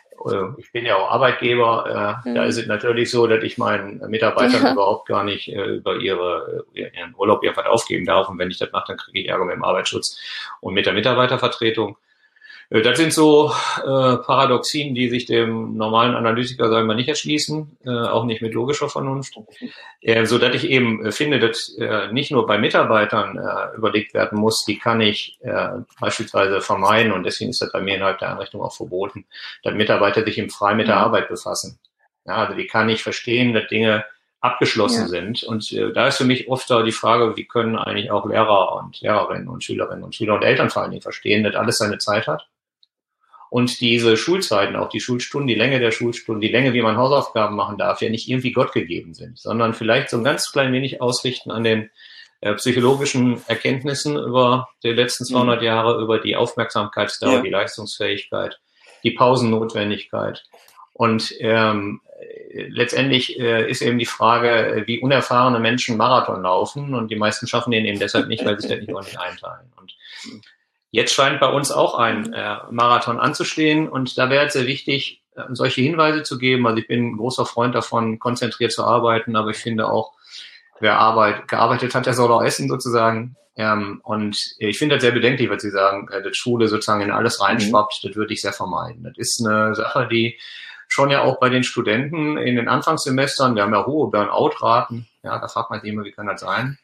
Ich 0.58 0.74
bin 0.74 0.86
ja 0.86 0.98
auch 0.98 1.12
Arbeitgeber. 1.12 2.22
Da 2.26 2.44
ist 2.44 2.58
es 2.58 2.68
natürlich 2.68 3.10
so, 3.10 3.26
dass 3.26 3.42
ich 3.42 3.58
meinen 3.58 4.00
Mitarbeitern 4.10 4.64
ja. 4.64 4.74
überhaupt 4.74 5.08
gar 5.08 5.24
nicht 5.24 5.48
über 5.48 5.96
ihre, 5.96 6.66
ihren 6.74 7.16
Urlaub 7.16 7.42
irgendwas 7.42 7.68
aufgeben 7.68 8.06
darf. 8.06 8.28
Und 8.28 8.38
wenn 8.38 8.52
ich 8.52 8.58
das 8.58 8.70
mache, 8.74 8.88
dann 8.90 8.98
kriege 8.98 9.22
ich 9.22 9.30
Ärger 9.30 9.46
mit 9.46 9.56
dem 9.56 9.64
Arbeitsschutz 9.64 10.20
und 10.60 10.74
mit 10.74 10.86
der 10.86 10.92
Mitarbeitervertretung. 10.92 11.96
Äh, 12.70 12.82
das 12.82 12.98
sind 12.98 13.14
so 13.14 13.52
äh, 13.78 14.18
Paradoxien, 14.18 14.96
die 14.96 15.10
sich 15.10 15.26
dem 15.26 15.76
normalen 15.76 16.16
Analytiker, 16.16 16.70
sagen 16.70 16.88
wir, 16.88 16.96
nicht 16.96 17.10
erschließen, 17.10 17.78
äh, 17.86 17.90
auch 17.90 18.26
nicht 18.26 18.42
mit 18.42 18.54
logischer 18.54 18.90
Vernunft, 18.90 19.36
äh, 20.02 20.26
so 20.26 20.38
dass 20.38 20.56
ich 20.56 20.70
eben 20.70 21.06
äh, 21.06 21.12
finde, 21.12 21.40
dass 21.40 21.76
äh, 21.78 22.12
nicht 22.12 22.32
nur 22.32 22.46
bei 22.46 22.58
Mitarbeitern 22.58 23.38
äh, 23.38 23.76
überlegt 23.78 24.14
werden 24.14 24.40
muss, 24.40 24.64
die 24.68 24.78
kann 24.78 25.02
ich 25.02 25.38
äh, 25.42 25.70
beispielsweise 26.00 26.62
vermeiden 26.62 27.12
und 27.12 27.24
deswegen 27.24 27.50
ist 27.50 27.62
das 27.62 27.72
bei 27.72 27.82
mir 27.82 27.96
innerhalb 27.96 28.20
der 28.20 28.32
Einrichtung 28.32 28.62
auch 28.62 28.76
verboten, 28.76 29.26
dass 29.64 29.74
Mitarbeiter 29.74 30.24
sich 30.24 30.38
im 30.38 30.50
frei 30.50 30.76
mit 30.76 30.88
der 30.88 30.98
Arbeit 30.98 31.30
befassen. 31.30 31.80
Ja, 32.26 32.36
also 32.36 32.58
wie 32.58 32.68
kann 32.68 32.90
ich 32.90 33.02
verstehen, 33.02 33.54
dass 33.54 33.68
Dinge 33.68 34.06
abgeschlossen 34.42 35.02
ja. 35.02 35.08
sind. 35.08 35.44
Und 35.44 35.70
äh, 35.74 35.92
da 35.92 36.08
ist 36.08 36.18
für 36.18 36.24
mich 36.24 36.48
oft 36.48 36.70
da 36.70 36.82
die 36.82 36.94
Frage, 36.94 37.36
wie 37.36 37.46
können 37.46 37.76
eigentlich 37.76 38.10
auch 38.10 38.26
Lehrer 38.26 38.76
und 38.76 39.02
Lehrerinnen 39.02 39.50
und 39.50 39.66
Schülerinnen 39.66 40.04
und 40.04 40.16
Schüler 40.16 40.36
und 40.36 40.44
Eltern 40.44 40.70
vor 40.70 40.84
allen 40.84 40.92
Dingen 40.92 41.02
verstehen, 41.02 41.44
dass 41.44 41.56
alles 41.56 41.78
seine 41.78 41.98
Zeit 41.98 42.28
hat 42.28 42.48
und 43.50 43.82
diese 43.82 44.16
Schulzeiten, 44.16 44.76
auch 44.76 44.90
die 44.90 45.00
Schulstunden, 45.00 45.48
die 45.48 45.56
Länge 45.56 45.80
der 45.80 45.92
Schulstunden, 45.92 46.42
die 46.42 46.52
Länge, 46.52 46.74
wie 46.74 46.82
man 46.82 46.98
Hausaufgaben 46.98 47.56
machen 47.56 47.78
darf, 47.78 48.02
ja 48.02 48.10
nicht 48.10 48.30
irgendwie 48.30 48.52
Gott 48.52 48.74
gegeben 48.74 49.14
sind, 49.14 49.40
sondern 49.40 49.74
vielleicht 49.74 50.10
so 50.10 50.18
ein 50.18 50.24
ganz 50.24 50.52
klein 50.52 50.72
wenig 50.72 51.02
ausrichten 51.02 51.52
an 51.52 51.64
den 51.64 51.90
äh, 52.42 52.54
psychologischen 52.54 53.42
Erkenntnissen 53.48 54.16
über 54.16 54.70
die 54.84 54.92
letzten 54.92 55.26
200 55.26 55.60
mhm. 55.60 55.66
Jahre, 55.66 56.02
über 56.02 56.20
die 56.20 56.36
Aufmerksamkeitsdauer, 56.36 57.34
ja. 57.34 57.42
die 57.42 57.50
Leistungsfähigkeit, 57.50 58.60
die 59.04 59.12
Pausennotwendigkeit. 59.12 60.44
Und 60.94 61.34
ähm, 61.40 62.02
letztendlich 62.52 63.40
äh, 63.40 63.70
ist 63.70 63.82
eben 63.82 64.00
die 64.00 64.06
Frage, 64.06 64.84
wie 64.86 65.00
unerfahrene 65.00 65.60
Menschen 65.60 65.98
Marathon 65.98 66.44
laufen 66.44 66.94
und 66.94 67.10
die 67.10 67.16
meisten 67.16 67.48
schaffen 67.48 67.72
den 67.72 67.86
eben 67.86 68.00
deshalb 68.00 68.28
nicht, 68.28 68.46
weil 68.46 68.60
sie 68.60 68.68
das 68.68 68.80
nicht 68.80 68.94
ordentlich 68.94 69.20
einteilen. 69.20 69.72
Und 69.78 69.96
Jetzt 70.92 71.14
scheint 71.14 71.40
bei 71.40 71.50
uns 71.50 71.72
auch 71.72 71.96
ein 71.96 72.34
äh, 72.34 72.58
Marathon 72.72 73.20
anzustehen 73.20 73.88
und 73.88 74.18
da 74.18 74.30
wäre 74.30 74.48
es 74.48 74.54
sehr 74.54 74.66
wichtig, 74.66 75.24
äh, 75.36 75.44
solche 75.52 75.82
Hinweise 75.82 76.24
zu 76.24 76.38
geben. 76.38 76.66
Also 76.66 76.80
ich 76.80 76.88
bin 76.88 77.12
ein 77.12 77.18
großer 77.18 77.46
Freund 77.46 77.76
davon, 77.76 78.18
konzentriert 78.18 78.72
zu 78.72 78.84
arbeiten, 78.84 79.36
aber 79.36 79.52
ich 79.52 79.58
finde 79.58 79.90
auch, 79.90 80.14
wer 80.80 80.98
Arbeit, 80.98 81.48
gearbeitet 81.48 81.94
hat, 81.94 82.06
der 82.06 82.14
soll 82.14 82.32
auch 82.32 82.42
essen 82.42 82.68
sozusagen. 82.70 83.36
Ähm, 83.56 84.02
und 84.04 84.56
ich 84.58 84.80
finde 84.80 84.96
das 84.96 85.04
sehr 85.04 85.12
bedenklich, 85.12 85.50
was 85.50 85.62
Sie 85.62 85.70
sagen, 85.70 86.08
äh, 86.10 86.24
dass 86.24 86.38
Schule 86.38 86.68
sozusagen 86.68 87.02
in 87.02 87.12
alles 87.12 87.40
reinschwappt, 87.42 88.00
mhm. 88.02 88.08
das 88.08 88.16
würde 88.16 88.34
ich 88.34 88.42
sehr 88.42 88.54
vermeiden. 88.54 89.04
Das 89.04 89.18
ist 89.18 89.46
eine 89.46 89.76
Sache, 89.76 90.08
die 90.08 90.40
schon 90.88 91.12
ja 91.12 91.22
auch 91.22 91.40
bei 91.40 91.50
den 91.50 91.64
Studenten 91.64 92.38
in 92.38 92.56
den 92.56 92.68
Anfangssemestern, 92.68 93.56
wir 93.56 93.64
haben 93.64 93.74
ja 93.74 93.86
hohe 93.86 94.10
Burnout-Raten, 94.10 95.08
ja, 95.24 95.38
da 95.38 95.48
fragt 95.48 95.70
man 95.70 95.82
sich 95.82 95.90
immer, 95.90 96.04
wie 96.04 96.12
kann 96.12 96.26
das 96.26 96.42
sein? 96.42 96.80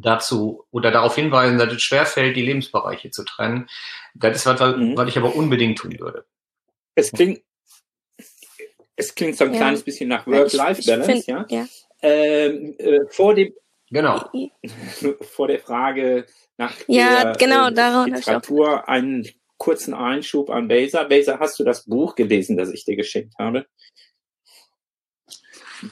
Dazu 0.00 0.64
oder 0.70 0.90
darauf 0.90 1.14
hinweisen, 1.14 1.58
dass 1.58 1.72
es 1.72 1.82
schwerfällt, 1.82 2.36
die 2.36 2.42
Lebensbereiche 2.42 3.10
zu 3.10 3.24
trennen. 3.24 3.68
Das 4.14 4.36
ist 4.36 4.46
was, 4.46 4.76
mhm. 4.76 4.96
was 4.96 5.08
ich 5.08 5.18
aber 5.18 5.34
unbedingt 5.34 5.78
tun 5.78 5.98
würde. 5.98 6.24
Es 6.94 7.12
klingt, 7.12 7.42
es 8.96 9.14
klingt 9.14 9.36
so 9.36 9.44
ein 9.44 9.52
ja. 9.52 9.58
kleines 9.58 9.82
bisschen 9.82 10.08
nach 10.08 10.26
Work-Life-Balance, 10.26 11.30
ja. 11.30 11.46
ja. 11.48 11.66
Ähm, 12.02 12.74
äh, 12.78 13.00
vor 13.08 13.34
dem, 13.34 13.52
genau, 13.90 14.30
vor 15.22 15.48
der 15.48 15.58
Frage 15.58 16.26
nach 16.56 16.74
ja, 16.86 17.32
der 17.32 17.32
genau, 17.34 17.68
äh, 17.68 18.10
Literatur 18.10 18.88
einen 18.88 19.28
kurzen 19.56 19.94
Einschub 19.94 20.50
an 20.50 20.68
Baser. 20.68 21.04
Baser, 21.04 21.38
hast 21.40 21.58
du 21.58 21.64
das 21.64 21.84
Buch 21.84 22.14
gelesen, 22.14 22.56
das 22.56 22.72
ich 22.72 22.84
dir 22.84 22.96
geschickt 22.96 23.34
habe? 23.38 23.66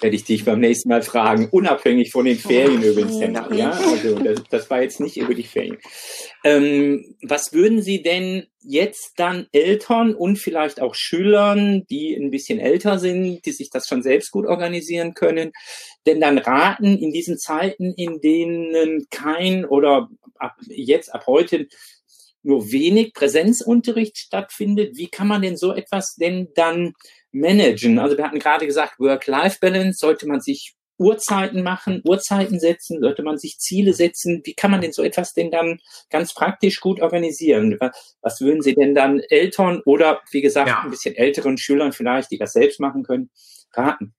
Werde 0.01 0.17
ich 0.17 0.25
dich 0.25 0.45
beim 0.45 0.61
nächsten 0.61 0.89
Mal 0.89 1.03
fragen, 1.03 1.49
unabhängig 1.51 2.11
von 2.11 2.25
den 2.25 2.39
Ferien 2.39 2.83
oh, 2.83 2.87
übrigens, 2.87 3.21
Henna, 3.21 3.53
ja, 3.55 3.71
also 3.71 4.19
das, 4.19 4.43
das, 4.51 4.71
war 4.71 4.83
jetzt 4.83 5.01
nicht 5.01 5.17
über 5.17 5.35
die 5.35 5.43
Ferien. 5.43 5.79
Ähm, 6.45 7.17
was 7.23 7.53
würden 7.53 7.83
Sie 7.83 8.03
denn 8.03 8.47
jetzt 8.63 9.13
dann 9.17 9.47
Eltern 9.53 10.15
und 10.15 10.39
vielleicht 10.39 10.81
auch 10.81 10.95
Schülern, 10.95 11.85
die 11.89 12.15
ein 12.15 12.31
bisschen 12.31 12.59
älter 12.59 12.99
sind, 12.99 13.43
die 13.45 13.53
sich 13.53 13.71
das 13.71 13.87
schon 13.87 14.03
selbst 14.03 14.31
gut 14.33 14.47
organisieren 14.47 15.15
können, 15.15 15.53
denn 16.07 16.21
dann 16.21 16.39
raten 16.39 16.99
in 16.99 17.13
diesen 17.13 17.39
Zeiten, 17.39 17.93
in 17.97 18.21
denen 18.21 19.07
kein 19.11 19.65
oder 19.65 20.09
ab 20.39 20.57
jetzt, 20.69 21.15
ab 21.15 21.27
heute 21.27 21.69
nur 22.43 22.71
wenig 22.71 23.13
Präsenzunterricht 23.13 24.17
stattfindet, 24.17 24.97
wie 24.97 25.09
kann 25.09 25.27
man 25.27 25.43
denn 25.43 25.57
so 25.57 25.73
etwas 25.73 26.15
denn 26.15 26.49
dann 26.55 26.95
managen? 27.33 27.99
Also 27.99 28.17
wir 28.17 28.25
hatten 28.25 28.39
gerade 28.39 28.67
gesagt, 28.67 28.99
Work-Life-Balance, 28.99 29.99
sollte 29.99 30.27
man 30.27 30.41
sich 30.41 30.77
Uhrzeiten 30.99 31.63
machen, 31.63 32.03
Uhrzeiten 32.05 32.59
setzen, 32.59 33.01
sollte 33.01 33.23
man 33.23 33.39
sich 33.39 33.59
Ziele 33.59 33.93
setzen? 33.93 34.41
Wie 34.45 34.55
kann 34.55 34.71
man 34.71 34.81
denn 34.81 34.93
so 34.93 35.03
etwas 35.03 35.35
denn 35.35 35.51
dann 35.51 35.81
ganz 36.11 36.35
praktisch 36.35 36.81
gut 36.81 37.01
organisieren? 37.01 37.79
Was 38.23 38.41
würden 38.41 38.63
Sie 38.63 38.75
denn 38.75 38.95
dann 38.95 39.21
Eltern 39.21 39.83
oder, 39.85 40.23
wie 40.31 40.41
gesagt, 40.41 40.69
ja. 40.69 40.83
ein 40.83 40.91
bisschen 40.91 41.15
älteren 41.15 41.59
Schülern 41.59 41.93
vielleicht, 41.93 42.31
die 42.31 42.39
das 42.39 42.53
selbst 42.53 42.81
machen 42.81 43.03
können, 43.03 43.31
raten? 43.75 44.15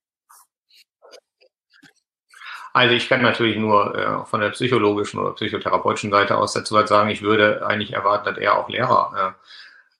Also 2.73 2.93
ich 2.93 3.09
kann 3.09 3.23
natürlich 3.23 3.57
nur 3.57 3.95
äh, 3.95 4.25
von 4.25 4.39
der 4.39 4.51
psychologischen 4.51 5.19
oder 5.19 5.33
psychotherapeutischen 5.33 6.11
Seite 6.11 6.37
aus 6.37 6.53
dazu 6.53 6.75
was 6.75 6.87
sagen, 6.87 7.09
ich 7.09 7.23
würde 7.23 7.65
eigentlich 7.65 7.93
erwarten, 7.93 8.25
dass 8.25 8.37
er 8.37 8.55
auch 8.55 8.69
Lehrer 8.69 9.35
äh, 9.35 9.46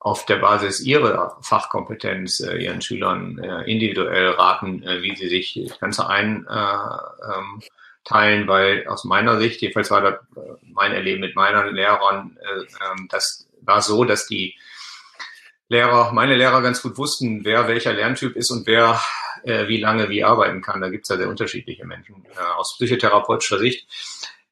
auf 0.08 0.26
der 0.26 0.38
Basis 0.38 0.80
ihrer 0.80 1.38
Fachkompetenz 1.42 2.40
äh, 2.40 2.58
ihren 2.58 2.82
Schülern 2.82 3.38
äh, 3.40 3.70
individuell 3.70 4.30
raten, 4.30 4.82
äh, 4.84 5.02
wie 5.04 5.16
sie 5.16 5.28
sich 5.28 5.60
das 5.68 5.80
Ganze 5.80 6.08
einteilen, 6.08 7.62
ähm, 8.42 8.48
weil 8.48 8.88
aus 8.88 9.04
meiner 9.04 9.38
Sicht, 9.38 9.62
jedenfalls 9.62 9.92
war 9.92 10.02
das 10.02 10.14
äh, 10.38 10.54
mein 10.62 10.94
Erleben 10.94 11.20
mit 11.20 11.36
meinen 11.36 11.76
Lehrern, 11.76 12.38
äh, 12.42 12.62
ähm, 12.62 13.08
das 13.10 13.48
war 13.62 13.82
so, 13.82 14.06
dass 14.06 14.28
die 14.28 14.56
Lehrer, 15.68 16.14
meine 16.14 16.36
Lehrer 16.38 16.62
ganz 16.62 16.82
gut 16.82 16.98
wussten, 16.98 17.44
wer 17.44 17.68
welcher 17.68 17.92
Lerntyp 17.92 18.38
ist 18.38 18.50
und 18.50 18.66
wer 18.66 19.02
äh, 19.44 19.68
wie 19.68 19.82
lange 19.82 20.08
wie 20.08 20.24
arbeiten 20.24 20.62
kann. 20.62 20.80
Da 20.80 20.90
gibt 20.90 21.04
es 21.04 21.10
ja 21.10 21.18
sehr 21.18 21.28
unterschiedliche 21.28 21.86
Menschen. 21.86 22.24
Äh, 22.34 22.40
aus 22.56 22.78
psychotherapeutischer 22.78 23.60
Sicht 23.60 23.86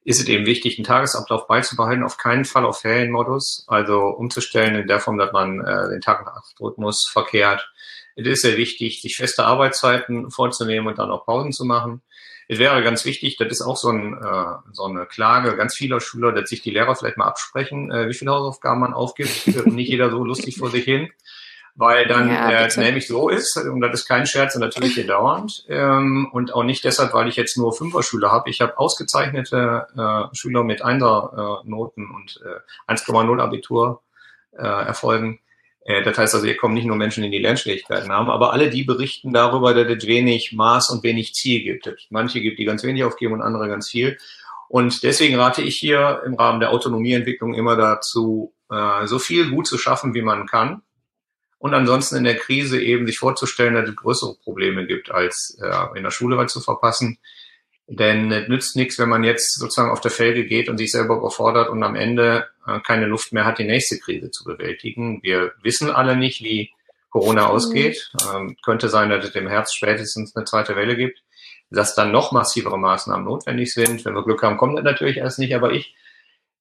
ist 0.06 0.22
es 0.22 0.28
eben 0.28 0.46
wichtig, 0.46 0.78
einen 0.78 0.86
Tagesablauf 0.86 1.48
beizubehalten, 1.48 2.04
auf 2.04 2.18
keinen 2.18 2.46
Fall 2.46 2.64
auf 2.64 2.82
Ferienmodus, 2.82 3.66
also 3.68 4.02
umzustellen 4.02 4.76
in 4.76 4.88
der 4.88 5.00
Form, 5.00 5.18
dass 5.18 5.34
man 5.34 5.60
äh, 5.60 5.90
den 5.90 6.00
Tag- 6.00 6.22
und 6.22 6.62
Rhythmus 6.62 7.10
verkehrt. 7.12 7.70
Es 8.16 8.26
ist 8.28 8.44
sehr 8.44 8.56
wichtig, 8.56 9.02
sich 9.02 9.18
feste 9.18 9.46
Arbeitszeiten 9.46 10.30
vorzunehmen 10.30 10.88
und 10.88 11.00
dann 11.00 11.10
auch 11.10 11.26
Pausen 11.26 11.52
zu 11.52 11.66
machen. 11.66 12.04
Es 12.48 12.60
wäre 12.60 12.84
ganz 12.84 13.04
wichtig, 13.04 13.38
das 13.38 13.48
ist 13.52 13.64
auch 13.64 13.78
so, 13.78 13.90
ein, 13.90 14.14
äh, 14.14 14.72
so 14.72 14.84
eine 14.84 15.08
Klage 15.08 15.58
ganz 15.58 15.76
vieler 15.76 16.00
Schüler, 16.00 16.32
dass 16.32 16.50
sich 16.50 16.62
die 16.62 16.70
Lehrer 16.70 16.96
vielleicht 16.96 17.18
mal 17.18 17.26
absprechen, 17.26 17.92
äh, 17.92 18.08
wie 18.08 18.14
viele 18.14 18.32
Hausaufgaben 18.32 18.80
man 18.80 18.94
aufgibt. 18.94 19.48
nicht 19.66 19.90
jeder 19.90 20.12
so 20.12 20.24
lustig 20.24 20.58
vor 20.58 20.70
sich 20.70 20.86
hin 20.86 21.10
weil 21.76 22.08
dann 22.08 22.30
ja, 22.30 22.66
äh, 22.66 22.80
nämlich 22.80 23.06
so 23.06 23.28
ist, 23.28 23.58
und 23.58 23.82
das 23.82 24.02
ist 24.02 24.08
kein 24.08 24.26
Scherz 24.26 24.56
und 24.56 24.62
natürlich 24.62 24.94
hier 24.94 25.06
dauernd, 25.06 25.66
ähm, 25.68 26.30
und 26.32 26.54
auch 26.54 26.64
nicht 26.64 26.86
deshalb, 26.86 27.14
weil 27.14 27.28
ich 27.28 27.36
jetzt 27.36 27.58
nur 27.58 27.76
Fünfer-Schüler 27.76 28.32
habe. 28.32 28.50
Ich 28.50 28.62
habe 28.62 28.78
ausgezeichnete 28.78 29.88
äh, 29.96 30.36
Schüler 30.36 30.64
mit 30.64 30.82
Einser-Noten 30.82 32.04
äh, 32.04 32.16
und 32.16 32.42
äh, 32.88 32.92
1,0 32.94 33.42
Abitur 33.42 34.02
äh, 34.58 34.64
erfolgen. 34.64 35.40
Äh, 35.84 36.02
das 36.04 36.18
heißt 36.18 36.34
also, 36.36 36.46
hier 36.46 36.56
kommen 36.56 36.76
nicht 36.76 36.86
nur 36.86 36.96
Menschen, 36.96 37.24
die 37.24 37.30
die 37.30 37.40
Lernschwierigkeiten 37.40 38.10
haben, 38.10 38.30
aber 38.30 38.54
alle 38.54 38.70
die 38.70 38.86
berichten 38.86 39.34
darüber, 39.34 39.74
dass 39.74 39.98
es 39.98 40.08
wenig 40.08 40.54
Maß 40.54 40.92
und 40.92 41.04
wenig 41.04 41.34
Ziel 41.34 41.62
gibt. 41.62 41.94
Manche 42.10 42.40
gibt, 42.40 42.58
die 42.58 42.66
ganz 42.66 42.84
wenig 42.84 43.04
aufgeben 43.04 43.34
und 43.34 43.42
andere 43.42 43.68
ganz 43.68 43.90
viel. 43.90 44.18
Und 44.70 45.04
deswegen 45.04 45.36
rate 45.36 45.62
ich 45.62 45.76
hier 45.76 46.24
im 46.26 46.36
Rahmen 46.36 46.62
der 46.62 46.72
Autonomieentwicklung 46.72 47.54
immer 47.54 47.76
dazu, 47.76 48.54
äh, 48.72 49.06
so 49.08 49.20
viel 49.20 49.50
gut 49.50 49.68
zu 49.68 49.78
schaffen, 49.78 50.14
wie 50.14 50.22
man 50.22 50.48
kann 50.48 50.82
und 51.66 51.74
ansonsten 51.74 52.18
in 52.18 52.26
der 52.26 52.36
Krise 52.36 52.80
eben 52.80 53.08
sich 53.08 53.18
vorzustellen, 53.18 53.74
dass 53.74 53.90
es 53.90 53.96
größere 53.96 54.36
Probleme 54.44 54.86
gibt, 54.86 55.10
als 55.10 55.58
äh, 55.60 55.98
in 55.98 56.04
der 56.04 56.12
Schule 56.12 56.38
was 56.38 56.54
zu 56.54 56.62
verpassen. 56.62 57.18
Denn 57.88 58.32
es 58.32 58.48
nützt 58.48 58.76
nichts, 58.76 59.00
wenn 59.00 59.10
man 59.10 59.24
jetzt 59.24 59.58
sozusagen 59.58 59.90
auf 59.90 60.00
der 60.00 60.12
Felge 60.12 60.46
geht 60.46 60.70
und 60.70 60.78
sich 60.78 60.92
selber 60.92 61.18
überfordert 61.18 61.70
und 61.70 61.82
am 61.82 61.96
Ende 61.96 62.50
äh, 62.68 62.80
keine 62.82 63.08
Luft 63.08 63.34
mehr 63.34 63.46
hat, 63.46 63.58
die 63.58 63.64
nächste 63.64 63.98
Krise 63.98 64.30
zu 64.30 64.44
bewältigen. 64.44 65.24
Wir 65.24 65.54
wissen 65.64 65.90
alle 65.90 66.16
nicht, 66.16 66.44
wie 66.44 66.70
Corona 67.10 67.46
mhm. 67.46 67.50
ausgeht. 67.50 68.12
Ähm, 68.32 68.56
könnte 68.64 68.88
sein, 68.88 69.10
dass 69.10 69.26
es 69.26 69.34
im 69.34 69.48
Herbst 69.48 69.76
spätestens 69.76 70.36
eine 70.36 70.46
zweite 70.46 70.76
Welle 70.76 70.96
gibt, 70.96 71.24
dass 71.72 71.96
dann 71.96 72.12
noch 72.12 72.32
massivere 72.32 72.78
Maßnahmen 72.78 73.26
notwendig 73.26 73.74
sind. 73.74 74.06
Wenn 74.06 74.14
wir 74.14 74.24
Glück 74.24 74.44
haben, 74.44 74.58
kommt 74.58 74.78
das 74.78 74.86
natürlich 74.86 75.18
erst 75.18 75.40
nicht. 75.40 75.56
Aber 75.56 75.72
ich 75.72 75.96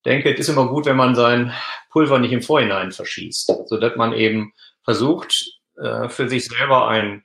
denke, 0.06 0.32
es 0.32 0.40
ist 0.40 0.48
immer 0.48 0.66
gut, 0.66 0.86
wenn 0.86 0.96
man 0.96 1.14
sein 1.14 1.52
Pulver 1.90 2.18
nicht 2.18 2.32
im 2.32 2.40
Vorhinein 2.40 2.90
verschießt, 2.90 3.52
sodass 3.66 3.96
man 3.96 4.14
eben 4.14 4.54
versucht, 4.84 5.32
äh, 5.76 6.08
für 6.08 6.28
sich 6.28 6.46
selber 6.46 6.88
einen 6.88 7.24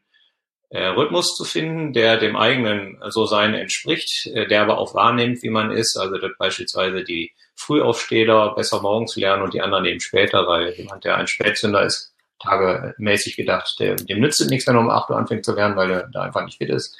äh, 0.69 0.85
Rhythmus 0.85 1.35
zu 1.35 1.45
finden, 1.45 1.93
der 1.93 2.17
dem 2.17 2.35
eigenen 2.35 2.99
so 3.09 3.25
sein 3.25 3.53
entspricht, 3.53 4.27
äh, 4.27 4.47
der 4.47 4.61
aber 4.61 4.77
auch 4.77 4.93
wahrnimmt, 4.93 5.41
wie 5.41 5.49
man 5.49 5.71
ist. 5.71 5.97
Also 5.97 6.17
dass 6.17 6.31
beispielsweise 6.37 7.03
die 7.03 7.33
Frühaufsteher 7.55 8.53
besser 8.55 8.81
morgens 8.81 9.15
lernen 9.15 9.43
und 9.43 9.53
die 9.53 9.61
anderen 9.61 9.85
eben 9.85 9.99
später, 9.99 10.47
weil 10.47 10.73
jemand, 10.73 11.03
der 11.05 11.17
ein 11.17 11.27
Spätzünder 11.27 11.83
ist, 11.83 12.13
tagemäßig 12.39 13.35
gedacht, 13.35 13.75
der, 13.79 13.95
dem 13.95 14.19
nützt 14.19 14.39
es 14.39 14.49
nichts, 14.49 14.67
wenn 14.67 14.75
er 14.75 14.81
um 14.81 14.89
8 14.89 15.09
Uhr 15.09 15.17
anfängt 15.17 15.43
zu 15.43 15.53
lernen, 15.53 15.75
weil 15.75 15.91
er 15.91 16.07
da 16.07 16.23
einfach 16.23 16.45
nicht 16.45 16.57
fit 16.57 16.69
ist. 16.69 16.95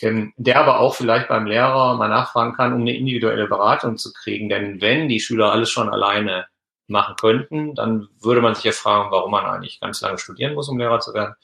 Ähm, 0.00 0.32
der 0.36 0.58
aber 0.58 0.80
auch 0.80 0.94
vielleicht 0.94 1.28
beim 1.28 1.46
Lehrer 1.46 1.96
mal 1.96 2.08
nachfragen 2.08 2.54
kann, 2.54 2.72
um 2.72 2.80
eine 2.80 2.96
individuelle 2.96 3.46
Beratung 3.46 3.98
zu 3.98 4.12
kriegen. 4.12 4.48
Denn 4.48 4.80
wenn 4.80 5.08
die 5.08 5.20
Schüler 5.20 5.52
alles 5.52 5.70
schon 5.70 5.90
alleine 5.90 6.46
machen 6.86 7.16
könnten, 7.16 7.74
dann 7.74 8.08
würde 8.20 8.40
man 8.40 8.54
sich 8.54 8.64
ja 8.64 8.72
fragen, 8.72 9.10
warum 9.10 9.30
man 9.30 9.46
eigentlich 9.46 9.80
ganz 9.80 10.00
lange 10.00 10.18
studieren 10.18 10.54
muss, 10.54 10.68
um 10.68 10.78
Lehrer 10.78 11.00
zu 11.00 11.14
werden 11.14 11.34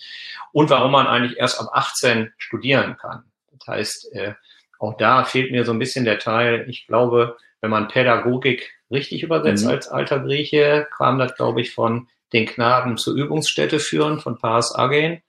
und 0.52 0.70
warum 0.70 0.92
man 0.92 1.06
eigentlich 1.06 1.38
erst 1.38 1.60
ab 1.60 1.70
18 1.72 2.32
studieren 2.36 2.96
kann. 2.98 3.24
Das 3.58 3.68
heißt, 3.68 4.12
äh, 4.14 4.34
auch 4.78 4.96
da 4.96 5.24
fehlt 5.24 5.52
mir 5.52 5.64
so 5.64 5.72
ein 5.72 5.78
bisschen 5.78 6.04
der 6.04 6.18
Teil, 6.18 6.66
ich 6.68 6.86
glaube, 6.86 7.36
wenn 7.60 7.70
man 7.70 7.88
Pädagogik 7.88 8.72
richtig 8.90 9.22
übersetzt 9.22 9.64
mhm. 9.64 9.70
als 9.70 9.88
alter 9.88 10.20
Grieche, 10.20 10.88
kam 10.96 11.18
das, 11.18 11.34
glaube 11.34 11.60
ich, 11.60 11.72
von 11.72 12.08
den 12.32 12.46
Knaben 12.46 12.96
zur 12.96 13.14
Übungsstätte 13.14 13.78
führen, 13.78 14.20
von 14.20 14.38
Paas 14.38 14.74
Agen. 14.74 15.22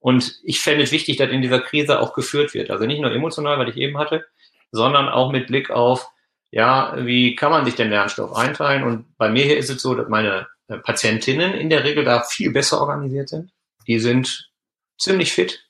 Und 0.00 0.38
ich 0.44 0.60
fände 0.60 0.84
es 0.84 0.92
wichtig, 0.92 1.16
dass 1.16 1.30
in 1.30 1.42
dieser 1.42 1.60
Krise 1.60 2.00
auch 2.00 2.14
geführt 2.14 2.54
wird. 2.54 2.70
Also 2.70 2.86
nicht 2.86 3.00
nur 3.00 3.10
emotional, 3.10 3.58
weil 3.58 3.68
ich 3.68 3.76
eben 3.76 3.98
hatte, 3.98 4.26
sondern 4.70 5.08
auch 5.08 5.32
mit 5.32 5.48
Blick 5.48 5.70
auf, 5.70 6.08
ja, 6.50 6.94
wie 6.98 7.34
kann 7.34 7.50
man 7.50 7.64
sich 7.64 7.74
den 7.74 7.90
Lernstoff 7.90 8.34
einteilen? 8.34 8.84
Und 8.84 9.16
bei 9.16 9.28
mir 9.28 9.44
hier 9.44 9.58
ist 9.58 9.70
es 9.70 9.82
so, 9.82 9.94
dass 9.94 10.08
meine 10.08 10.48
äh, 10.68 10.78
Patientinnen 10.78 11.54
in 11.54 11.70
der 11.70 11.84
Regel 11.84 12.04
da 12.04 12.22
viel 12.22 12.52
besser 12.52 12.80
organisiert 12.80 13.28
sind. 13.28 13.50
Die 13.86 13.98
sind 13.98 14.50
ziemlich 14.98 15.32
fit, 15.32 15.66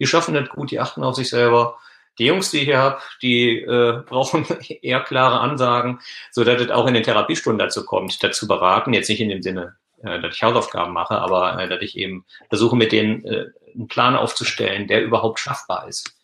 die 0.00 0.06
schaffen 0.06 0.34
das 0.34 0.48
gut, 0.48 0.70
die 0.70 0.80
achten 0.80 1.04
auf 1.04 1.14
sich 1.14 1.28
selber. 1.28 1.78
Die 2.18 2.26
Jungs, 2.26 2.50
die 2.50 2.58
ich 2.58 2.64
hier 2.64 2.78
habe, 2.78 3.00
die 3.22 3.60
äh, 3.60 4.02
brauchen 4.06 4.46
eher 4.82 5.00
klare 5.00 5.40
Ansagen, 5.40 6.00
so 6.32 6.44
dass 6.44 6.60
es 6.60 6.70
auch 6.70 6.86
in 6.86 6.94
den 6.94 7.02
Therapiestunden 7.02 7.58
dazu 7.58 7.84
kommt, 7.84 8.22
dazu 8.22 8.48
beraten. 8.48 8.94
Jetzt 8.94 9.08
nicht 9.08 9.20
in 9.20 9.28
dem 9.28 9.42
Sinne, 9.42 9.76
äh, 10.02 10.20
dass 10.20 10.34
ich 10.34 10.42
Hausaufgaben 10.42 10.92
mache, 10.92 11.18
aber 11.18 11.60
äh, 11.60 11.68
dass 11.68 11.82
ich 11.82 11.96
eben 11.96 12.24
versuche, 12.48 12.76
mit 12.76 12.90
denen 12.90 13.24
äh, 13.24 13.46
einen 13.74 13.88
Plan 13.88 14.16
aufzustellen, 14.16 14.88
der 14.88 15.04
überhaupt 15.04 15.38
schaffbar 15.38 15.86
ist 15.86 16.15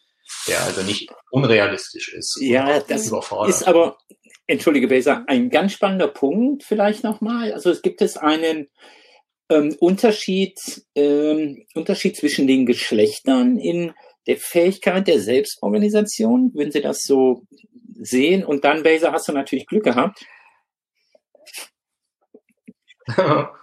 der 0.49 0.63
also 0.63 0.83
nicht 0.83 1.11
unrealistisch 1.31 2.13
ist. 2.13 2.39
Ja, 2.41 2.81
das 2.81 3.11
ist 3.11 3.63
aber, 3.65 3.99
entschuldige 4.47 4.89
Besa, 4.89 5.25
ein 5.27 5.51
ganz 5.51 5.73
spannender 5.73 6.09
Punkt 6.09 6.65
vielleicht 6.65 7.05
nochmal. 7.05 7.53
Also 7.53 7.71
es 7.71 7.83
gibt 7.83 8.03
es 8.03 8.17
einen 8.17 8.69
ähm, 9.49 9.77
Unterschied, 9.81 10.59
ähm, 10.95 11.65
Unterschied 11.75 12.17
zwischen 12.17 12.47
den 12.47 12.67
Geschlechtern 12.67 13.59
in 13.59 13.93
der 14.27 14.37
Fähigkeit 14.37 15.07
der 15.07 15.21
Selbstorganisation, 15.21 16.53
wenn 16.55 16.71
Sie 16.71 16.81
das 16.81 17.03
so 17.03 17.43
sehen. 17.95 18.45
Und 18.45 18.65
dann, 18.65 18.83
Besa, 18.83 19.13
hast 19.13 19.29
du 19.29 19.33
natürlich 19.33 19.67
Glück 19.67 19.85
gehabt. 19.85 20.25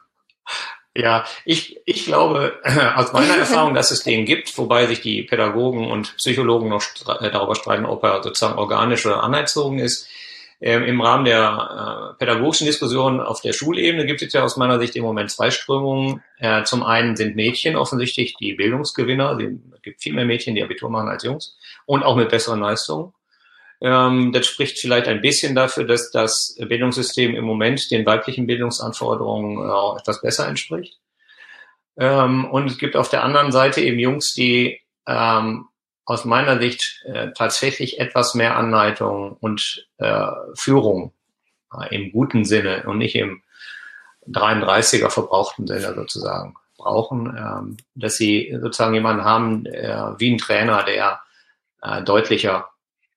Ja, 0.99 1.23
ich, 1.45 1.79
ich 1.85 2.05
glaube 2.05 2.59
aus 2.95 3.13
meiner 3.13 3.37
Erfahrung, 3.37 3.73
dass 3.73 3.91
es 3.91 4.03
den 4.03 4.25
gibt, 4.25 4.57
wobei 4.57 4.85
sich 4.85 4.99
die 4.99 5.23
Pädagogen 5.23 5.89
und 5.89 6.17
Psychologen 6.17 6.67
noch 6.67 6.83
äh, 7.21 7.31
darüber 7.31 7.55
streiten, 7.55 7.85
ob 7.85 8.03
er 8.03 8.21
sozusagen 8.21 8.59
organisch 8.59 9.05
oder 9.05 9.23
anerzogen 9.23 9.79
ist. 9.79 10.07
Ähm, 10.61 10.83
Im 10.83 10.99
Rahmen 10.99 11.23
der 11.23 12.15
äh, 12.15 12.19
pädagogischen 12.19 12.67
Diskussion 12.67 13.21
auf 13.21 13.39
der 13.39 13.53
Schulebene 13.53 14.05
gibt 14.05 14.21
es 14.21 14.33
ja 14.33 14.43
aus 14.43 14.57
meiner 14.57 14.77
Sicht 14.77 14.97
im 14.97 15.05
Moment 15.05 15.31
zwei 15.31 15.51
Strömungen. 15.51 16.21
Äh, 16.37 16.63
zum 16.63 16.83
einen 16.83 17.15
sind 17.15 17.37
Mädchen 17.37 17.77
offensichtlich 17.77 18.35
die 18.35 18.55
Bildungsgewinner. 18.55 19.39
Es 19.73 19.81
gibt 19.81 20.01
viel 20.03 20.13
mehr 20.13 20.25
Mädchen, 20.25 20.55
die 20.55 20.63
Abitur 20.63 20.89
machen 20.89 21.07
als 21.07 21.23
Jungs 21.23 21.57
und 21.85 22.03
auch 22.03 22.17
mit 22.17 22.27
besseren 22.27 22.59
Leistungen. 22.59 23.13
Ähm, 23.82 24.32
das 24.34 24.47
spricht 24.47 24.80
vielleicht 24.80 25.07
ein 25.07 25.21
bisschen 25.21 25.55
dafür, 25.55 25.86
dass 25.86 26.11
das 26.11 26.55
Bildungssystem 26.59 27.36
im 27.36 27.45
Moment 27.45 27.91
den 27.91 28.05
weiblichen 28.05 28.45
Bildungsanforderungen 28.45 29.57
äh, 29.57 29.99
etwas 29.99 30.21
besser 30.21 30.47
entspricht. 30.47 30.99
Ähm, 31.97 32.45
und 32.45 32.67
es 32.67 32.77
gibt 32.77 32.95
auf 32.95 33.09
der 33.09 33.23
anderen 33.23 33.51
Seite 33.51 33.82
eben 33.82 33.99
Jungs, 33.99 34.34
die 34.34 34.82
ähm, 35.07 35.67
aus 36.05 36.25
meiner 36.25 36.59
Sicht 36.59 37.03
äh, 37.05 37.32
tatsächlich 37.34 37.99
etwas 37.99 38.34
mehr 38.34 38.57
Anleitung 38.57 39.38
und 39.39 39.88
äh, 39.97 40.27
Führung 40.55 41.13
äh, 41.73 41.95
im 41.95 42.11
guten 42.11 42.45
Sinne 42.45 42.84
und 42.88 42.97
nicht 42.97 43.15
im 43.15 43.43
33er 44.27 45.09
verbrauchten 45.09 45.67
Sinne 45.67 45.93
sozusagen 45.93 46.55
brauchen, 46.77 47.36
ähm, 47.38 47.77
dass 47.95 48.17
sie 48.17 48.57
sozusagen 48.61 48.93
jemanden 48.93 49.23
haben, 49.23 49.65
äh, 49.65 50.19
wie 50.19 50.34
ein 50.34 50.38
Trainer, 50.38 50.84
der 50.84 51.21
deutlicher 52.03 52.67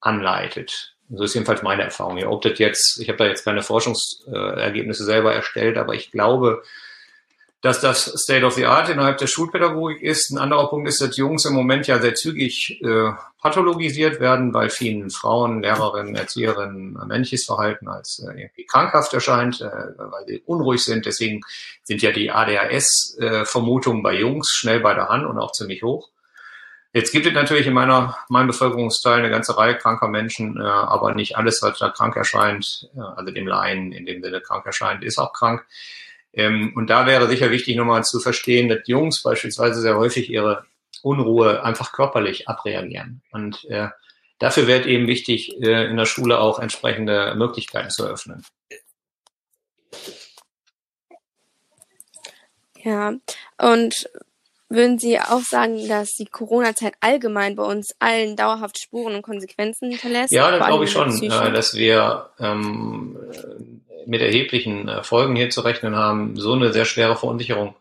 anleitet. 0.02 0.94
So 1.10 1.24
ist 1.24 1.34
jedenfalls 1.34 1.62
meine 1.62 1.82
Erfahrung. 1.82 2.22
Ob 2.24 2.42
das 2.42 2.58
jetzt, 2.58 3.00
ich 3.00 3.08
habe 3.08 3.18
da 3.18 3.26
jetzt 3.26 3.44
keine 3.44 3.62
Forschungsergebnisse 3.62 5.04
selber 5.04 5.34
erstellt, 5.34 5.76
aber 5.76 5.94
ich 5.94 6.10
glaube, 6.10 6.62
dass 7.62 7.80
das 7.80 8.06
State 8.16 8.44
of 8.44 8.54
the 8.54 8.66
Art 8.66 8.88
innerhalb 8.88 9.18
der 9.18 9.28
Schulpädagogik 9.28 10.02
ist. 10.02 10.30
Ein 10.30 10.38
anderer 10.38 10.68
Punkt 10.68 10.88
ist, 10.88 11.00
dass 11.00 11.16
Jungs 11.16 11.44
im 11.44 11.54
Moment 11.54 11.86
ja 11.86 12.00
sehr 12.00 12.16
zügig 12.16 12.80
äh, 12.82 13.12
pathologisiert 13.40 14.18
werden, 14.18 14.52
weil 14.52 14.68
vielen 14.68 15.10
Frauen, 15.10 15.62
Lehrerinnen, 15.62 16.16
Erzieherinnen 16.16 16.98
männliches 17.06 17.44
Verhalten 17.44 17.86
als 17.86 18.18
äh, 18.18 18.36
irgendwie 18.36 18.64
krankhaft 18.64 19.14
erscheint, 19.14 19.60
äh, 19.60 19.66
weil 19.66 20.26
sie 20.26 20.42
unruhig 20.44 20.82
sind. 20.82 21.06
Deswegen 21.06 21.42
sind 21.84 22.02
ja 22.02 22.10
die 22.10 22.32
ADHS-Vermutungen 22.32 24.00
äh, 24.00 24.02
bei 24.02 24.14
Jungs 24.18 24.50
schnell 24.50 24.80
bei 24.80 24.94
der 24.94 25.08
Hand 25.08 25.24
und 25.24 25.38
auch 25.38 25.52
ziemlich 25.52 25.84
hoch. 25.84 26.08
Jetzt 26.94 27.12
gibt 27.12 27.26
es 27.26 27.32
natürlich 27.32 27.66
in 27.66 27.72
meiner, 27.72 28.18
meinem 28.28 28.48
Bevölkerungsteil 28.48 29.20
eine 29.20 29.30
ganze 29.30 29.56
Reihe 29.56 29.78
kranker 29.78 30.08
Menschen, 30.08 30.60
äh, 30.60 30.64
aber 30.64 31.14
nicht 31.14 31.36
alles, 31.36 31.62
was 31.62 31.78
da 31.78 31.88
krank 31.88 32.16
erscheint, 32.16 32.90
äh, 32.94 33.00
also 33.00 33.32
dem 33.32 33.46
Laien 33.46 33.92
in 33.92 34.04
dem 34.04 34.22
Sinne 34.22 34.42
krank 34.42 34.66
erscheint, 34.66 35.02
ist 35.02 35.18
auch 35.18 35.32
krank. 35.32 35.64
Ähm, 36.34 36.72
und 36.76 36.90
da 36.90 37.06
wäre 37.06 37.28
sicher 37.28 37.50
wichtig, 37.50 37.76
nochmal 37.76 38.04
zu 38.04 38.20
verstehen, 38.20 38.68
dass 38.68 38.86
Jungs 38.86 39.22
beispielsweise 39.22 39.80
sehr 39.80 39.96
häufig 39.96 40.28
ihre 40.30 40.66
Unruhe 41.02 41.64
einfach 41.64 41.92
körperlich 41.92 42.48
abreagieren. 42.48 43.22
Und 43.32 43.64
äh, 43.70 43.88
dafür 44.38 44.66
wird 44.66 44.84
eben 44.84 45.06
wichtig, 45.06 45.60
äh, 45.62 45.86
in 45.86 45.96
der 45.96 46.06
Schule 46.06 46.40
auch 46.40 46.58
entsprechende 46.58 47.34
Möglichkeiten 47.36 47.88
zu 47.88 48.04
eröffnen. 48.04 48.44
Ja, 52.82 53.14
und 53.58 54.10
Würden 54.72 54.98
Sie 54.98 55.18
auch 55.18 55.42
sagen, 55.42 55.86
dass 55.88 56.14
die 56.14 56.24
Corona-Zeit 56.24 56.94
allgemein 57.00 57.56
bei 57.56 57.62
uns 57.62 57.94
allen 57.98 58.36
dauerhaft 58.36 58.78
Spuren 58.78 59.14
und 59.14 59.22
Konsequenzen 59.22 59.90
hinterlässt? 59.90 60.32
Ja, 60.32 60.50
das 60.50 60.66
glaube 60.66 60.84
ich 60.84 60.90
schon, 60.90 61.22
äh, 61.22 61.52
dass 61.52 61.74
wir 61.74 62.30
ähm, 62.38 63.18
mit 64.06 64.20
erheblichen 64.20 64.90
Folgen 65.02 65.36
hier 65.36 65.50
zu 65.50 65.60
rechnen 65.60 65.96
haben. 65.96 66.36
So 66.36 66.54
eine 66.54 66.72
sehr 66.72 66.84
schwere 66.84 67.16
Verunsicherung 67.16 67.74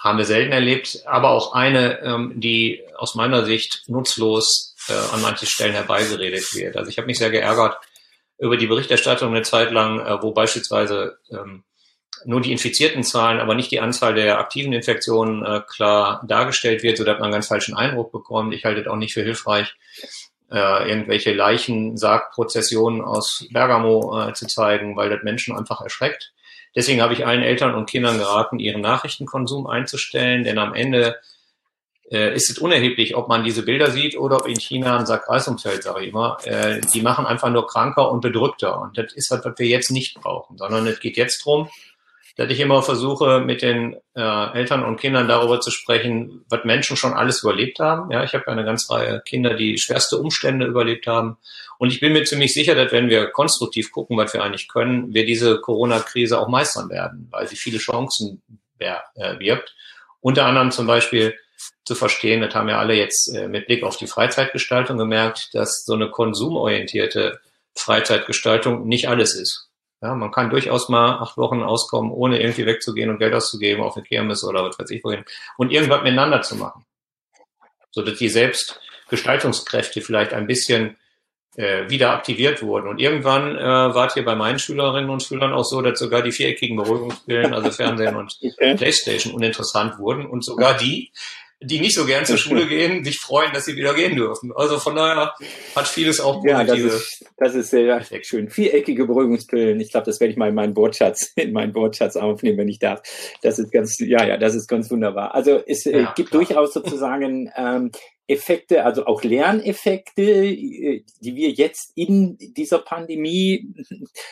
haben 0.00 0.18
wir 0.18 0.24
selten 0.24 0.52
erlebt, 0.52 1.02
aber 1.06 1.30
auch 1.30 1.52
eine, 1.52 2.00
ähm, 2.00 2.32
die 2.36 2.82
aus 2.96 3.14
meiner 3.14 3.44
Sicht 3.44 3.84
nutzlos 3.86 4.74
äh, 4.88 5.14
an 5.14 5.20
manchen 5.20 5.46
Stellen 5.46 5.74
herbeigeredet 5.74 6.54
wird. 6.54 6.76
Also 6.76 6.90
ich 6.90 6.96
habe 6.96 7.06
mich 7.06 7.18
sehr 7.18 7.30
geärgert 7.30 7.78
über 8.38 8.56
die 8.56 8.66
Berichterstattung 8.66 9.34
eine 9.34 9.42
Zeit 9.42 9.70
lang, 9.70 10.00
äh, 10.00 10.22
wo 10.22 10.32
beispielsweise 10.32 11.18
ähm, 11.30 11.64
nur 12.24 12.40
die 12.40 12.52
infizierten 12.52 13.02
Zahlen, 13.02 13.40
aber 13.40 13.54
nicht 13.54 13.70
die 13.70 13.80
Anzahl 13.80 14.14
der 14.14 14.38
aktiven 14.38 14.72
Infektionen 14.72 15.44
äh, 15.44 15.60
klar 15.66 16.22
dargestellt 16.26 16.82
wird, 16.82 16.98
so 16.98 17.04
dass 17.04 17.18
man 17.18 17.24
einen 17.24 17.32
ganz 17.32 17.48
falschen 17.48 17.74
Eindruck 17.74 18.12
bekommt. 18.12 18.54
Ich 18.54 18.64
halte 18.64 18.82
es 18.82 18.86
auch 18.86 18.96
nicht 18.96 19.14
für 19.14 19.22
hilfreich, 19.22 19.74
äh, 20.50 20.88
irgendwelche 20.88 21.32
Leichensargprozessionen 21.32 23.02
aus 23.02 23.46
Bergamo 23.50 24.28
äh, 24.28 24.32
zu 24.34 24.46
zeigen, 24.46 24.96
weil 24.96 25.10
das 25.10 25.22
Menschen 25.22 25.56
einfach 25.56 25.80
erschreckt. 25.80 26.32
Deswegen 26.74 27.02
habe 27.02 27.14
ich 27.14 27.26
allen 27.26 27.42
Eltern 27.42 27.74
und 27.74 27.90
Kindern 27.90 28.18
geraten, 28.18 28.58
ihren 28.58 28.80
Nachrichtenkonsum 28.80 29.66
einzustellen, 29.66 30.44
denn 30.44 30.58
am 30.58 30.74
Ende 30.74 31.18
äh, 32.10 32.34
ist 32.34 32.50
es 32.50 32.58
unerheblich, 32.58 33.16
ob 33.16 33.28
man 33.28 33.44
diese 33.44 33.62
Bilder 33.62 33.90
sieht 33.90 34.16
oder 34.16 34.36
ob 34.36 34.48
in 34.48 34.58
China 34.58 34.98
ein 34.98 35.06
Sackreisumfeld, 35.06 35.82
sage 35.82 36.02
ich 36.02 36.08
immer. 36.10 36.38
Äh, 36.44 36.80
die 36.92 37.02
machen 37.02 37.26
einfach 37.26 37.50
nur 37.50 37.66
kranker 37.66 38.10
und 38.10 38.20
bedrückter. 38.20 38.80
Und 38.80 38.98
das 38.98 39.12
ist 39.12 39.30
was, 39.30 39.44
was 39.44 39.58
wir 39.58 39.66
jetzt 39.66 39.90
nicht 39.90 40.14
brauchen, 40.14 40.58
sondern 40.58 40.86
es 40.86 41.00
geht 41.00 41.16
jetzt 41.16 41.44
drum, 41.44 41.68
dass 42.36 42.50
ich 42.50 42.60
immer 42.60 42.82
versuche, 42.82 43.40
mit 43.40 43.62
den 43.62 43.96
äh, 44.14 44.52
Eltern 44.52 44.84
und 44.84 44.98
Kindern 44.98 45.28
darüber 45.28 45.60
zu 45.60 45.70
sprechen, 45.70 46.44
was 46.48 46.64
Menschen 46.64 46.96
schon 46.96 47.12
alles 47.12 47.42
überlebt 47.42 47.78
haben. 47.80 48.10
Ja, 48.10 48.24
ich 48.24 48.34
habe 48.34 48.48
eine 48.48 48.64
ganze 48.64 48.92
Reihe 48.92 49.20
Kinder, 49.24 49.54
die 49.54 49.78
schwerste 49.78 50.16
Umstände 50.16 50.66
überlebt 50.66 51.06
haben. 51.06 51.38
Und 51.78 51.92
ich 51.92 52.00
bin 52.00 52.12
mir 52.12 52.24
ziemlich 52.24 52.52
sicher, 52.52 52.74
dass 52.74 52.92
wenn 52.92 53.08
wir 53.08 53.28
konstruktiv 53.28 53.90
gucken, 53.90 54.16
was 54.16 54.34
wir 54.34 54.42
eigentlich 54.42 54.68
können, 54.68 55.14
wir 55.14 55.24
diese 55.24 55.60
Corona-Krise 55.60 56.38
auch 56.38 56.48
meistern 56.48 56.90
werden, 56.90 57.28
weil 57.30 57.46
sie 57.46 57.56
viele 57.56 57.78
Chancen 57.78 58.42
äh, 58.78 59.38
wirbt. 59.38 59.74
Unter 60.20 60.46
anderem 60.46 60.70
zum 60.70 60.86
Beispiel 60.86 61.34
zu 61.84 61.94
verstehen, 61.94 62.40
das 62.40 62.54
haben 62.54 62.68
ja 62.68 62.78
alle 62.78 62.94
jetzt 62.94 63.34
äh, 63.34 63.48
mit 63.48 63.66
Blick 63.66 63.82
auf 63.82 63.96
die 63.96 64.06
Freizeitgestaltung 64.06 64.98
gemerkt, 64.98 65.50
dass 65.54 65.84
so 65.84 65.94
eine 65.94 66.10
konsumorientierte 66.10 67.40
Freizeitgestaltung 67.74 68.86
nicht 68.86 69.08
alles 69.08 69.34
ist. 69.34 69.69
Ja, 70.02 70.14
man 70.14 70.30
kann 70.30 70.48
durchaus 70.48 70.88
mal 70.88 71.18
acht 71.18 71.36
Wochen 71.36 71.62
auskommen, 71.62 72.10
ohne 72.10 72.40
irgendwie 72.40 72.64
wegzugehen 72.64 73.10
und 73.10 73.18
Geld 73.18 73.34
auszugeben 73.34 73.82
auf 73.82 73.96
eine 73.96 74.04
Kirmes 74.04 74.44
oder 74.44 74.64
was 74.64 74.78
weiß 74.78 74.90
ich 74.90 75.04
wohin 75.04 75.24
und 75.58 75.72
irgendwas 75.72 76.02
miteinander 76.02 76.40
zu 76.40 76.56
machen. 76.56 76.86
So 77.90 78.02
dass 78.02 78.18
die 78.18 78.28
Selbstgestaltungskräfte 78.28 80.00
vielleicht 80.00 80.32
ein 80.32 80.46
bisschen 80.46 80.96
äh, 81.56 81.90
wieder 81.90 82.12
aktiviert 82.12 82.62
wurden. 82.62 82.88
Und 82.88 83.00
irgendwann 83.00 83.56
äh, 83.56 83.60
war 83.60 84.06
es 84.06 84.14
hier 84.14 84.24
bei 84.24 84.34
meinen 84.34 84.58
Schülerinnen 84.58 85.10
und 85.10 85.22
Schülern 85.22 85.52
auch 85.52 85.64
so, 85.64 85.82
dass 85.82 85.98
sogar 85.98 86.22
die 86.22 86.32
viereckigen 86.32 86.76
Beruhigungsbillen, 86.76 87.52
also 87.52 87.70
Fernsehen 87.70 88.16
und. 88.16 88.38
Playstation, 88.56 89.34
uninteressant 89.34 89.98
wurden 89.98 90.26
und 90.26 90.44
sogar 90.44 90.76
die, 90.76 91.12
die 91.62 91.80
nicht 91.80 91.94
so 91.94 92.06
gern 92.06 92.24
zur 92.24 92.38
Schule 92.38 92.66
gehen, 92.66 93.04
sich 93.04 93.18
freuen, 93.18 93.52
dass 93.52 93.66
sie 93.66 93.76
wieder 93.76 93.94
gehen 93.94 94.16
dürfen. 94.16 94.52
Also 94.54 94.78
von 94.78 94.96
daher 94.96 95.34
hat 95.76 95.88
vieles 95.88 96.20
auch 96.20 96.42
positive. 96.42 96.58
Ja, 96.58 96.64
das 96.64 96.78
ist, 96.78 97.24
das 97.36 97.54
ist 97.54 97.70
sehr 97.70 98.02
schön. 98.22 98.48
Viereckige 98.48 99.06
Beruhigungspillen. 99.06 99.78
Ich 99.80 99.90
glaube, 99.90 100.06
das 100.06 100.20
werde 100.20 100.32
ich 100.32 100.38
mal 100.38 100.48
in 100.48 100.54
meinen 100.54 100.76
Wortschatz, 100.76 101.32
in 101.36 101.52
meinen 101.52 101.74
Wortschatz 101.74 102.16
aufnehmen, 102.16 102.58
wenn 102.58 102.68
ich 102.68 102.78
darf. 102.78 103.02
Das 103.42 103.58
ist 103.58 103.72
ganz, 103.72 103.98
ja, 103.98 104.24
ja, 104.26 104.36
das 104.36 104.54
ist 104.54 104.68
ganz 104.68 104.90
wunderbar. 104.90 105.34
Also 105.34 105.62
es 105.66 105.86
äh, 105.86 106.02
ja, 106.02 106.12
gibt 106.16 106.30
klar. 106.30 106.42
durchaus 106.42 106.72
sozusagen 106.72 107.50
ähm, 107.56 107.90
Effekte, 108.30 108.84
also 108.84 109.06
auch 109.06 109.22
Lerneffekte, 109.22 110.22
äh, 110.22 111.04
die 111.20 111.36
wir 111.36 111.50
jetzt 111.50 111.92
in 111.96 112.38
dieser 112.38 112.78
Pandemie 112.78 113.74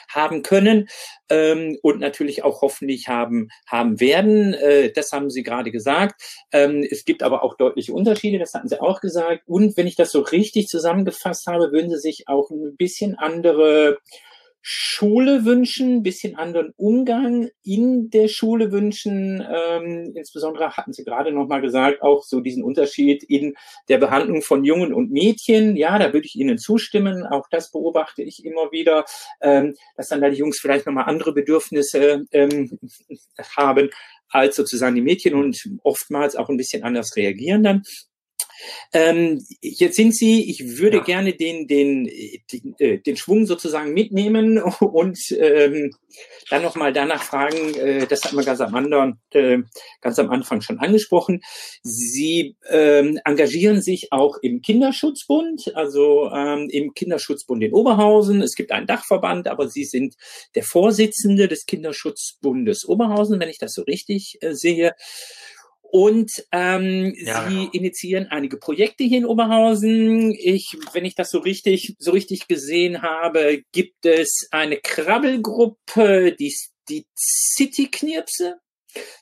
haben 0.08 0.42
können 0.42 0.88
ähm, 1.28 1.78
und 1.82 2.00
natürlich 2.00 2.44
auch 2.44 2.62
hoffentlich 2.62 3.08
haben 3.08 3.48
haben 3.66 4.00
werden. 4.00 4.54
Äh, 4.54 4.92
das 4.92 5.12
haben 5.12 5.30
Sie 5.30 5.42
gerade 5.42 5.70
gesagt. 5.70 6.22
Ähm, 6.52 6.86
es 6.88 7.04
gibt 7.04 7.22
aber 7.22 7.42
auch 7.42 7.56
deutliche 7.56 7.92
Unterschiede, 7.92 8.38
das 8.38 8.54
hatten 8.54 8.68
Sie 8.68 8.80
auch 8.80 9.00
gesagt. 9.00 9.42
Und 9.46 9.76
wenn 9.76 9.86
ich 9.86 9.96
das 9.96 10.12
so 10.12 10.20
richtig 10.20 10.68
zusammengefasst 10.68 11.46
habe, 11.46 11.72
würden 11.72 11.90
Sie 11.90 11.98
sich 11.98 12.28
auch 12.28 12.50
ein 12.50 12.76
bisschen 12.76 13.16
andere 13.16 13.98
Schule 14.60 15.44
wünschen, 15.44 16.02
bisschen 16.02 16.36
anderen 16.36 16.72
Umgang 16.76 17.48
in 17.62 18.10
der 18.10 18.28
Schule 18.28 18.72
wünschen. 18.72 19.44
Ähm, 19.48 20.12
insbesondere 20.14 20.76
hatten 20.76 20.92
Sie 20.92 21.04
gerade 21.04 21.32
noch 21.32 21.46
mal 21.46 21.60
gesagt, 21.60 22.02
auch 22.02 22.24
so 22.24 22.40
diesen 22.40 22.62
Unterschied 22.62 23.22
in 23.22 23.54
der 23.88 23.98
Behandlung 23.98 24.42
von 24.42 24.64
Jungen 24.64 24.92
und 24.92 25.10
Mädchen. 25.10 25.76
Ja, 25.76 25.98
da 25.98 26.12
würde 26.12 26.26
ich 26.26 26.36
Ihnen 26.36 26.58
zustimmen. 26.58 27.24
Auch 27.26 27.46
das 27.50 27.70
beobachte 27.70 28.22
ich 28.22 28.44
immer 28.44 28.72
wieder, 28.72 29.04
ähm, 29.40 29.74
dass 29.96 30.08
dann 30.08 30.20
da 30.20 30.28
die 30.28 30.36
Jungs 30.38 30.58
vielleicht 30.58 30.86
noch 30.86 30.92
mal 30.92 31.04
andere 31.04 31.32
Bedürfnisse 31.32 32.24
ähm, 32.32 32.78
haben 33.56 33.90
als 34.30 34.56
sozusagen 34.56 34.94
die 34.94 35.00
Mädchen 35.00 35.34
und 35.34 35.58
oftmals 35.82 36.36
auch 36.36 36.48
ein 36.48 36.56
bisschen 36.56 36.82
anders 36.82 37.16
reagieren 37.16 37.62
dann. 37.62 37.82
Ähm, 38.92 39.44
jetzt 39.60 39.96
sind 39.96 40.14
Sie, 40.14 40.48
ich 40.50 40.78
würde 40.78 40.98
ja. 40.98 41.02
gerne 41.02 41.32
den, 41.34 41.66
den, 41.66 42.04
den, 42.52 42.74
äh, 42.78 42.98
den 42.98 43.16
Schwung 43.16 43.46
sozusagen 43.46 43.92
mitnehmen 43.92 44.58
und 44.80 45.18
ähm, 45.38 45.92
dann 46.50 46.62
nochmal 46.62 46.92
danach 46.92 47.22
fragen, 47.22 47.74
äh, 47.74 48.06
das 48.06 48.24
hat 48.24 48.32
man 48.32 48.44
ganz 48.44 48.60
am, 48.60 48.74
anderen, 48.74 49.20
äh, 49.30 49.58
ganz 50.00 50.18
am 50.18 50.30
Anfang 50.30 50.60
schon 50.60 50.78
angesprochen. 50.78 51.40
Sie 51.82 52.56
ähm, 52.68 53.20
engagieren 53.24 53.82
sich 53.82 54.12
auch 54.12 54.36
im 54.42 54.62
Kinderschutzbund, 54.62 55.74
also 55.74 56.30
ähm, 56.32 56.68
im 56.70 56.94
Kinderschutzbund 56.94 57.62
in 57.62 57.72
Oberhausen. 57.72 58.42
Es 58.42 58.54
gibt 58.54 58.72
einen 58.72 58.86
Dachverband, 58.86 59.48
aber 59.48 59.68
Sie 59.68 59.84
sind 59.84 60.14
der 60.54 60.62
Vorsitzende 60.62 61.48
des 61.48 61.66
Kinderschutzbundes 61.66 62.88
Oberhausen, 62.88 63.40
wenn 63.40 63.48
ich 63.48 63.58
das 63.58 63.72
so 63.72 63.82
richtig 63.82 64.38
äh, 64.40 64.54
sehe. 64.54 64.94
Und 65.90 66.44
ähm, 66.52 67.14
ja, 67.16 67.48
sie 67.48 67.56
genau. 67.56 67.70
initiieren 67.72 68.26
einige 68.26 68.58
Projekte 68.58 69.04
hier 69.04 69.18
in 69.18 69.24
Oberhausen. 69.24 70.32
Ich, 70.32 70.76
wenn 70.92 71.06
ich 71.06 71.14
das 71.14 71.30
so 71.30 71.38
richtig, 71.38 71.96
so 71.98 72.10
richtig 72.10 72.46
gesehen 72.46 73.00
habe, 73.00 73.62
gibt 73.72 74.04
es 74.04 74.48
eine 74.50 74.76
Krabbelgruppe, 74.76 76.36
die, 76.38 76.54
die 76.90 77.06
City-Knirpse, 77.16 78.58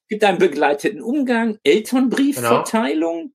gibt 0.09 0.25
einen 0.25 0.39
begleiteten 0.39 1.01
Umgang, 1.01 1.59
Elternbriefverteilung, 1.63 3.17
genau. 3.17 3.33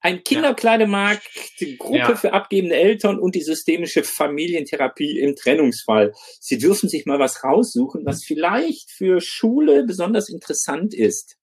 ein 0.00 0.22
Kinderkleidemarkt, 0.22 1.28
die 1.58 1.76
Gruppe 1.76 1.98
ja. 1.98 2.14
für 2.16 2.34
abgebende 2.34 2.76
Eltern 2.76 3.18
und 3.18 3.34
die 3.34 3.42
systemische 3.42 4.04
Familientherapie 4.04 5.18
im 5.18 5.34
Trennungsfall. 5.34 6.12
Sie 6.38 6.58
dürfen 6.58 6.88
sich 6.88 7.04
mal 7.04 7.18
was 7.18 7.42
raussuchen, 7.42 8.06
was 8.06 8.22
vielleicht 8.24 8.92
für 8.92 9.20
Schule 9.20 9.82
besonders 9.84 10.28
interessant 10.28 10.94
ist. 10.94 11.37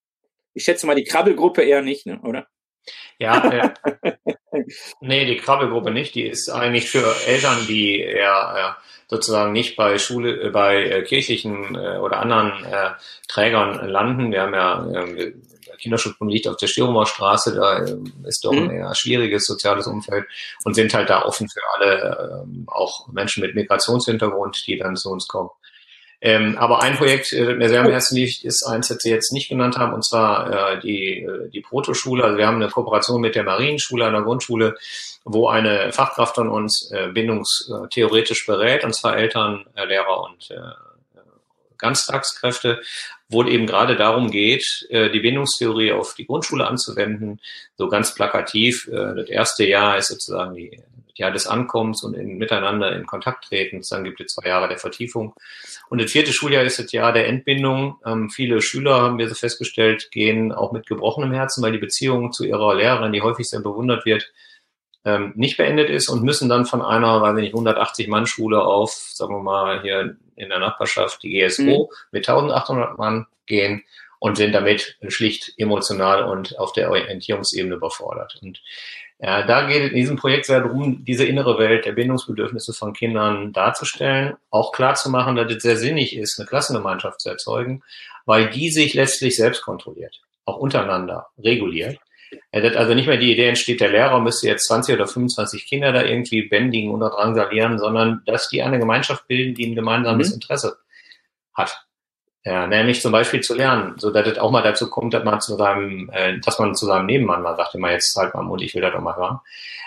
Ich 0.56 0.64
schätze 0.64 0.88
mal 0.88 0.95
die 0.95 1.03
Krabbelgruppe 1.03 1.62
eher 1.62 1.84
nicht, 1.84 2.08
ne, 2.08 2.20
oder? 2.24 2.47
Ja, 3.20 3.74
äh, 4.01 4.14
nee, 5.01 5.26
die 5.26 5.38
Krabbelgruppe 5.38 5.91
nicht. 5.91 6.16
Die 6.16 6.24
ist 6.24 6.49
eigentlich 6.49 6.89
für 6.89 7.16
Eltern, 7.28 7.66
die 7.68 7.99
eher 7.99 8.78
äh, 8.80 8.82
sozusagen 9.08 9.51
nicht 9.51 9.76
bei 9.76 9.97
Schule, 9.97 10.41
äh, 10.41 10.49
bei 10.49 10.84
äh, 10.84 11.03
kirchlichen 11.03 11.76
äh, 11.76 11.97
oder 11.97 12.20
anderen 12.20 12.64
äh, 12.66 12.91
Trägern 13.28 13.88
landen. 13.88 14.32
Wir 14.32 14.41
haben 14.41 14.53
ja 14.53 14.88
äh, 14.88 15.34
Kinderschutzbund 15.78 16.32
liegt 16.32 16.47
auf 16.47 16.56
der 16.56 16.68
Stürmer 16.68 17.06
Straße, 17.06 17.53
da 17.53 17.80
äh, 17.80 17.97
ist 18.28 18.45
doch 18.45 18.53
ein 18.53 18.66
mhm. 18.66 18.72
eher 18.72 18.95
schwieriges 18.95 19.45
soziales 19.45 19.88
Umfeld 19.88 20.26
und 20.64 20.74
sind 20.74 20.93
halt 20.93 21.10
da 21.10 21.24
offen 21.24 21.49
für 21.49 21.62
alle, 21.76 22.45
auch 22.68 23.08
Menschen 23.10 23.41
mit 23.41 23.56
Migrationshintergrund, 23.56 24.66
die 24.68 24.78
dann 24.78 24.95
zu 24.95 25.10
uns 25.10 25.28
kommen. 25.28 25.49
Ähm, 26.26 26.58
aber 26.58 26.82
ein 26.82 26.96
Projekt, 26.96 27.34
äh, 27.34 27.46
das 27.46 27.56
mir 27.56 27.70
sehr 27.70 27.82
am 27.82 27.92
Herzen 27.92 28.16
liegt, 28.16 28.44
ist 28.44 28.64
eins, 28.64 28.88
das 28.88 28.98
Sie 28.98 29.12
jetzt 29.12 29.32
nicht 29.32 29.48
genannt 29.48 29.78
haben, 29.78 29.94
und 29.94 30.04
zwar 30.04 30.72
äh, 30.74 30.80
die, 30.80 31.20
äh, 31.20 31.50
die 31.52 31.62
Protoschule. 31.62 32.24
Also 32.24 32.38
wir 32.40 32.48
haben 32.48 32.56
eine 32.56 32.72
Kooperation 32.72 33.22
mit 33.22 33.36
der 33.36 33.44
Marienschule, 33.44 34.08
einer 34.08 34.24
Grundschule, 34.24 34.76
wo 35.24 35.50
eine 35.50 35.92
Fachkraft 35.92 36.34
von 36.34 36.50
uns 36.50 36.90
äh, 36.92 37.10
bindungstheoretisch 37.10 38.48
berät, 38.48 38.84
und 38.84 38.96
zwar 38.96 39.16
Eltern, 39.16 39.68
äh, 39.76 39.86
Lehrer 39.86 40.24
und 40.24 40.50
äh, 40.50 40.56
Ganztagskräfte, 41.78 42.82
wo 43.30 43.44
eben 43.44 43.68
gerade 43.68 43.96
darum 43.96 44.32
geht, 44.32 44.88
äh, 44.90 45.12
die 45.12 45.20
Bindungstheorie 45.20 45.92
auf 45.92 46.16
die 46.16 46.26
Grundschule 46.26 46.66
anzuwenden, 46.66 47.40
so 47.78 47.88
ganz 47.88 48.16
plakativ. 48.16 48.88
Äh, 48.88 49.14
das 49.14 49.30
erste 49.30 49.68
Jahr 49.68 50.00
ist 50.00 50.08
sozusagen 50.08 50.56
die 50.56 50.82
Jahr 51.18 51.32
des 51.32 51.47
Ankommens 51.47 52.03
und 52.03 52.13
in, 52.13 52.38
miteinander 52.38 52.95
in 52.95 53.05
Kontakt 53.05 53.45
treten. 53.45 53.82
Dann 53.89 54.03
gibt 54.03 54.22
es 54.22 54.34
zwei 54.34 54.49
Jahre 54.49 54.68
der 54.68 54.78
Vertiefung. 54.78 55.34
Und 55.89 56.01
das 56.01 56.11
vierte 56.11 56.34
Schuljahr 56.34 56.63
ist 56.63 56.80
das 56.80 56.91
Jahr 56.91 57.13
der 57.13 57.28
Entbindung. 57.28 57.99
Ähm, 58.05 58.30
viele 58.30 58.61
Schüler, 58.61 59.01
haben 59.01 59.18
wir 59.18 59.30
so 59.30 59.36
festgestellt, 59.36 60.09
gehen 60.11 60.51
auch 60.51 60.72
mit 60.72 60.88
gebrochenem 60.88 61.34
Herzen, 61.34 61.63
weil 61.63 61.72
die 61.72 61.78
Beziehung 61.78 62.32
zu 62.32 62.45
ihrer 62.45 62.76
Lehrerin, 62.76 63.13
die 63.13 63.22
häufig 63.22 63.47
sehr 63.47 63.61
bewundert 63.61 64.05
wird, 64.05 64.32
ähm, 65.05 65.34
nicht 65.36 65.57
beendet 65.57 65.89
ist 65.89 66.09
und 66.09 66.24
müssen 66.24 66.49
dann 66.49 66.66
von 66.66 66.82
einer, 66.82 67.22
weiß 67.22 67.38
ich 67.38 67.43
nicht, 67.43 67.53
180 67.53 68.07
Mann 68.07 68.26
Schule 68.26 68.63
auf, 68.63 68.91
sagen 68.91 69.36
wir 69.36 69.41
mal, 69.41 69.82
hier 69.82 70.18
in 70.36 70.49
der 70.49 70.59
Nachbarschaft, 70.59 71.22
die 71.24 71.30
GSO, 71.30 71.63
mhm. 71.63 71.95
mit 72.11 72.28
1800 72.28 72.97
Mann 72.97 73.28
gehen 73.45 73.84
und 74.20 74.38
sind 74.38 74.53
damit 74.53 74.97
schlicht 75.07 75.53
emotional 75.57 76.24
und 76.24 76.57
auf 76.57 76.74
der 76.74 76.89
Orientierungsebene 76.89 77.76
überfordert. 77.76 78.39
Und 78.41 78.61
ja, 79.26 79.42
da 79.42 79.66
geht 79.66 79.82
es 79.82 79.90
in 79.90 79.96
diesem 79.96 80.18
Projekt 80.18 80.46
sehr 80.46 80.62
darum, 80.62 81.04
diese 81.04 81.26
innere 81.26 81.58
Welt 81.58 81.84
der 81.86 81.94
Bindungsbedürfnisse 81.94 82.74
von 82.74 82.94
Kindern 82.94 83.54
darzustellen, 83.54 84.36
auch 84.52 84.72
klar 84.72 84.94
zu 84.94 85.10
machen, 85.10 85.36
dass 85.36 85.52
es 85.52 85.64
sehr 85.64 85.78
sinnig 85.78 86.16
ist, 86.16 86.40
eine 86.40 86.48
Klassengemeinschaft 86.48 87.22
zu 87.22 87.30
erzeugen, 87.30 87.82
weil 88.28 88.52
die 88.52 88.70
sich 88.70 88.94
letztlich 88.94 89.36
selbst 89.36 89.64
kontrolliert, 89.64 90.22
auch 90.46 90.58
untereinander 90.58 91.30
reguliert. 91.40 91.98
Ja, 92.54 92.62
dass 92.62 92.76
also 92.76 92.94
nicht 92.94 93.08
mehr 93.08 93.18
die 93.18 93.32
Idee 93.32 93.48
entsteht, 93.48 93.82
der 93.82 93.90
Lehrer 93.90 94.20
müsste 94.20 94.48
jetzt 94.48 94.68
20 94.68 94.94
oder 94.94 95.08
25 95.08 95.66
Kinder 95.66 95.92
da 95.92 96.04
irgendwie 96.04 96.44
bändigen 96.44 96.92
oder 96.92 97.10
drangsalieren, 97.10 97.80
sondern 97.80 98.22
dass 98.28 98.50
die 98.50 98.62
eine 98.62 98.78
Gemeinschaft 98.78 99.28
bilden, 99.28 99.56
die 99.56 99.66
ein 99.66 99.76
gemeinsames 99.76 100.30
mhm. 100.30 100.36
Interesse 100.36 100.78
hat. 101.56 101.85
Ja, 102.48 102.68
nämlich 102.68 103.02
zum 103.02 103.12
Beispiel 103.12 103.41
zu 103.41 103.56
lernen, 103.56 103.96
so 103.98 104.12
dass 104.12 104.28
es 104.28 104.38
auch 104.38 104.52
mal 104.52 104.62
dazu 104.62 104.88
kommt, 104.88 105.16
dass 105.16 105.24
man 105.24 105.41
zu 105.41 105.56
seinem, 105.56 106.12
äh, 106.14 106.39
dass 106.39 106.60
man 106.60 106.76
zu 106.76 106.86
seinem 106.86 107.08
Nebenmann 107.08 107.41
mal 107.41 107.56
sagt, 107.58 107.74
immer 107.74 107.91
jetzt 107.91 108.16
halt 108.16 108.36
mal 108.36 108.43
Mund, 108.43 108.62
ich 108.62 108.76
will 108.76 108.84
das 108.84 108.93
doch 108.93 109.02
mal 109.02 109.16
hören. 109.16 109.39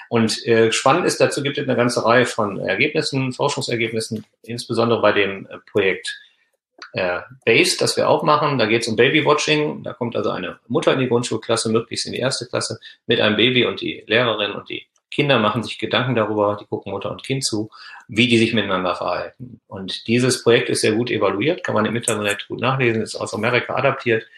Und 0.09 0.45
äh, 0.45 0.73
spannend 0.73 1.07
ist, 1.07 1.21
dazu 1.21 1.43
gibt 1.43 1.57
es 1.57 1.65
eine 1.65 1.77
ganze 1.77 2.05
Reihe 2.05 2.27
von 2.27 2.59
Ergebnissen, 2.59 3.33
Forschungsergebnissen, 3.33 4.25
insbesondere 4.43 5.01
bei 5.01 5.13
dem 5.13 5.47
äh, 5.47 5.59
Projekt 5.71 6.19
äh, 6.95 7.21
Base, 7.45 7.77
das 7.79 7.97
wir 7.97 8.09
auch 8.09 8.25
machen. 8.25 8.59
Da 8.59 8.67
geht 8.67 8.83
es 8.83 8.89
um 8.89 8.97
Babywatching. 8.97 9.85
Da 9.85 9.93
kommt 9.93 10.17
also 10.17 10.31
eine 10.31 10.59
Mutter 10.67 10.93
in 10.95 10.99
die 10.99 11.09
Grundschulklasse, 11.09 11.71
möglichst 11.71 12.07
in 12.07 12.13
die 12.13 12.19
erste 12.19 12.47
Klasse, 12.47 12.81
mit 13.07 13.21
einem 13.21 13.37
Baby 13.37 13.67
und 13.67 13.81
die 13.81 14.03
Lehrerin 14.07 14.53
und 14.53 14.69
die 14.69 14.87
Kinder 15.19 15.41
machen 15.41 15.65
sich 15.65 15.81
Gedanken 15.81 16.15
darüber, 16.15 16.57
die 16.61 16.65
gucken 16.65 16.93
Mutter 16.93 17.11
und 17.11 17.25
Kind 17.25 17.45
zu, 17.45 17.71
wie 18.07 18.29
die 18.29 18.39
sich 18.39 18.55
miteinander 18.55 18.95
verhalten. 18.95 19.61
Und 19.67 20.07
dieses 20.07 20.45
Projekt 20.45 20.69
ist 20.69 20.83
sehr 20.83 20.93
gut 20.93 21.11
evaluiert, 21.11 21.65
kann 21.65 21.75
man 21.75 21.87
im 21.87 21.97
Internet 21.97 22.47
gut 22.47 22.61
nachlesen, 22.61 23.03
ist 23.03 23.17
aus 23.17 23.35
Amerika 23.35 23.75
adaptiert. 23.75 24.29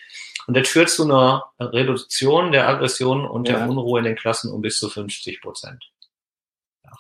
Und 0.47 0.57
das 0.57 0.69
führt 0.69 0.89
zu 0.89 1.05
einer 1.05 1.45
Reduktion 1.61 2.51
der 2.51 2.67
Aggression 2.67 3.29
und 3.29 3.47
ja. 3.47 3.59
der 3.59 3.69
Unruhe 3.69 3.99
in 3.99 4.07
den 4.07 4.17
Klassen 4.17 4.51
um 4.51 4.63
bis 4.63 4.79
zu 4.79 4.89
50 4.89 5.43
Prozent. 5.43 5.91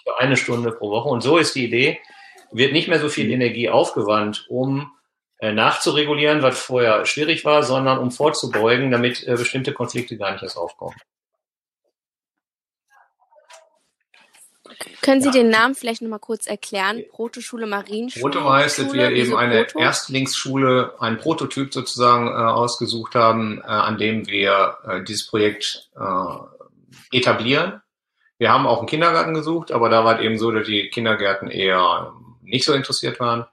Für 0.04 0.20
eine 0.20 0.36
Stunde 0.36 0.72
pro 0.72 0.90
Woche. 0.90 1.08
Und 1.08 1.22
so 1.22 1.38
ist 1.38 1.54
die 1.54 1.64
Idee, 1.64 2.00
wird 2.52 2.74
nicht 2.74 2.88
mehr 2.88 3.00
so 3.00 3.08
viel 3.08 3.30
Energie 3.30 3.70
aufgewandt, 3.70 4.44
um 4.50 4.92
äh, 5.38 5.52
nachzuregulieren, 5.52 6.42
was 6.42 6.60
vorher 6.60 7.06
schwierig 7.06 7.46
war, 7.46 7.62
sondern 7.62 7.96
um 7.96 8.10
vorzubeugen, 8.10 8.90
damit 8.90 9.26
äh, 9.26 9.36
bestimmte 9.36 9.72
Konflikte 9.72 10.18
gar 10.18 10.32
nicht 10.32 10.42
erst 10.42 10.58
aufkommen. 10.58 10.96
Können 15.02 15.20
Sie 15.20 15.28
ja. 15.28 15.32
den 15.32 15.50
Namen 15.50 15.74
vielleicht 15.74 16.02
nochmal 16.02 16.18
kurz 16.18 16.46
erklären? 16.46 17.02
Protoschule 17.10 17.66
Marienschule? 17.66 18.22
Proto 18.22 18.50
heißt, 18.50 18.78
dass 18.78 18.92
wir 18.92 19.10
eben 19.10 19.36
eine 19.36 19.64
Proto? 19.64 19.78
Erstlingsschule, 19.78 20.94
einen 21.00 21.18
Prototyp 21.18 21.72
sozusagen 21.72 22.28
äh, 22.28 22.30
ausgesucht 22.30 23.14
haben, 23.14 23.60
äh, 23.60 23.66
an 23.66 23.98
dem 23.98 24.26
wir 24.26 24.76
äh, 24.86 25.02
dieses 25.04 25.26
Projekt 25.26 25.90
äh, 25.98 27.16
etablieren. 27.16 27.82
Wir 28.38 28.50
haben 28.52 28.66
auch 28.66 28.78
einen 28.78 28.88
Kindergarten 28.88 29.34
gesucht, 29.34 29.70
aber 29.70 29.88
da 29.90 30.04
war 30.04 30.18
es 30.18 30.24
eben 30.24 30.38
so, 30.38 30.50
dass 30.50 30.66
die 30.66 30.88
Kindergärten 30.88 31.50
eher 31.50 32.12
nicht 32.42 32.64
so 32.64 32.72
interessiert 32.72 33.20
waren. 33.20 33.46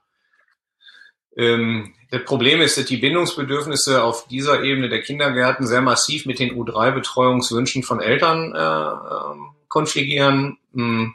Ähm, 1.36 1.94
das 2.10 2.24
Problem 2.24 2.62
ist, 2.62 2.78
dass 2.78 2.86
die 2.86 2.96
Bindungsbedürfnisse 2.96 4.02
auf 4.02 4.26
dieser 4.28 4.62
Ebene 4.62 4.88
der 4.88 5.02
Kindergärten 5.02 5.66
sehr 5.66 5.82
massiv 5.82 6.24
mit 6.24 6.38
den 6.38 6.52
U3-Betreuungswünschen 6.52 7.82
von 7.82 8.00
Eltern 8.00 8.54
äh, 8.54 9.57
konfligieren. 9.68 10.58
Hm, 10.74 11.14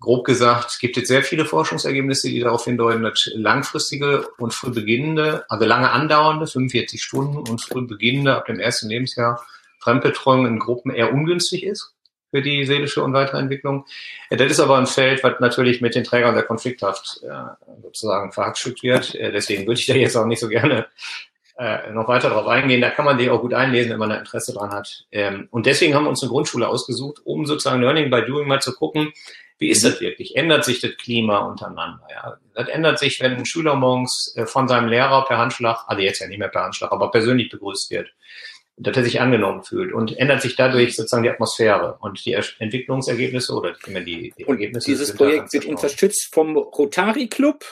grob 0.00 0.24
gesagt, 0.26 0.78
gibt 0.80 0.96
es 0.96 1.08
sehr 1.08 1.22
viele 1.22 1.44
Forschungsergebnisse, 1.44 2.28
die 2.28 2.40
darauf 2.40 2.64
hindeuten, 2.64 3.02
dass 3.02 3.30
langfristige 3.34 4.28
und 4.38 4.52
früh 4.52 4.70
beginnende, 4.70 5.44
also 5.48 5.64
lange 5.64 5.90
andauernde, 5.90 6.46
45 6.46 7.02
Stunden 7.02 7.38
und 7.38 7.60
früh 7.60 7.86
beginnende 7.86 8.36
ab 8.36 8.46
dem 8.46 8.60
ersten 8.60 8.88
Lebensjahr 8.88 9.44
Fremdbetreuung 9.80 10.46
in 10.46 10.58
Gruppen 10.58 10.92
eher 10.92 11.12
ungünstig 11.12 11.64
ist 11.64 11.94
für 12.30 12.42
die 12.42 12.66
seelische 12.66 13.02
und 13.02 13.12
Weiterentwicklung. 13.12 13.86
Das 14.30 14.50
ist 14.50 14.60
aber 14.60 14.76
ein 14.78 14.86
Feld, 14.86 15.22
was 15.22 15.38
natürlich 15.40 15.80
mit 15.80 15.94
den 15.94 16.04
Trägern 16.04 16.34
der 16.34 16.42
Konflikthaft 16.42 17.20
äh, 17.22 17.72
sozusagen 17.82 18.32
verhackstückt 18.32 18.82
wird. 18.82 19.14
Äh, 19.14 19.30
deswegen 19.30 19.66
würde 19.66 19.80
ich 19.80 19.86
da 19.86 19.94
jetzt 19.94 20.16
auch 20.16 20.26
nicht 20.26 20.40
so 20.40 20.48
gerne 20.48 20.88
äh, 21.58 21.90
noch 21.90 22.08
weiter 22.08 22.28
darauf 22.28 22.46
eingehen. 22.46 22.80
Da 22.80 22.90
kann 22.90 23.04
man 23.04 23.18
die 23.18 23.30
auch 23.30 23.40
gut 23.40 23.54
einlesen, 23.54 23.92
wenn 23.92 23.98
man 23.98 24.10
da 24.10 24.16
Interesse 24.16 24.52
dran 24.52 24.70
hat. 24.70 25.04
Ähm, 25.10 25.48
und 25.50 25.66
deswegen 25.66 25.94
haben 25.94 26.04
wir 26.04 26.10
uns 26.10 26.22
eine 26.22 26.30
Grundschule 26.30 26.68
ausgesucht, 26.68 27.20
um 27.24 27.46
sozusagen 27.46 27.80
Learning 27.80 28.10
by 28.10 28.24
Doing 28.24 28.46
mal 28.46 28.60
zu 28.60 28.74
gucken, 28.74 29.12
wie 29.58 29.70
ist 29.70 29.84
das 29.84 30.00
wirklich? 30.00 30.36
Ändert 30.36 30.66
sich 30.66 30.80
das 30.80 30.96
Klima 30.98 31.38
untereinander? 31.38 32.06
Ja? 32.10 32.36
Das 32.54 32.68
ändert 32.68 32.98
sich, 32.98 33.20
wenn 33.20 33.36
ein 33.36 33.46
Schüler 33.46 33.74
morgens 33.74 34.34
äh, 34.36 34.44
von 34.44 34.68
seinem 34.68 34.88
Lehrer 34.88 35.24
per 35.24 35.38
Handschlag, 35.38 35.84
also 35.86 36.02
jetzt 36.02 36.20
ja 36.20 36.28
nicht 36.28 36.38
mehr 36.38 36.48
per 36.48 36.64
Handschlag, 36.64 36.92
aber 36.92 37.10
persönlich 37.10 37.48
begrüßt 37.48 37.90
wird, 37.90 38.12
dass 38.76 38.94
er 38.94 39.04
sich 39.04 39.20
angenommen 39.22 39.62
fühlt 39.62 39.94
und 39.94 40.16
ändert 40.18 40.42
sich 40.42 40.56
dadurch 40.56 40.94
sozusagen 40.94 41.22
die 41.22 41.30
Atmosphäre 41.30 41.96
und 42.00 42.22
die 42.26 42.34
Entwicklungsergebnisse 42.34 43.54
oder 43.54 43.72
die, 43.72 44.34
die 44.36 44.46
Ergebnisse. 44.46 44.90
Und 44.90 44.98
dieses 44.98 45.14
Projekt 45.14 45.54
wird 45.54 45.64
unterstützt 45.64 46.28
vom 46.34 46.56
Rotary 46.58 47.28
Club 47.28 47.64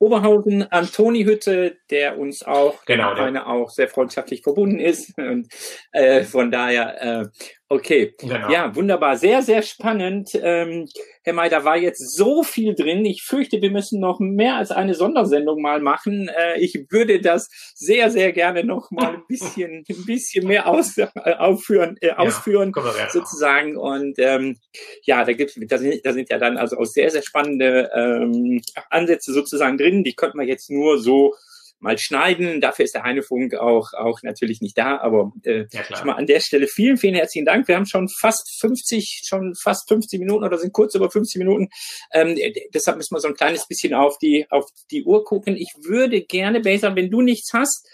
Oberhausen, 0.00 0.62
Antoni 0.72 1.24
Hütte, 1.24 1.76
der 1.90 2.18
uns 2.18 2.42
auch, 2.42 2.86
genau, 2.86 3.14
der 3.14 3.46
auch 3.46 3.68
sehr 3.68 3.86
freundschaftlich 3.86 4.42
verbunden 4.42 4.80
ist. 4.80 5.16
Und 5.18 5.48
äh, 5.92 6.24
von 6.24 6.50
daher, 6.50 7.02
äh, 7.02 7.26
okay. 7.70 8.14
Genau. 8.18 8.50
Ja, 8.50 8.74
wunderbar. 8.76 9.16
Sehr, 9.16 9.42
sehr 9.42 9.62
spannend. 9.62 10.30
Ähm, 10.34 10.86
Herr 11.22 11.32
May, 11.32 11.48
da 11.48 11.64
war 11.64 11.76
jetzt 11.76 12.16
so 12.16 12.42
viel 12.42 12.74
drin. 12.74 13.04
Ich 13.04 13.22
fürchte, 13.22 13.62
wir 13.62 13.70
müssen 13.70 14.00
noch 14.00 14.20
mehr 14.20 14.56
als 14.56 14.70
eine 14.70 14.94
Sondersendung 14.94 15.62
mal 15.62 15.80
machen. 15.80 16.28
Äh, 16.28 16.60
ich 16.60 16.86
würde 16.90 17.20
das 17.20 17.48
sehr, 17.74 18.10
sehr 18.10 18.32
gerne 18.32 18.64
noch 18.64 18.90
mal 18.90 19.14
ein 19.14 19.22
bisschen, 19.28 19.84
ein 19.88 20.04
bisschen 20.04 20.46
mehr 20.46 20.66
aus, 20.66 20.98
äh, 20.98 21.08
aufführen, 21.38 21.96
äh, 22.00 22.10
ausführen, 22.10 22.72
ja, 22.76 23.08
sozusagen. 23.08 23.76
Und 23.76 24.18
ähm, 24.18 24.58
ja, 25.04 25.24
da 25.24 25.32
gibt's, 25.32 25.58
da 25.58 25.78
sind, 25.78 26.04
da 26.04 26.12
sind 26.12 26.28
ja 26.28 26.38
dann 26.38 26.58
also 26.58 26.76
auch 26.76 26.86
sehr, 26.86 27.10
sehr 27.10 27.22
spannende 27.22 27.90
ähm, 27.94 28.60
Ansätze 28.90 29.32
sozusagen 29.32 29.78
drin. 29.78 30.04
Die 30.04 30.14
könnte 30.14 30.36
man 30.36 30.48
jetzt 30.48 30.70
nur 30.70 30.98
so 30.98 31.34
mal 31.80 31.98
schneiden. 31.98 32.60
Dafür 32.60 32.84
ist 32.84 32.94
der 32.94 33.02
Heinefunk 33.02 33.54
auch, 33.54 33.92
auch 33.94 34.22
natürlich 34.22 34.60
nicht 34.60 34.76
da. 34.78 34.98
Aber 34.98 35.32
äh, 35.44 35.64
ja, 35.72 35.84
schon 35.96 36.06
mal 36.06 36.14
an 36.14 36.26
der 36.26 36.40
Stelle 36.40 36.66
vielen, 36.66 36.96
vielen 36.96 37.14
herzlichen 37.14 37.46
Dank. 37.46 37.66
Wir 37.68 37.76
haben 37.76 37.86
schon 37.86 38.08
fast 38.08 38.60
50, 38.60 39.22
schon 39.26 39.54
fast 39.54 39.88
50 39.88 40.20
Minuten 40.20 40.44
oder 40.44 40.58
sind 40.58 40.72
kurz 40.72 40.94
über 40.94 41.10
50 41.10 41.38
Minuten. 41.38 41.68
Ähm, 42.12 42.38
deshalb 42.74 42.98
müssen 42.98 43.14
wir 43.14 43.20
so 43.20 43.28
ein 43.28 43.34
kleines 43.34 43.66
bisschen 43.66 43.94
auf 43.94 44.18
die, 44.18 44.46
auf 44.50 44.66
die 44.90 45.04
Uhr 45.04 45.24
gucken. 45.24 45.56
Ich 45.56 45.72
würde 45.82 46.20
gerne, 46.20 46.60
Baser, 46.60 46.94
wenn 46.96 47.10
du 47.10 47.22
nichts 47.22 47.52
hast, 47.52 47.86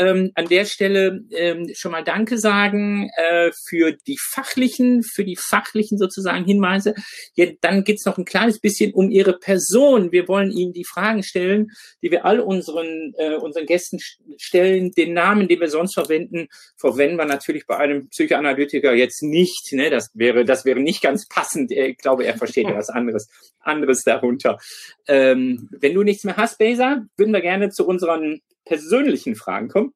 ähm, 0.00 0.32
an 0.34 0.46
der 0.46 0.64
Stelle 0.64 1.20
ähm, 1.30 1.70
schon 1.74 1.92
mal 1.92 2.02
Danke 2.02 2.38
sagen 2.38 3.10
äh, 3.16 3.50
für 3.68 3.92
die 3.92 4.16
fachlichen, 4.18 5.02
für 5.02 5.24
die 5.24 5.36
fachlichen 5.36 5.98
sozusagen 5.98 6.44
Hinweise. 6.44 6.94
Ja, 7.34 7.46
dann 7.60 7.84
geht's 7.84 8.06
noch 8.06 8.16
ein 8.16 8.24
kleines 8.24 8.60
bisschen 8.60 8.94
um 8.94 9.10
Ihre 9.10 9.38
Person. 9.38 10.10
Wir 10.10 10.26
wollen 10.26 10.50
Ihnen 10.50 10.72
die 10.72 10.84
Fragen 10.84 11.22
stellen, 11.22 11.68
die 12.02 12.10
wir 12.10 12.24
all 12.24 12.40
unseren, 12.40 13.12
äh, 13.18 13.34
unseren 13.34 13.66
Gästen 13.66 13.98
stellen. 14.38 14.90
Den 14.92 15.12
Namen, 15.12 15.48
den 15.48 15.60
wir 15.60 15.68
sonst 15.68 15.94
verwenden, 15.94 16.48
verwenden 16.78 17.18
wir 17.18 17.26
natürlich 17.26 17.66
bei 17.66 17.76
einem 17.76 18.08
Psychoanalytiker 18.08 18.94
jetzt 18.94 19.22
nicht. 19.22 19.72
Ne? 19.72 19.90
Das 19.90 20.10
wäre, 20.14 20.46
das 20.46 20.64
wäre 20.64 20.80
nicht 20.80 21.02
ganz 21.02 21.28
passend. 21.28 21.72
Ich 21.72 21.98
glaube, 21.98 22.24
er 22.24 22.38
versteht 22.38 22.68
ja 22.68 22.74
was 22.76 22.88
anderes, 22.88 23.28
anderes 23.60 24.02
darunter. 24.02 24.58
Ähm, 25.06 25.68
wenn 25.72 25.92
du 25.92 26.02
nichts 26.02 26.24
mehr 26.24 26.36
hast, 26.36 26.58
Besa, 26.58 27.04
würden 27.18 27.34
wir 27.34 27.42
gerne 27.42 27.68
zu 27.68 27.86
unseren 27.86 28.40
persönlichen 28.70 29.34
Fragen 29.34 29.68
kommen. 29.68 29.92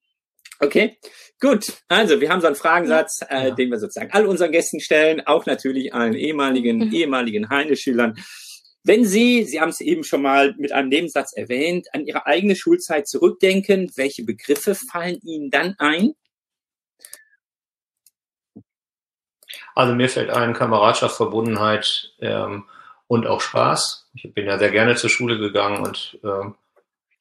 Okay, 0.59 0.99
gut. 1.41 1.79
Also 1.87 2.20
wir 2.20 2.29
haben 2.29 2.41
so 2.41 2.49
einen 2.49 2.57
Fragensatz, 2.57 3.20
äh, 3.29 3.49
ja. 3.49 3.51
den 3.51 3.70
wir 3.70 3.79
sozusagen 3.79 4.11
all 4.12 4.27
unseren 4.27 4.51
Gästen 4.51 4.81
stellen, 4.81 5.25
auch 5.27 5.47
natürlich 5.47 5.95
allen 5.95 6.14
ehemaligen, 6.14 6.79
mhm. 6.79 6.93
ehemaligen 6.93 7.51
Heine-Schülern. 7.51 8.16
Wenn 8.83 9.05
Sie, 9.05 9.45
Sie 9.45 9.61
haben 9.61 9.70
es 9.70 9.81
eben 9.81 10.03
schon 10.03 10.22
mal 10.22 10.55
mit 10.59 10.72
einem 10.72 10.89
Nebensatz 10.89 11.33
erwähnt, 11.35 11.87
an 11.93 12.05
Ihre 12.05 12.27
eigene 12.27 12.57
Schulzeit 12.57 13.07
zurückdenken, 13.07 13.93
welche 13.95 14.25
Begriffe 14.25 14.75
fallen 14.75 15.20
Ihnen 15.22 15.51
dann 15.51 15.77
ein? 15.79 16.14
Also 19.77 19.95
mir 19.95 20.09
fällt 20.09 20.31
ein 20.31 20.53
Kameradschaft, 20.53 21.16
Verbundenheit 21.16 22.12
ähm, 22.20 22.64
und 23.07 23.27
auch 23.27 23.41
Spaß. 23.41 24.11
Ich 24.14 24.35
bin 24.35 24.47
ja 24.47 24.59
sehr 24.59 24.70
gerne 24.70 24.97
zur 24.97 25.11
Schule 25.11 25.39
gegangen 25.39 25.85
und 25.85 26.18
ähm, 26.25 26.57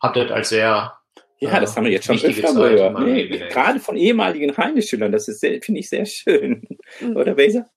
habe 0.01 0.19
das 0.19 0.31
als 0.31 0.49
sehr 0.49 0.97
ja, 1.39 1.59
das 1.59 1.75
haben 1.75 1.85
wir 1.85 1.91
jetzt 1.91 2.05
schon 2.05 2.19
öfter 2.19 2.53
gehört. 2.53 2.99
Nee, 2.99 3.27
gerade 3.27 3.79
von 3.79 3.97
ehemaligen 3.97 4.55
Heine-Schülern, 4.55 5.11
das 5.11 5.27
ist 5.27 5.41
finde 5.41 5.79
ich 5.79 5.89
sehr 5.89 6.05
schön. 6.05 6.67
Mhm. 6.99 7.17
Oder 7.17 7.35
Weser? 7.35 7.69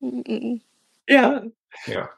Mhm. 0.00 0.60
Ja. 1.08 1.44
Ja. 1.86 2.10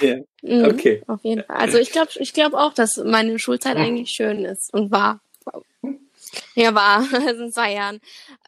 Ja, 0.00 0.16
mhm, 0.42 0.64
okay. 0.64 1.02
Auf 1.06 1.22
jeden 1.22 1.44
Fall. 1.44 1.56
Also 1.56 1.78
ich 1.78 1.92
glaube 1.92 2.10
ich 2.16 2.32
glaube 2.32 2.58
auch, 2.58 2.74
dass 2.74 2.96
meine 2.96 3.38
Schulzeit 3.38 3.76
mhm. 3.76 3.84
eigentlich 3.84 4.10
schön 4.10 4.44
ist 4.44 4.72
und 4.74 4.90
war. 4.90 5.20
Ja, 6.54 6.74
war, 6.74 7.02
in 7.28 7.52
zwei 7.52 7.74
Jahren. 7.74 8.00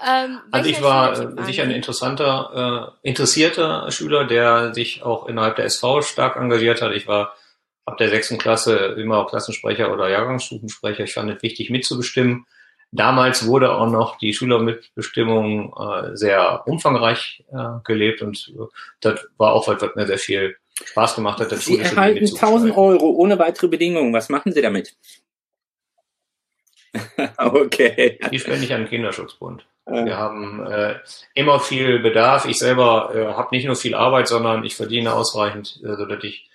Ähm, 0.04 0.40
also 0.50 0.70
ich 0.70 0.80
war 0.82 1.44
sicher 1.44 1.64
ein 1.64 1.70
interessanter, 1.70 2.94
äh, 3.02 3.08
interessierter 3.08 3.90
Schüler, 3.90 4.26
der 4.26 4.72
sich 4.72 5.02
auch 5.02 5.26
innerhalb 5.26 5.56
der 5.56 5.66
SV 5.66 6.02
stark 6.02 6.36
engagiert 6.36 6.80
hat. 6.80 6.92
Ich 6.92 7.06
war 7.06 7.36
ab 7.84 7.98
der 7.98 8.08
sechsten 8.08 8.38
Klasse 8.38 8.76
immer 8.98 9.26
Klassensprecher 9.26 9.92
oder 9.92 10.08
Jahrgangsstufensprecher. 10.08 11.04
Ich 11.04 11.14
fand 11.14 11.30
es 11.30 11.42
wichtig 11.42 11.70
mitzubestimmen. 11.70 12.46
Damals 12.92 13.46
wurde 13.46 13.72
auch 13.72 13.88
noch 13.88 14.18
die 14.18 14.32
Schülermitbestimmung 14.32 15.74
äh, 15.76 16.16
sehr 16.16 16.62
umfangreich 16.66 17.44
äh, 17.52 17.80
gelebt 17.82 18.22
und 18.22 18.52
äh, 18.56 18.66
das 19.00 19.26
war 19.36 19.52
auch 19.52 19.66
was, 19.66 19.82
was 19.82 19.94
mir 19.96 20.06
sehr 20.06 20.18
viel 20.18 20.56
Spaß 20.84 21.16
gemacht 21.16 21.40
hat. 21.40 21.50
Sie 21.50 21.78
erhalten 21.78 22.24
1000 22.24 22.76
Euro 22.76 23.10
ohne 23.10 23.38
weitere 23.38 23.68
Bedingungen. 23.68 24.12
Was 24.12 24.28
machen 24.28 24.52
Sie 24.52 24.62
damit? 24.62 24.94
okay. 27.38 28.18
Die 28.30 28.38
spende 28.38 28.64
ich 28.64 28.72
an 28.72 28.82
den 28.82 28.88
Kinderschutzbund. 28.88 29.66
Wir 29.86 30.16
haben 30.16 30.66
äh, 30.66 30.94
immer 31.34 31.60
viel 31.60 31.98
Bedarf. 31.98 32.46
Ich 32.46 32.58
selber 32.58 33.12
äh, 33.14 33.34
habe 33.34 33.54
nicht 33.54 33.66
nur 33.66 33.76
viel 33.76 33.94
Arbeit, 33.94 34.28
sondern 34.28 34.64
ich 34.64 34.76
verdiene 34.76 35.12
ausreichend, 35.12 35.78
äh, 35.84 35.96
so 35.96 36.06
dass 36.06 36.24
ich 36.24 36.48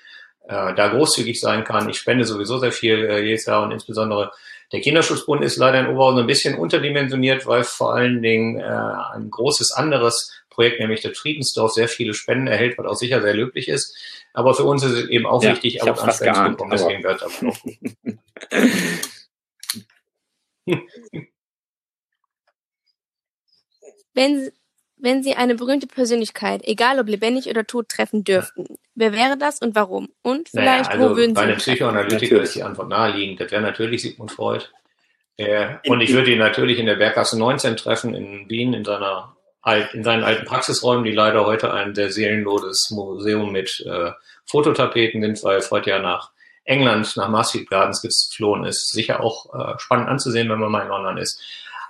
äh, 0.49 0.73
da 0.73 0.87
großzügig 0.89 1.39
sein 1.39 1.63
kann. 1.63 1.87
Ich 1.89 1.97
spende 1.97 2.25
sowieso 2.25 2.57
sehr 2.57 2.71
viel 2.71 3.05
äh, 3.05 3.23
jedes 3.23 3.45
Jahr 3.45 3.63
und 3.63 3.71
insbesondere 3.71 4.31
der 4.71 4.81
Kinderschutzbund 4.81 5.43
ist 5.43 5.57
leider 5.57 5.79
in 5.79 5.87
Oberhausen 5.87 6.19
ein 6.19 6.27
bisschen 6.27 6.55
unterdimensioniert, 6.55 7.47
weil 7.47 7.63
vor 7.63 7.93
allen 7.93 8.21
Dingen 8.21 8.59
äh, 8.59 8.63
ein 8.63 9.29
großes 9.29 9.71
anderes 9.71 10.43
Projekt, 10.49 10.79
nämlich 10.79 11.01
das 11.01 11.17
Friedensdorf, 11.17 11.71
sehr 11.71 11.87
viele 11.87 12.13
Spenden 12.13 12.47
erhält, 12.47 12.77
was 12.77 12.85
auch 12.85 12.95
sicher 12.95 13.21
sehr 13.21 13.33
löblich 13.33 13.67
ist. 13.67 13.95
Aber 14.33 14.53
für 14.53 14.63
uns 14.63 14.83
ist 14.83 14.91
es 14.91 15.09
eben 15.09 15.25
auch 15.25 15.43
ja, 15.43 15.51
wichtig, 15.51 15.81
ab 15.81 16.03
und 16.03 16.13
Spenden 16.13 16.35
zu 16.35 16.51
bekommen. 16.51 16.71
Deswegen 16.71 17.03
wird 17.03 17.23
aber 17.23 17.33
noch. 17.41 17.57
Wenn, 24.13 24.51
wenn 24.99 25.23
Sie 25.23 25.35
eine 25.35 25.55
berühmte 25.55 25.87
Persönlichkeit, 25.87 26.61
egal 26.63 26.99
ob 26.99 27.07
lebendig 27.07 27.47
oder 27.49 27.65
tot, 27.65 27.89
treffen 27.89 28.23
dürften, 28.23 28.65
ja. 28.69 28.75
wer 28.95 29.13
wäre 29.13 29.37
das 29.37 29.59
und 29.59 29.75
warum? 29.75 30.09
Und 30.21 30.49
vielleicht, 30.49 30.89
naja, 30.89 31.01
also 31.01 31.11
wo 31.11 31.17
würden 31.17 31.29
Sie 31.29 31.35
Bei 31.35 31.43
einem 31.43 31.57
Psychoanalytiker 31.57 32.41
ist 32.41 32.55
die 32.55 32.63
Antwort 32.63 32.89
naheliegend. 32.89 33.39
Das 33.39 33.51
wäre 33.51 33.61
natürlich 33.61 34.01
Sigmund 34.01 34.31
Freud. 34.31 34.65
Äh, 35.37 35.75
und 35.87 36.01
ich 36.01 36.13
würde 36.13 36.31
ihn 36.31 36.39
natürlich 36.39 36.79
in 36.79 36.85
der 36.85 36.95
Berggasse 36.95 37.39
19 37.39 37.77
treffen 37.77 38.13
in 38.13 38.49
Wien 38.49 38.73
in 38.73 38.83
seiner 38.83 39.35
in 39.93 40.03
seinen 40.03 40.23
alten 40.23 40.45
Praxisräumen, 40.45 41.03
die 41.03 41.11
leider 41.11 41.45
heute 41.45 41.71
ein 41.73 41.93
sehr 41.93 42.09
seelenloses 42.11 42.89
Museum 42.91 43.51
mit 43.51 43.85
äh, 43.85 44.11
Fototapeten 44.45 45.21
sind, 45.21 45.43
weil 45.43 45.61
Freud 45.61 45.87
ja 45.87 45.99
nach 45.99 46.31
England, 46.63 47.15
nach 47.17 47.29
Marsfield 47.29 47.69
Gardens 47.69 48.01
geflohen 48.01 48.63
ist. 48.63 48.91
Sicher 48.91 49.21
auch 49.21 49.53
äh, 49.53 49.77
spannend 49.77 50.07
anzusehen, 50.07 50.49
wenn 50.49 50.59
man 50.59 50.71
mal 50.71 50.83
in 50.83 50.87
London 50.87 51.17
ist. 51.17 51.41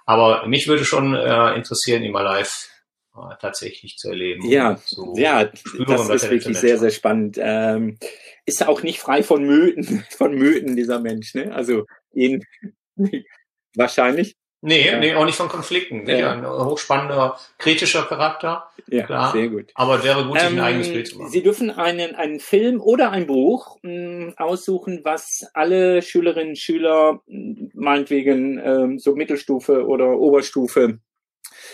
Aber 0.06 0.48
mich 0.48 0.68
würde 0.68 0.84
schon 0.84 1.16
äh, 1.16 1.56
interessieren, 1.56 2.04
ihn 2.04 2.12
mal 2.12 2.24
live 2.24 2.70
tatsächlich 3.40 3.98
zu 3.98 4.10
erleben. 4.10 4.50
Ja, 4.50 4.78
zu 4.78 5.14
ja, 5.16 5.50
spüren, 5.54 5.86
das 5.88 6.10
ist 6.10 6.30
wirklich 6.30 6.58
sehr, 6.58 6.78
sehr 6.78 6.92
spannend. 6.92 7.38
Ähm, 7.40 7.98
ist 8.46 8.68
auch 8.68 8.84
nicht 8.84 9.00
frei 9.00 9.24
von 9.24 9.44
Mythen, 9.46 10.04
von 10.18 10.34
Mythen 10.34 10.76
dieser 10.76 11.00
Mensch. 11.00 11.36
Ne? 11.36 11.54
Also 11.54 11.86
ihn 12.14 12.46
wahrscheinlich. 13.76 14.36
Nee, 14.62 14.88
ja. 14.88 15.00
nee, 15.00 15.16
auch 15.16 15.26
nicht 15.26 15.38
von 15.38 15.48
Konflikten. 15.48 16.06
Ja. 16.06 16.34
Ein 16.34 16.46
hochspannender, 16.46 17.40
kritischer 17.58 18.04
Charakter. 18.04 18.70
Ja, 18.88 19.06
klar. 19.06 19.32
sehr 19.32 19.48
gut. 19.48 19.72
Aber 19.74 20.04
wäre 20.04 20.26
gut, 20.26 20.38
sich 20.38 20.50
ähm, 20.50 20.58
ein 20.58 20.64
eigenes 20.64 20.92
Bild 20.92 21.08
zu 21.08 21.18
machen. 21.18 21.32
Sie 21.32 21.42
dürfen 21.44 21.72
einen, 21.72 22.16
einen 22.16 22.42
Film 22.42 22.82
oder 22.82 23.12
ein 23.12 23.26
Buch 23.26 23.78
mh, 23.84 23.92
hm, 23.92 24.34
aussuchen, 24.36 25.02
was 25.04 25.46
alle 25.54 26.02
Schülerinnen 26.02 26.50
und 26.50 26.58
Schüler, 26.58 27.22
hm, 27.28 27.72
meinetwegen 27.74 28.60
ähm, 28.62 29.00
so 29.00 29.16
Mittelstufe 29.16 29.86
oder 29.86 30.18
Oberstufe, 30.18 31.00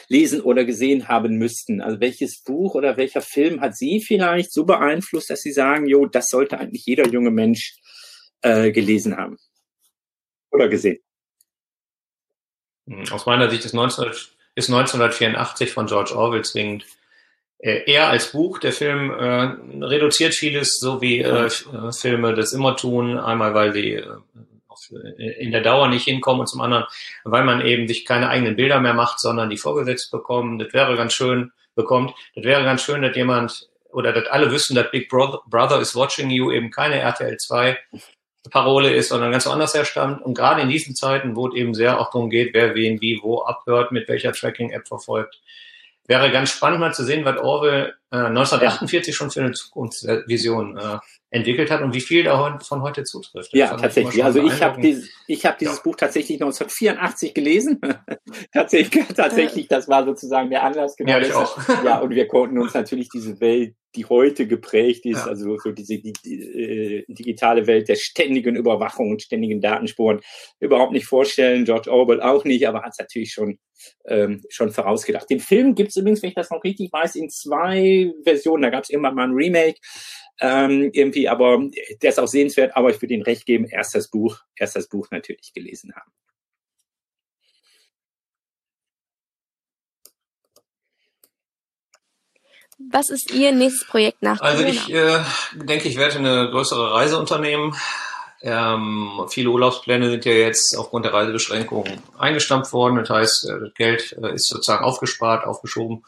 lesen 0.07 0.41
oder 0.41 0.65
gesehen 0.65 1.07
haben 1.07 1.37
müssten. 1.37 1.81
Also 1.81 1.99
welches 1.99 2.41
Buch 2.41 2.75
oder 2.75 2.97
welcher 2.97 3.21
Film 3.21 3.61
hat 3.61 3.75
Sie 3.75 4.01
vielleicht 4.01 4.51
so 4.51 4.65
beeinflusst, 4.65 5.29
dass 5.29 5.41
Sie 5.41 5.51
sagen, 5.51 5.87
jo, 5.87 6.05
das 6.05 6.27
sollte 6.27 6.59
eigentlich 6.59 6.85
jeder 6.85 7.07
junge 7.07 7.31
Mensch 7.31 7.75
äh, 8.41 8.71
gelesen 8.71 9.17
haben 9.17 9.37
oder 10.51 10.69
gesehen? 10.69 10.99
Hm, 12.87 13.11
aus 13.11 13.25
meiner 13.25 13.49
Sicht 13.49 13.65
ist, 13.65 13.73
19, 13.73 14.05
ist 14.55 14.69
1984 14.69 15.71
von 15.71 15.87
George 15.87 16.15
Orwell 16.15 16.43
zwingend 16.43 16.85
äh, 17.59 17.91
eher 17.91 18.09
als 18.09 18.31
Buch. 18.31 18.59
Der 18.59 18.71
Film 18.71 19.11
äh, 19.11 19.85
reduziert 19.85 20.33
vieles, 20.33 20.77
so 20.79 21.01
wie 21.01 21.19
äh, 21.19 21.47
äh 21.47 21.91
Filme 21.91 22.35
das 22.35 22.53
immer 22.53 22.75
tun. 22.75 23.17
Einmal, 23.17 23.53
weil 23.53 23.73
sie 23.73 23.93
äh, 23.93 24.17
in 25.17 25.51
der 25.51 25.61
Dauer 25.61 25.87
nicht 25.87 26.05
hinkommen 26.05 26.41
und 26.41 26.47
zum 26.47 26.61
anderen, 26.61 26.85
weil 27.23 27.43
man 27.43 27.65
eben 27.65 27.87
sich 27.87 28.05
keine 28.05 28.29
eigenen 28.29 28.55
Bilder 28.55 28.79
mehr 28.79 28.93
macht, 28.93 29.19
sondern 29.19 29.49
die 29.49 29.57
vorgesetzt 29.57 30.11
bekommen. 30.11 30.59
Das 30.59 30.73
wäre 30.73 30.95
ganz 30.95 31.13
schön, 31.13 31.51
bekommt. 31.75 32.13
Das 32.35 32.43
wäre 32.43 32.63
ganz 32.63 32.81
schön, 32.83 33.01
dass 33.01 33.15
jemand 33.15 33.69
oder 33.91 34.11
dass 34.11 34.27
alle 34.27 34.51
wüssten, 34.51 34.75
dass 34.75 34.91
Big 34.91 35.09
Brother, 35.09 35.41
Brother 35.47 35.79
is 35.79 35.95
watching 35.95 36.29
you 36.29 36.51
eben 36.51 36.71
keine 36.71 36.99
RTL 36.99 37.37
2 37.37 37.77
Parole 38.51 38.93
ist, 38.93 39.09
sondern 39.09 39.31
ganz 39.31 39.45
woanders 39.45 39.73
herstammt. 39.73 40.21
Und 40.21 40.35
gerade 40.35 40.61
in 40.61 40.69
diesen 40.69 40.95
Zeiten, 40.95 41.35
wo 41.35 41.47
es 41.47 41.55
eben 41.55 41.73
sehr 41.73 41.99
auch 41.99 42.11
darum 42.11 42.29
geht, 42.29 42.53
wer 42.53 42.75
wen 42.75 43.01
wie 43.01 43.19
wo 43.21 43.43
abhört, 43.43 43.91
mit 43.91 44.07
welcher 44.07 44.33
Tracking-App 44.33 44.87
verfolgt, 44.87 45.41
wäre 46.07 46.31
ganz 46.31 46.51
spannend 46.51 46.79
mal 46.79 46.93
zu 46.93 47.03
sehen, 47.03 47.25
was 47.25 47.37
Orwell 47.37 47.95
äh, 48.11 48.17
1948 48.17 49.15
schon 49.15 49.31
für 49.31 49.41
eine 49.41 49.53
Zukunftsvision 49.53 50.77
äh, 50.77 50.97
entwickelt 51.35 51.69
hat 51.69 51.81
und 51.81 51.93
wie 51.93 52.01
viel 52.01 52.23
davon 52.23 52.81
heute 52.81 53.03
zutrifft. 53.03 53.53
Das 53.53 53.59
ja, 53.59 53.75
tatsächlich. 53.75 54.23
Also 54.23 54.41
ich 54.41 54.61
habe 54.61 54.81
dieses, 54.81 55.09
ich 55.27 55.45
hab 55.45 55.57
dieses 55.57 55.77
ja. 55.77 55.83
Buch 55.83 55.95
tatsächlich 55.97 56.41
1984 56.41 57.33
gelesen. 57.33 57.79
tatsächlich, 58.53 59.05
tatsächlich, 59.07 59.67
das 59.67 59.89
war 59.89 60.05
sozusagen 60.05 60.49
der 60.49 60.63
Anlass. 60.63 60.95
Genau 60.95 61.11
ja, 61.11 61.19
ich 61.19 61.33
auch. 61.33 61.57
ja, 61.83 61.99
und 61.99 62.11
wir 62.11 62.27
konnten 62.27 62.57
uns 62.57 62.73
natürlich 62.73 63.09
diese 63.09 63.39
Welt, 63.41 63.75
die 63.95 64.05
heute 64.05 64.47
geprägt 64.47 65.05
ist, 65.05 65.25
ja. 65.25 65.27
also 65.27 65.57
so 65.57 65.71
diese 65.71 65.99
die, 65.99 66.13
die, 66.13 66.41
äh, 66.41 67.05
digitale 67.07 67.65
Welt 67.67 67.87
der 67.87 67.95
ständigen 67.95 68.55
Überwachung 68.55 69.11
und 69.11 69.21
ständigen 69.21 69.61
Datenspuren 69.61 70.19
überhaupt 70.59 70.91
nicht 70.91 71.05
vorstellen. 71.05 71.65
George 71.65 71.91
Orwell 71.91 72.21
auch 72.21 72.45
nicht, 72.45 72.67
aber 72.67 72.81
hat 72.81 72.91
es 72.91 72.99
natürlich 72.99 73.31
schon 73.31 73.57
ähm, 74.07 74.41
schon 74.49 74.71
vorausgedacht. 74.71 75.29
Den 75.29 75.39
Film 75.39 75.75
gibt 75.75 75.89
es 75.89 75.97
übrigens, 75.97 76.21
wenn 76.21 76.29
ich 76.29 76.35
das 76.35 76.49
noch 76.49 76.63
richtig 76.63 76.91
weiß, 76.91 77.15
in 77.15 77.29
zwei 77.29 78.11
Versionen. 78.23 78.63
Da 78.63 78.69
gab 78.69 78.83
es 78.83 78.89
irgendwann 78.89 79.15
mal 79.15 79.27
ein 79.27 79.33
Remake 79.33 79.79
ähm, 80.39 80.89
irgendwie, 80.93 81.29
aber 81.29 81.59
der 82.01 82.09
ist 82.09 82.19
auch 82.19 82.27
sehenswert, 82.27 82.75
aber 82.75 82.89
ich 82.89 83.01
würde 83.01 83.13
Ihnen 83.13 83.23
recht 83.23 83.45
geben, 83.45 83.65
erst 83.65 83.95
das 83.95 84.09
Buch, 84.09 84.39
erst 84.55 84.75
das 84.75 84.87
Buch 84.87 85.07
natürlich 85.11 85.53
gelesen 85.53 85.93
haben. 85.95 86.11
Was 92.91 93.09
ist 93.09 93.31
Ihr 93.31 93.53
nächstes 93.53 93.87
Projekt 93.87 94.21
nach 94.21 94.41
Also 94.41 94.63
ich 94.65 94.93
äh, 94.93 95.23
denke, 95.53 95.87
ich 95.87 95.95
werde 95.95 96.17
eine 96.17 96.49
größere 96.51 96.93
Reise 96.93 97.17
unternehmen. 97.17 97.75
Ähm, 98.41 99.25
viele 99.29 99.49
Urlaubspläne 99.49 100.09
sind 100.09 100.25
ja 100.25 100.33
jetzt 100.33 100.75
aufgrund 100.77 101.05
der 101.05 101.13
Reisebeschränkungen 101.13 102.03
eingestampft 102.17 102.73
worden. 102.73 102.97
Das 102.97 103.09
heißt, 103.09 103.49
äh, 103.49 103.59
das 103.61 103.73
Geld 103.75 104.17
äh, 104.21 104.33
ist 104.33 104.49
sozusagen 104.49 104.83
aufgespart, 104.83 105.45
aufgeschoben 105.45 106.03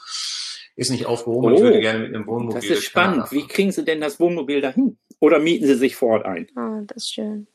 ist 0.78 0.92
nicht 0.92 1.08
aufgehoben. 1.08 1.52
Oh, 1.52 1.56
ich 1.56 1.62
würde 1.62 1.80
gerne 1.80 2.00
mit 2.00 2.16
einem 2.16 2.28
Wohnmobil. 2.28 2.62
Das 2.62 2.70
ist 2.70 2.84
spannend. 2.84 3.32
Wie 3.32 3.48
kriegen 3.48 3.72
Sie 3.72 3.84
denn 3.84 4.00
das 4.00 4.20
Wohnmobil 4.20 4.62
dahin? 4.62 4.98
Oder 5.20 5.40
mieten 5.40 5.66
Sie 5.66 5.74
sich 5.74 5.96
vor 5.96 6.10
Ort 6.14 6.26
ein? 6.26 6.48
Ah, 6.56 6.80
oh, 6.80 6.84
das 6.86 7.04
ist 7.04 7.14
schön. 7.14 7.48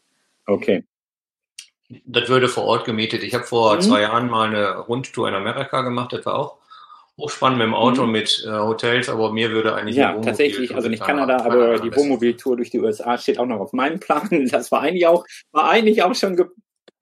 Okay. 0.46 0.84
Das 2.04 2.28
würde 2.28 2.48
vor 2.48 2.64
Ort 2.64 2.84
gemietet. 2.84 3.22
Ich 3.22 3.32
habe 3.34 3.44
vor 3.44 3.76
mhm. 3.76 3.80
zwei 3.80 4.02
Jahren 4.02 4.28
mal 4.28 4.48
eine 4.48 4.76
Rundtour 4.78 5.28
in 5.28 5.34
Amerika 5.34 5.82
gemacht. 5.82 6.12
Das 6.12 6.26
war 6.26 6.34
auch 6.34 6.58
hochspannend 7.16 7.58
mit 7.58 7.66
dem 7.66 7.74
Auto, 7.74 8.06
mhm. 8.06 8.12
mit 8.12 8.44
äh, 8.44 8.50
Hotels, 8.50 9.08
aber 9.08 9.32
mir 9.32 9.50
würde 9.50 9.74
eigentlich 9.74 9.96
Ja, 9.96 10.18
tatsächlich, 10.18 10.74
also 10.74 10.88
nicht 10.88 11.04
Kanada, 11.04 11.36
Kanada, 11.36 11.54
aber 11.54 11.78
die 11.78 11.94
Wohnmobiltour 11.94 12.56
durch 12.56 12.70
die 12.70 12.80
USA 12.80 13.18
steht 13.18 13.38
auch 13.38 13.46
noch 13.46 13.60
auf 13.60 13.72
meinem 13.72 14.00
Plan. 14.00 14.28
Das 14.50 14.72
war 14.72 14.80
eigentlich 14.80 15.06
auch, 15.06 15.24
war 15.52 15.70
eigentlich 15.70 16.02
auch 16.02 16.14
schon 16.14 16.36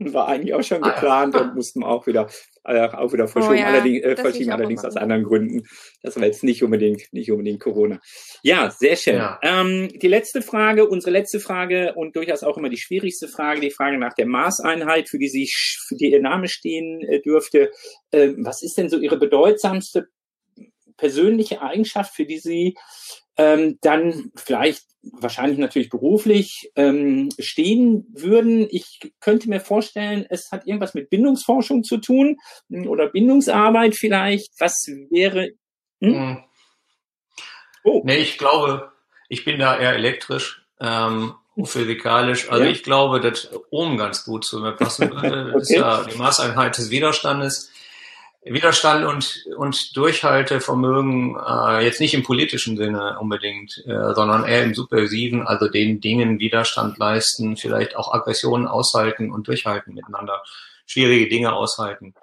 war 0.01 0.29
eigentlich 0.29 0.55
auch 0.55 0.63
schon 0.63 0.81
geplant 0.81 1.35
ah, 1.35 1.39
ja. 1.39 1.45
und 1.45 1.55
mussten 1.55 1.83
auch 1.83 2.07
wieder 2.07 2.29
äh, 2.65 2.89
auch 2.89 3.13
wieder 3.13 3.29
verschoben, 3.29 3.57
oh, 3.57 3.59
ja. 3.59 3.67
allerdings, 3.67 4.05
äh, 4.05 4.17
verschieben, 4.17 4.51
allerdings 4.51 4.85
aus 4.85 4.97
anderen 4.97 5.25
Gründen. 5.25 5.67
Das 6.03 6.17
war 6.17 6.25
jetzt 6.25 6.43
nicht 6.45 6.63
unbedingt 6.63 7.03
nicht 7.13 7.31
unbedingt 7.31 7.61
Corona. 7.61 8.01
Ja, 8.43 8.71
sehr 8.71 8.97
schön. 8.97 9.17
Ja. 9.17 9.39
Ähm, 9.43 9.89
die 10.01 10.09
letzte 10.09 10.43
Frage, 10.43 10.89
unsere 10.89 11.11
letzte 11.11 11.41
Frage 11.41 11.95
und 11.95 12.17
durchaus 12.17 12.43
auch 12.43 12.57
immer 12.57 12.69
die 12.69 12.79
schwierigste 12.79 13.29
Frage, 13.29 13.61
die 13.61 13.71
Frage 13.71 13.99
nach 13.99 14.15
der 14.15 14.27
Maßeinheit, 14.27 15.09
für 15.09 15.19
die 15.19 15.29
Sie 15.29 15.51
für 15.51 15.97
die 15.97 16.13
Ihr 16.13 16.23
Name 16.23 16.49
stehen 16.49 17.01
äh, 17.03 17.21
dürfte. 17.21 17.71
Äh, 18.11 18.31
was 18.39 18.63
ist 18.63 18.79
denn 18.79 18.89
so 18.89 18.99
Ihre 18.99 19.19
bedeutsamste 19.19 20.09
persönliche 20.97 21.63
Eigenschaft, 21.63 22.15
für 22.15 22.27
die 22.27 22.39
Sie 22.39 22.75
ähm, 23.41 23.79
dann 23.81 24.33
vielleicht 24.37 24.85
wahrscheinlich 25.03 25.59
natürlich 25.59 25.89
beruflich 25.89 26.71
ähm, 26.77 27.31
stehen 27.39 28.05
würden. 28.13 28.69
Ich 28.71 29.01
könnte 29.21 29.49
mir 29.49 29.61
vorstellen, 29.61 30.27
es 30.29 30.53
hat 30.53 30.67
irgendwas 30.67 30.93
mit 30.93 31.09
Bindungsforschung 31.09 31.83
zu 31.83 31.97
tun 31.97 32.37
hm, 32.69 32.87
oder 32.87 33.09
Bindungsarbeit 33.09 33.95
vielleicht. 33.95 34.53
Was 34.59 34.75
wäre? 35.09 35.53
Hm? 36.03 36.15
hm? 36.15 36.45
Oh. 37.83 38.03
Nee, 38.05 38.19
ich 38.19 38.37
glaube, 38.37 38.93
ich 39.31 39.47
bin 39.47 39.59
da 39.59 39.79
eher 39.79 39.95
elektrisch. 39.95 40.67
Ähm, 40.79 41.35
physikalisch. 41.65 42.51
Also 42.51 42.65
ja. 42.65 42.71
ich 42.71 42.83
glaube, 42.83 43.21
dass 43.21 43.49
Ohm 43.71 43.97
ganz 43.97 44.25
gut 44.25 44.45
zu 44.45 44.61
mir 44.61 44.73
passen 44.73 45.11
würde. 45.11 45.53
Das 45.53 45.55
okay. 45.55 45.63
ist 45.63 45.71
ja 45.71 46.05
die 46.05 46.19
Maßeinheit 46.19 46.77
des 46.77 46.91
Widerstandes. 46.91 47.71
Widerstand 48.43 49.05
und, 49.05 49.45
und 49.57 49.97
Durchhaltevermögen 49.97 51.37
äh, 51.37 51.85
jetzt 51.85 52.01
nicht 52.01 52.15
im 52.15 52.23
politischen 52.23 52.77
Sinne 52.77 53.19
unbedingt, 53.21 53.83
äh, 53.87 54.15
sondern 54.15 54.45
eher 54.45 54.65
im 54.65 54.75
subversiven, 54.75 55.47
also 55.47 55.69
den 55.69 56.01
Dingen 56.01 56.39
Widerstand 56.39 56.97
leisten, 56.97 57.59
vielleicht 57.59 57.97
auch 57.97 58.15
Aggressionen 58.15 58.67
aushalten 58.67 59.31
und 59.31 59.47
durchhalten 59.47 59.93
miteinander, 59.93 60.43
schwierige 60.87 61.29
Dinge 61.29 61.53
aushalten. 61.53 62.15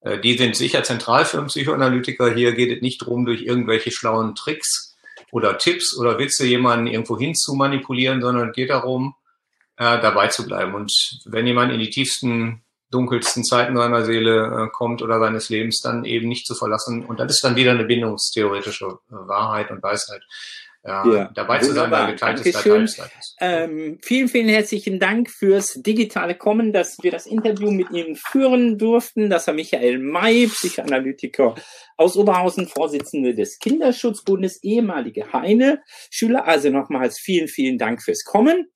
Äh, 0.00 0.20
die 0.20 0.38
sind 0.38 0.54
sicher 0.54 0.84
zentral 0.84 1.24
für 1.24 1.38
einen 1.38 1.48
Psychoanalytiker. 1.48 2.32
Hier 2.32 2.52
geht 2.52 2.76
es 2.76 2.80
nicht 2.80 3.02
darum, 3.02 3.26
durch 3.26 3.42
irgendwelche 3.42 3.90
schlauen 3.90 4.36
Tricks 4.36 4.96
oder 5.32 5.58
Tipps 5.58 5.98
oder 5.98 6.18
Witze 6.20 6.46
jemanden 6.46 6.86
irgendwo 6.86 7.18
hin 7.18 7.34
zu 7.34 7.54
manipulieren, 7.54 8.20
sondern 8.20 8.50
es 8.50 8.54
geht 8.54 8.70
darum, 8.70 9.16
äh, 9.76 10.00
dabei 10.00 10.28
zu 10.28 10.46
bleiben. 10.46 10.74
Und 10.74 10.92
wenn 11.24 11.48
jemand 11.48 11.72
in 11.72 11.80
die 11.80 11.90
tiefsten 11.90 12.62
dunkelsten 12.90 13.44
Zeiten 13.44 13.76
seiner 13.76 14.04
Seele 14.04 14.66
äh, 14.66 14.70
kommt 14.70 15.02
oder 15.02 15.18
seines 15.18 15.48
Lebens, 15.48 15.80
dann 15.80 16.04
eben 16.04 16.28
nicht 16.28 16.46
zu 16.46 16.54
verlassen. 16.54 17.04
Und 17.04 17.20
das 17.20 17.32
ist 17.32 17.44
dann 17.44 17.56
wieder 17.56 17.72
eine 17.72 17.84
bindungstheoretische 17.84 18.86
äh, 18.86 19.12
Wahrheit 19.12 19.70
und 19.70 19.82
Weisheit. 19.82 20.22
Ja, 20.86 21.06
ja, 21.10 21.30
dabei 21.34 21.60
zu 21.60 21.72
sein, 21.72 21.90
weil 21.90 22.12
geteiltes 22.12 22.52
Dankeschön. 22.52 22.86
Ähm, 23.40 23.98
vielen, 24.02 24.28
vielen 24.28 24.50
herzlichen 24.50 25.00
Dank 25.00 25.30
fürs 25.30 25.80
digitale 25.80 26.34
Kommen, 26.34 26.74
dass 26.74 26.98
wir 27.00 27.10
das 27.10 27.24
Interview 27.24 27.70
mit 27.70 27.90
Ihnen 27.90 28.16
führen 28.16 28.76
durften. 28.76 29.30
Das 29.30 29.46
war 29.46 29.54
Michael 29.54 29.98
May, 29.98 30.46
Psychoanalytiker 30.46 31.54
aus 31.96 32.18
Oberhausen, 32.18 32.68
Vorsitzende 32.68 33.34
des 33.34 33.58
Kinderschutzbundes, 33.60 34.62
ehemalige 34.62 35.32
Heine 35.32 35.82
Schüler. 36.10 36.46
Also 36.46 36.68
nochmals 36.68 37.18
vielen, 37.18 37.48
vielen 37.48 37.78
Dank 37.78 38.02
fürs 38.02 38.22
Kommen. 38.22 38.68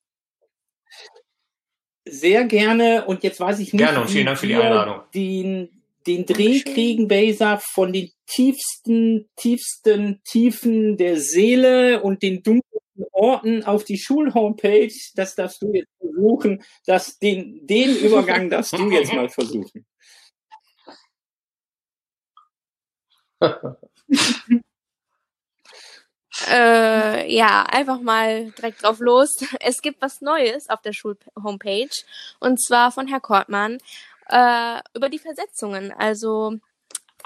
Sehr 2.05 2.45
gerne. 2.45 3.05
Und 3.05 3.23
jetzt 3.23 3.39
weiß 3.39 3.59
ich 3.59 3.73
nicht, 3.73 3.83
gerne 3.83 4.01
und 4.01 4.09
vielen 4.09 4.25
Dank 4.25 4.37
für 4.37 4.47
die 4.47 4.55
Einladung. 4.55 5.01
Den, 5.13 5.69
den 6.07 6.25
Dreh 6.25 6.61
kriegen, 6.61 7.07
Baser, 7.07 7.59
von 7.73 7.93
den 7.93 8.11
tiefsten, 8.25 9.29
tiefsten 9.35 10.21
Tiefen 10.23 10.97
der 10.97 11.19
Seele 11.19 12.01
und 12.01 12.23
den 12.23 12.41
dunkelsten 12.43 13.05
Orten 13.11 13.63
auf 13.63 13.83
die 13.83 13.97
Schulhomepage. 13.97 15.11
Das 15.15 15.35
darfst 15.35 15.61
du 15.61 15.73
jetzt 15.73 15.91
versuchen. 15.99 16.63
Das, 16.85 17.17
den, 17.19 17.65
den 17.67 17.95
Übergang 17.97 18.49
darfst 18.49 18.73
du 18.73 18.89
jetzt 18.91 19.13
mal 19.13 19.29
versuchen. 19.29 19.85
Äh, 26.49 27.33
ja, 27.33 27.63
einfach 27.63 27.99
mal 28.01 28.51
direkt 28.51 28.83
drauf 28.83 28.99
los. 28.99 29.29
Es 29.59 29.81
gibt 29.81 30.01
was 30.01 30.21
Neues 30.21 30.69
auf 30.69 30.81
der 30.81 30.93
Schul-Homepage 30.93 31.89
und 32.39 32.61
zwar 32.61 32.91
von 32.91 33.07
Herr 33.07 33.19
Kortmann 33.19 33.77
äh, 34.29 34.79
über 34.95 35.09
die 35.09 35.19
Versetzungen. 35.19 35.91
Also 35.91 36.55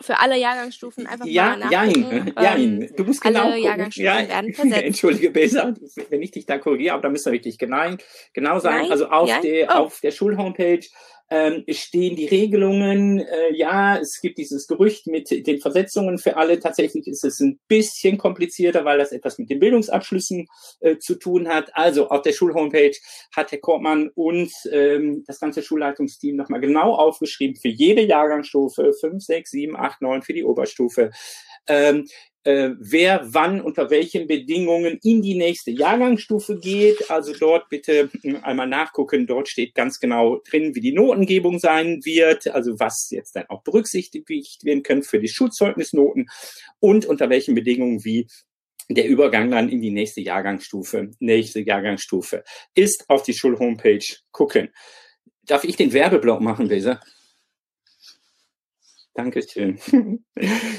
für 0.01 0.20
alle 0.20 0.38
Jahrgangsstufen 0.38 1.05
einfach 1.05 1.26
ja, 1.26 1.55
mal 1.55 1.70
nachgucken. 1.70 2.34
Ja, 2.41 2.55
ähm, 2.55 2.89
du 2.95 3.03
musst 3.03 3.22
genau 3.22 3.43
alle. 3.43 3.59
Jahrgangsstufen 3.59 4.05
ja, 4.05 4.28
werden 4.28 4.53
versetzt. 4.55 4.84
Entschuldige, 4.84 5.30
Besa, 5.30 5.74
wenn 6.09 6.22
ich 6.22 6.32
dich 6.32 6.45
da 6.45 6.57
korrigiere, 6.57 6.93
aber 6.93 7.03
da 7.03 7.09
müsste 7.09 7.32
wirklich 7.32 7.57
genau, 7.57 7.95
genau 8.34 8.59
sein. 8.59 8.84
Nein, 8.84 8.91
also 8.91 9.07
auf, 9.07 9.30
ja? 9.30 9.39
der, 9.41 9.68
Oh. 9.70 9.84
auf 9.84 9.99
der 10.01 10.11
Schulhomepage 10.11 10.88
ähm, 11.30 11.63
stehen 11.69 12.15
die 12.15 12.26
Regelungen. 12.26 13.19
Äh, 13.19 13.55
ja, 13.55 13.97
es 13.97 14.19
gibt 14.21 14.38
dieses 14.38 14.67
Gerücht 14.67 15.07
mit 15.07 15.30
den 15.47 15.59
Versetzungen 15.59 16.17
für 16.17 16.38
alle. 16.38 16.59
Tatsächlich 16.59 17.07
ist 17.07 17.24
es 17.24 17.39
ein 17.39 17.59
bisschen 17.67 18.17
komplizierter, 18.17 18.86
weil 18.86 18.97
das 18.97 19.11
etwas 19.11 19.38
mit 19.38 19.49
den 19.49 19.59
Bildungsabschlüssen 19.59 20.47
äh, 20.82 20.97
zu 20.97 21.15
tun 21.15 21.47
hat. 21.47 21.71
Also 21.74 22.09
auf 22.09 22.21
der 22.21 22.34
Schulhomepage 22.34 22.99
hat 23.36 23.51
Herr 23.51 23.59
Kortmann 23.59 24.09
und 24.13 24.51
ähm, 24.71 25.24
das 25.26 25.39
ganze 25.39 25.63
Schulleitungsteam 25.63 26.36
nochmal 26.36 26.61
genau 26.61 26.95
aufgeschrieben 26.95 27.55
für 27.55 27.69
jede 27.69 28.01
Jahrgangsstufe, 28.01 28.93
5, 28.93 29.24
6, 29.24 29.51
7, 29.51 29.76
8, 29.76 30.01
9 30.01 30.21
für 30.21 30.34
die 30.34 30.43
Oberstufe. 30.43 31.11
Ähm, 31.67 32.05
äh, 32.44 32.72
wer 32.78 33.22
wann 33.34 33.62
unter 33.62 33.89
welchen 33.89 34.28
Bedingungen 34.28 35.00
in 35.04 35.22
die 35.22 35.36
nächste 35.36 35.72
Jahrgangsstufe 35.72 36.60
geht. 36.60 37.10
Also 37.10 37.34
dort 37.34 37.70
bitte 37.70 38.10
äh, 38.24 38.36
einmal 38.41 38.68
nachgucken. 38.68 39.28
Dort 39.28 39.50
steht 39.50 39.76
ganz 39.76 40.00
genau 40.00 40.39
drin, 40.50 40.76
wie 40.76 40.82
die 40.82 40.94
Notengebung 40.94 41.60
sein 41.60 42.04
wird, 42.04 42.48
also 42.48 42.80
was 42.80 43.08
jetzt 43.12 43.36
dann 43.36 43.46
auch 43.50 43.64
berücksichtigt 43.64 44.64
werden 44.64 44.84
können 44.84 45.04
für 45.04 45.20
die 45.20 45.28
Schulzeugnisnoten 45.28 46.30
und 46.80 47.06
unter 47.06 47.30
welchen 47.30 47.56
Bedingungen 47.56 48.04
wie 48.04 48.28
der 48.89 49.08
Übergang 49.08 49.50
dann 49.50 49.70
in 49.70 49.82
die 49.82 49.91
nächste 49.91 50.22
Jahrgangsstufe, 50.22 51.12
nächste 51.20 51.62
Jahrgangsstufe 51.62 52.44
ist 52.76 53.10
auf 53.10 53.24
die 53.24 53.34
Schulhomepage 53.34 54.18
gucken. 54.32 54.70
Darf 55.46 55.64
ich 55.64 55.76
den 55.76 55.94
Werbeblock 55.94 56.41
machen, 56.41 56.68
Leser? 56.68 57.00
Dankeschön. 59.16 59.78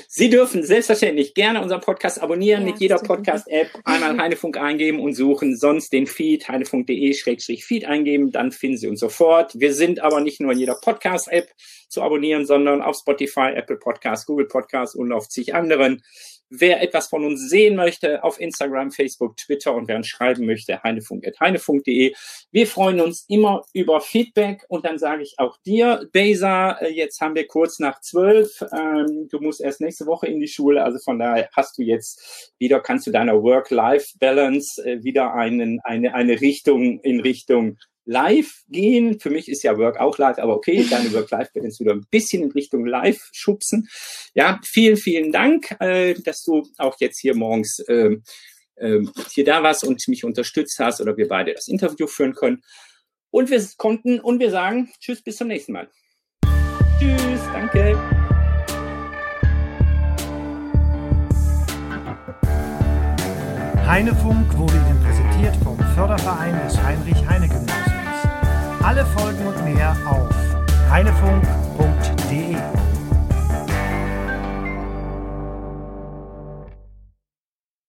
Sie 0.08 0.28
dürfen 0.28 0.64
selbstverständlich 0.64 1.34
gerne 1.34 1.62
unseren 1.62 1.80
Podcast 1.80 2.20
abonnieren 2.20 2.66
Ja, 2.66 2.72
mit 2.72 2.80
jeder. 2.80 2.98
Podcast-App. 2.98 3.68
Einmal 3.84 4.16
Heinefunk 4.18 4.56
eingeben 4.56 4.98
und 4.98 5.14
suchen, 5.14 5.56
sonst 5.56 5.92
den 5.92 6.08
Feed 6.08 6.48
heinefunk.de-feed 6.48 7.84
eingeben, 7.84 8.32
dann 8.32 8.50
finden 8.50 8.76
Sie 8.76 8.88
uns 8.88 8.98
sofort. 8.98 9.58
Wir 9.58 9.72
sind 9.72 10.00
aber 10.00 10.20
nicht 10.20 10.40
nur 10.40 10.50
in 10.50 10.58
jeder 10.58 10.74
Podcast-App 10.74 11.48
zu 11.88 12.02
abonnieren, 12.02 12.44
sondern 12.44 12.82
auf 12.82 12.96
Spotify, 12.96 13.52
Apple 13.54 13.76
Podcasts, 13.76 14.26
Google 14.26 14.46
Podcasts 14.46 14.96
und 14.96 15.12
auf 15.12 15.28
zig 15.28 15.54
anderen. 15.54 16.02
Wer 16.50 16.82
etwas 16.82 17.08
von 17.08 17.24
uns 17.24 17.48
sehen 17.48 17.76
möchte, 17.76 18.22
auf 18.22 18.40
Instagram, 18.40 18.90
Facebook, 18.90 19.36
Twitter 19.36 19.74
und 19.74 19.88
wer 19.88 19.96
uns 19.96 20.08
schreiben 20.08 20.46
möchte, 20.46 20.82
heinefunk.heinefunk.de. 20.82 22.14
Wir 22.52 22.66
freuen 22.66 23.00
uns 23.00 23.24
immer 23.28 23.64
über 23.72 24.00
Feedback 24.00 24.64
und 24.68 24.84
dann 24.84 24.98
sage 24.98 25.22
ich 25.22 25.34
auch 25.38 25.56
dir, 25.66 26.08
Besa, 26.12 26.72
äh, 26.72 26.92
jetzt 26.92 27.20
haben 27.20 27.34
wir 27.34 27.46
kurz 27.46 27.78
nach 27.78 28.00
zwölf. 28.00 28.62
Ähm, 28.72 29.28
du 29.30 29.40
musst 29.40 29.60
erst 29.60 29.80
nächste 29.80 30.06
Woche 30.06 30.26
in 30.26 30.40
die 30.40 30.48
Schule, 30.48 30.84
also 30.84 30.98
von 30.98 31.18
daher 31.18 31.48
hast 31.52 31.78
du 31.78 31.82
jetzt 31.82 32.52
wieder, 32.58 32.80
kannst 32.80 33.06
du 33.06 33.10
deiner 33.10 33.42
Work-Life-Balance 33.42 34.84
äh, 34.84 35.02
wieder 35.02 35.34
einen, 35.34 35.80
eine, 35.80 36.14
eine 36.14 36.40
Richtung 36.40 37.00
in 37.00 37.20
Richtung 37.20 37.78
live 38.04 38.62
gehen. 38.68 39.18
Für 39.20 39.30
mich 39.30 39.48
ist 39.48 39.62
ja 39.62 39.78
Work 39.78 39.98
auch 39.98 40.18
live, 40.18 40.38
aber 40.38 40.56
okay, 40.56 40.86
deine 40.88 41.12
Work-Life-Balance 41.12 41.80
wieder 41.80 41.92
ein 41.92 42.06
bisschen 42.10 42.42
in 42.42 42.52
Richtung 42.52 42.86
live 42.86 43.28
schubsen. 43.32 43.88
Ja, 44.34 44.60
vielen, 44.64 44.96
vielen 44.96 45.32
Dank, 45.32 45.76
äh, 45.80 46.14
dass 46.14 46.42
du 46.42 46.66
auch 46.78 46.96
jetzt 47.00 47.18
hier 47.18 47.34
morgens 47.34 47.82
ähm, 47.88 48.22
ähm, 48.76 49.12
hier 49.30 49.44
da 49.44 49.62
warst 49.62 49.84
und 49.84 50.06
mich 50.08 50.24
unterstützt 50.24 50.78
hast 50.78 51.00
oder 51.00 51.16
wir 51.16 51.28
beide 51.28 51.54
das 51.54 51.68
Interview 51.68 52.06
führen 52.06 52.34
können. 52.34 52.62
Und 53.30 53.50
wir 53.50 53.62
konnten 53.76 54.20
und 54.20 54.38
wir 54.38 54.50
sagen 54.50 54.90
Tschüss, 55.00 55.22
bis 55.22 55.36
zum 55.36 55.48
nächsten 55.48 55.72
Mal. 55.72 55.88
Tschüss, 56.98 57.40
danke. 57.52 57.98
Heinefunk 63.86 64.56
wurde 64.56 64.74
Ihnen 64.74 65.02
präsentiert 65.02 65.56
vom 65.62 65.78
Förderverein 65.94 66.58
des 66.64 66.82
Heinrich-Heine-Gymnasiums. 66.82 67.93
Alle 68.84 69.06
Folgen 69.06 69.46
und 69.46 69.64
mehr 69.64 69.96
auf 70.06 70.28
heinefunk.de. 70.90 72.54